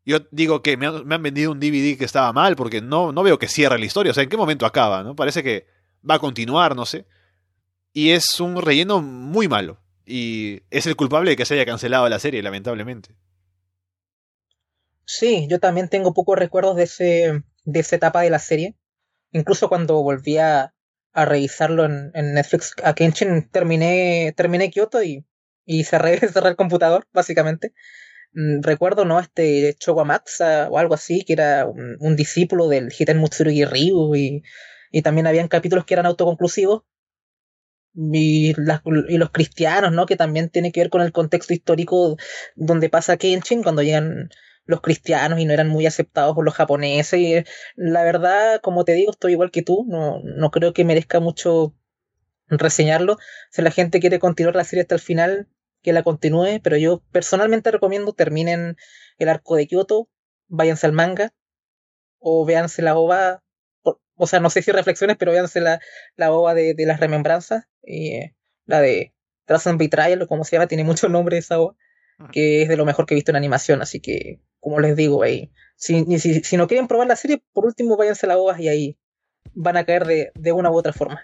yo 0.05 0.19
digo 0.31 0.61
que 0.61 0.77
me 0.77 0.87
han, 0.87 1.23
vendido 1.23 1.51
un 1.51 1.61
DVD 1.61 1.97
que 1.97 2.05
estaba 2.05 2.31
mal 2.35 2.57
porque 2.57 2.83
no, 2.83 3.11
no 3.11 3.23
veo 3.23 3.39
que 3.39 3.49
cierre 3.49 3.79
la 3.79 3.87
historia. 3.87 4.11
O 4.11 4.15
sea, 4.15 4.23
¿en 4.23 4.29
qué 4.29 4.37
momento 4.37 4.67
acaba? 4.67 5.03
¿no? 5.03 5.17
Parece 5.17 5.43
que 5.43 5.67
va 6.09 6.17
a 6.17 6.19
continuar, 6.19 6.77
no 6.77 6.85
sé. 6.85 7.07
Y 7.95 8.11
es 8.11 8.39
un 8.39 8.61
relleno 8.61 9.01
muy 9.01 9.49
malo. 9.49 9.81
Y 10.05 10.61
es 10.69 10.85
el 10.85 10.95
culpable 10.95 11.31
de 11.31 11.37
que 11.37 11.47
se 11.47 11.55
haya 11.55 11.65
cancelado 11.65 12.07
la 12.11 12.19
serie, 12.19 12.43
lamentablemente. 12.43 13.15
Sí, 15.07 15.47
yo 15.49 15.59
también 15.59 15.89
tengo 15.89 16.13
pocos 16.13 16.39
recuerdos 16.39 16.77
de, 16.77 16.83
ese, 16.83 17.43
de 17.65 17.81
esa 17.81 17.97
etapa 17.97 18.21
de 18.21 18.29
la 18.29 18.39
serie 18.39 18.77
incluso 19.33 19.69
cuando 19.69 20.03
volví 20.03 20.39
a, 20.39 20.75
revisarlo 21.13 21.85
en, 21.87 22.13
Netflix 22.35 22.75
a 22.85 22.95
Kenshin, 22.95 23.49
terminé, 23.51 24.33
terminé 24.37 24.71
Kyoto 24.71 25.03
y, 25.03 25.25
y 25.65 25.85
cerré, 25.85 26.19
cerré 26.33 26.51
el 26.51 26.57
computador, 26.57 27.07
básicamente. 27.13 27.73
Mm, 28.33 28.63
recuerdo, 28.63 29.05
¿no? 29.05 29.19
Este 29.19 29.75
Chowamatsa 29.75 30.69
o 30.71 30.79
algo 30.79 30.95
así, 30.95 31.25
que 31.25 31.33
era 31.33 31.67
un, 31.67 32.17
discípulo 32.17 32.69
del 32.69 32.93
Hiten 32.97 33.19
Mutsurugi 33.19 33.65
Ryu 33.65 34.15
y, 34.15 34.43
y 34.93 35.03
también 35.03 35.27
habían 35.27 35.49
capítulos 35.49 35.85
que 35.85 35.95
eran 35.95 36.07
autoconclusivos. 36.07 36.83
Y, 37.95 38.51
y, 38.51 39.19
los 39.19 39.31
cristianos, 39.31 39.93
¿no? 39.93 40.07
Que 40.07 40.17
también 40.17 40.49
tiene 40.49 40.71
que 40.71 40.81
ver 40.81 40.91
con 40.91 41.03
el 41.03 41.11
contexto 41.13 41.53
histórico 41.53 42.17
donde 42.55 42.89
pasa 42.89 43.17
Kenshin, 43.17 43.65
cuando 43.65 43.83
llegan 43.83 44.31
los 44.71 44.81
cristianos 44.81 45.39
y 45.41 45.45
no 45.45 45.53
eran 45.53 45.69
muy 45.69 45.87
aceptados 45.87 46.35
por 46.35 46.45
los 46.45 46.55
japoneses. 46.55 47.21
Y 47.21 47.45
la 47.77 48.03
verdad, 48.05 48.61
como 48.63 48.85
te 48.85 48.93
digo, 48.95 49.11
estoy 49.13 49.33
igual 49.33 49.51
que 49.51 49.63
tú, 49.63 49.85
no, 49.89 50.21
no 50.23 50.51
creo 50.51 50.73
que 50.73 50.85
merezca 50.85 51.21
mucho 51.21 51.75
reseñarlo. 52.49 53.19
Si 53.51 53.63
la 53.63 53.71
gente 53.71 54.01
quiere 54.01 54.19
continuar 54.19 54.57
la 54.57 54.65
serie 54.65 54.83
hasta 54.83 54.95
el 54.95 55.01
final, 55.01 55.49
que 55.83 55.93
la 55.93 56.03
continúe, 56.03 56.61
pero 56.63 56.77
yo 56.77 57.03
personalmente 57.13 57.71
recomiendo 57.71 58.13
terminen 58.13 58.77
el 59.19 59.29
arco 59.29 59.57
de 59.57 59.67
Kyoto, 59.67 60.09
váyanse 60.49 60.87
al 60.87 60.93
manga 60.93 61.33
o 62.19 62.45
véanse 62.45 62.83
la 62.83 62.97
ova, 62.97 63.43
o, 63.83 64.27
sea, 64.27 64.41
no 64.41 64.51
sé 64.51 64.61
si 64.63 64.73
reflexiones, 64.73 65.17
pero 65.19 65.33
véanse 65.33 65.61
la, 65.61 65.81
la 66.17 66.33
ova 66.33 66.53
de, 66.55 66.75
las 66.79 67.01
remembranzas, 67.01 67.65
y, 67.83 68.15
eh, 68.15 68.37
la 68.67 68.81
de 68.81 69.15
Trazan 69.47 69.79
Betrayal 69.79 70.21
o 70.23 70.29
como 70.29 70.45
se 70.45 70.57
llama, 70.57 70.67
tiene 70.67 70.85
mucho 70.85 71.09
nombre 71.09 71.39
esa 71.39 71.59
ova, 71.59 71.77
que 72.33 72.63
es 72.63 72.69
de 72.69 72.77
lo 72.77 72.85
mejor 72.85 73.07
que 73.07 73.15
he 73.15 73.17
visto 73.17 73.33
en 73.33 73.37
animación, 73.37 73.81
así 73.81 74.01
que 74.01 74.41
como 74.61 74.79
les 74.81 74.97
digo, 74.97 75.23
ahí, 75.23 75.51
si, 75.77 76.05
si, 76.19 76.57
no 76.57 76.69
quieren 76.69 76.87
probar 76.87 77.09
la 77.09 77.17
serie, 77.17 77.43
por 77.53 77.65
último 77.65 77.97
váyanse 77.97 78.27
a 78.27 78.29
la 78.29 78.39
OVA 78.39 78.61
y 78.61 78.69
ahí 78.69 78.99
van 79.55 79.77
a 79.77 79.85
caer 79.85 80.33
de, 80.35 80.53
una 80.53 80.71
u 80.71 80.77
otra 80.77 80.93
forma. 80.93 81.21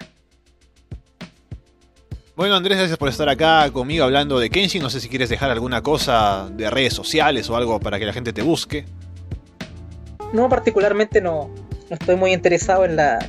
Bueno, 2.35 2.55
Andrés, 2.55 2.79
gracias 2.79 2.99
por 2.99 3.09
estar 3.09 3.29
acá 3.29 3.71
conmigo 3.71 4.05
hablando 4.05 4.39
de 4.39 4.51
Kenshin. 4.51 4.83
No 4.83 4.91
sé 4.91 5.01
si 5.01 5.09
quieres 5.09 5.29
dejar 5.29 5.51
alguna 5.51 5.83
cosa 5.83 6.51
de 6.51 6.69
redes 6.71 6.93
sociales 6.93 7.49
o 7.49 7.57
algo 7.57 7.81
para 7.81 7.99
que 7.99 8.05
la 8.05 8.13
gente 8.13 8.33
te 8.33 8.43
busque. 8.43 8.85
No, 10.33 10.49
particularmente 10.49 11.21
no, 11.21 11.49
no 11.89 11.97
estoy 11.99 12.17
muy 12.17 12.33
interesado 12.33 12.85
en 12.85 12.97
la, 12.97 13.27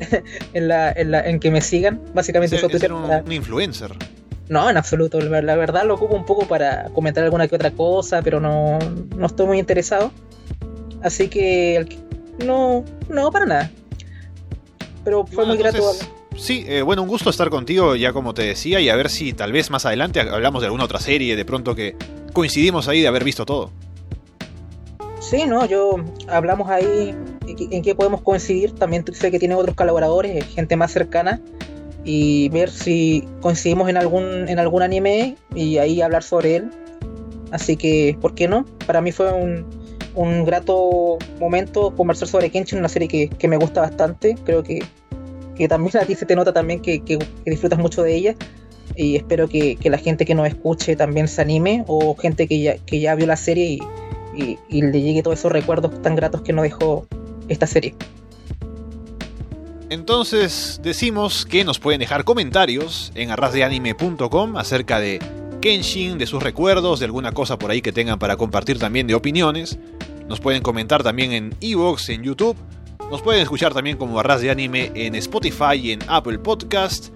en, 0.52 0.68
la, 0.68 0.90
en, 0.92 1.40
que 1.40 1.50
me 1.50 1.60
sigan. 1.60 2.02
Básicamente 2.14 2.56
uso 2.56 2.68
Twitter. 2.68 2.92
un 2.92 3.32
influencer. 3.32 3.92
No, 4.48 4.70
en 4.70 4.76
absoluto. 4.76 5.20
La 5.20 5.56
verdad 5.56 5.84
lo 5.84 5.94
ocupo 5.94 6.14
un 6.14 6.24
poco 6.24 6.46
para 6.46 6.84
comentar 6.90 7.24
alguna 7.24 7.48
que 7.48 7.56
otra 7.56 7.72
cosa, 7.72 8.22
pero 8.22 8.40
no, 8.40 8.78
no 9.16 9.26
estoy 9.26 9.46
muy 9.46 9.58
interesado. 9.58 10.12
Así 11.02 11.28
que 11.28 11.86
no, 12.44 12.84
no, 13.08 13.30
para 13.30 13.46
nada. 13.46 13.70
Pero 15.04 15.26
fue 15.26 15.46
muy 15.46 15.56
grato. 15.56 15.92
Sí, 16.36 16.64
eh, 16.68 16.82
bueno, 16.82 17.02
un 17.02 17.08
gusto 17.08 17.30
estar 17.30 17.48
contigo, 17.48 17.96
ya 17.96 18.12
como 18.12 18.34
te 18.34 18.42
decía, 18.42 18.78
y 18.80 18.90
a 18.90 18.96
ver 18.96 19.08
si 19.08 19.32
tal 19.32 19.52
vez 19.52 19.70
más 19.70 19.86
adelante 19.86 20.20
hablamos 20.20 20.60
de 20.60 20.66
alguna 20.66 20.84
otra 20.84 21.00
serie, 21.00 21.34
de 21.34 21.44
pronto 21.46 21.74
que 21.74 21.96
coincidimos 22.34 22.88
ahí 22.88 23.00
de 23.00 23.08
haber 23.08 23.24
visto 23.24 23.46
todo. 23.46 23.70
Sí, 25.18 25.44
no, 25.46 25.66
yo 25.66 25.96
hablamos 26.28 26.68
ahí 26.68 27.14
en 27.48 27.82
qué 27.82 27.94
podemos 27.94 28.20
coincidir. 28.20 28.72
También 28.72 29.04
sé 29.12 29.30
que 29.30 29.38
tiene 29.38 29.54
otros 29.54 29.74
colaboradores, 29.74 30.44
gente 30.54 30.76
más 30.76 30.92
cercana 30.92 31.40
y 32.06 32.48
ver 32.50 32.70
si 32.70 33.24
coincidimos 33.40 33.88
en 33.88 33.96
algún, 33.96 34.48
en 34.48 34.60
algún 34.60 34.82
anime 34.82 35.36
y 35.54 35.78
ahí 35.78 36.00
hablar 36.00 36.22
sobre 36.22 36.56
él. 36.56 36.70
Así 37.50 37.76
que, 37.76 38.16
¿por 38.20 38.34
qué 38.34 38.46
no? 38.46 38.64
Para 38.86 39.00
mí 39.00 39.10
fue 39.10 39.32
un, 39.32 39.66
un 40.14 40.44
grato 40.44 41.18
momento 41.40 41.92
conversar 41.96 42.28
sobre 42.28 42.50
Kenshin, 42.50 42.78
una 42.78 42.88
serie 42.88 43.08
que, 43.08 43.28
que 43.28 43.48
me 43.48 43.56
gusta 43.56 43.80
bastante. 43.80 44.36
Creo 44.44 44.62
que, 44.62 44.84
que, 45.56 45.66
también 45.66 45.96
a 45.96 46.06
ti 46.06 46.14
se 46.14 46.26
te 46.26 46.36
nota 46.36 46.52
también 46.52 46.80
que, 46.80 47.02
que 47.02 47.18
disfrutas 47.44 47.78
mucho 47.78 48.04
de 48.04 48.14
ella. 48.14 48.34
Y 48.94 49.16
espero 49.16 49.48
que, 49.48 49.76
la 49.82 49.98
gente 49.98 50.24
que 50.24 50.36
nos 50.36 50.46
escuche 50.46 50.94
también 50.94 51.26
se 51.26 51.42
anime 51.42 51.84
o 51.88 52.14
gente 52.14 52.46
que 52.46 52.60
ya, 52.60 52.78
que 52.78 53.00
ya 53.00 53.16
vio 53.16 53.26
la 53.26 53.36
serie 53.36 53.64
y, 53.66 53.80
y, 54.36 54.58
y 54.68 54.82
le 54.82 55.02
llegue 55.02 55.24
todos 55.24 55.40
esos 55.40 55.50
recuerdos 55.50 56.00
tan 56.02 56.14
gratos 56.14 56.42
que 56.42 56.52
nos 56.52 56.62
dejó 56.62 57.04
esta 57.48 57.66
serie. 57.66 57.96
Entonces 59.88 60.80
decimos 60.82 61.46
que 61.46 61.64
nos 61.64 61.78
pueden 61.78 62.00
dejar 62.00 62.24
comentarios 62.24 63.12
en 63.14 63.30
arrasdeanime.com 63.30 64.56
acerca 64.56 64.98
de 64.98 65.20
Kenshin, 65.60 66.18
de 66.18 66.26
sus 66.26 66.42
recuerdos, 66.42 66.98
de 66.98 67.06
alguna 67.06 67.32
cosa 67.32 67.58
por 67.58 67.70
ahí 67.70 67.82
que 67.82 67.92
tengan 67.92 68.18
para 68.18 68.36
compartir 68.36 68.78
también 68.78 69.06
de 69.06 69.14
opiniones. 69.14 69.78
Nos 70.28 70.40
pueden 70.40 70.62
comentar 70.62 71.02
también 71.02 71.32
en 71.32 71.54
Evox, 71.60 72.08
en 72.08 72.24
YouTube. 72.24 72.56
Nos 73.10 73.22
pueden 73.22 73.42
escuchar 73.42 73.72
también 73.72 73.96
como 73.96 74.18
Arras 74.18 74.40
de 74.40 74.50
Anime 74.50 74.90
en 74.94 75.14
Spotify 75.14 75.74
y 75.80 75.92
en 75.92 76.00
Apple 76.08 76.40
Podcast. 76.40 77.10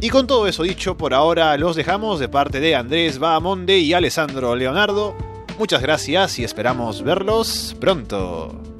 Y 0.00 0.08
con 0.08 0.26
todo 0.26 0.46
eso 0.46 0.62
dicho, 0.62 0.96
por 0.96 1.14
ahora 1.14 1.56
los 1.56 1.74
dejamos 1.74 2.20
de 2.20 2.28
parte 2.28 2.60
de 2.60 2.76
Andrés 2.76 3.18
Bahamonde 3.18 3.78
y 3.78 3.92
Alessandro 3.92 4.54
Leonardo. 4.54 5.16
Muchas 5.58 5.82
gracias 5.82 6.38
y 6.38 6.44
esperamos 6.44 7.02
verlos 7.02 7.76
pronto. 7.80 8.73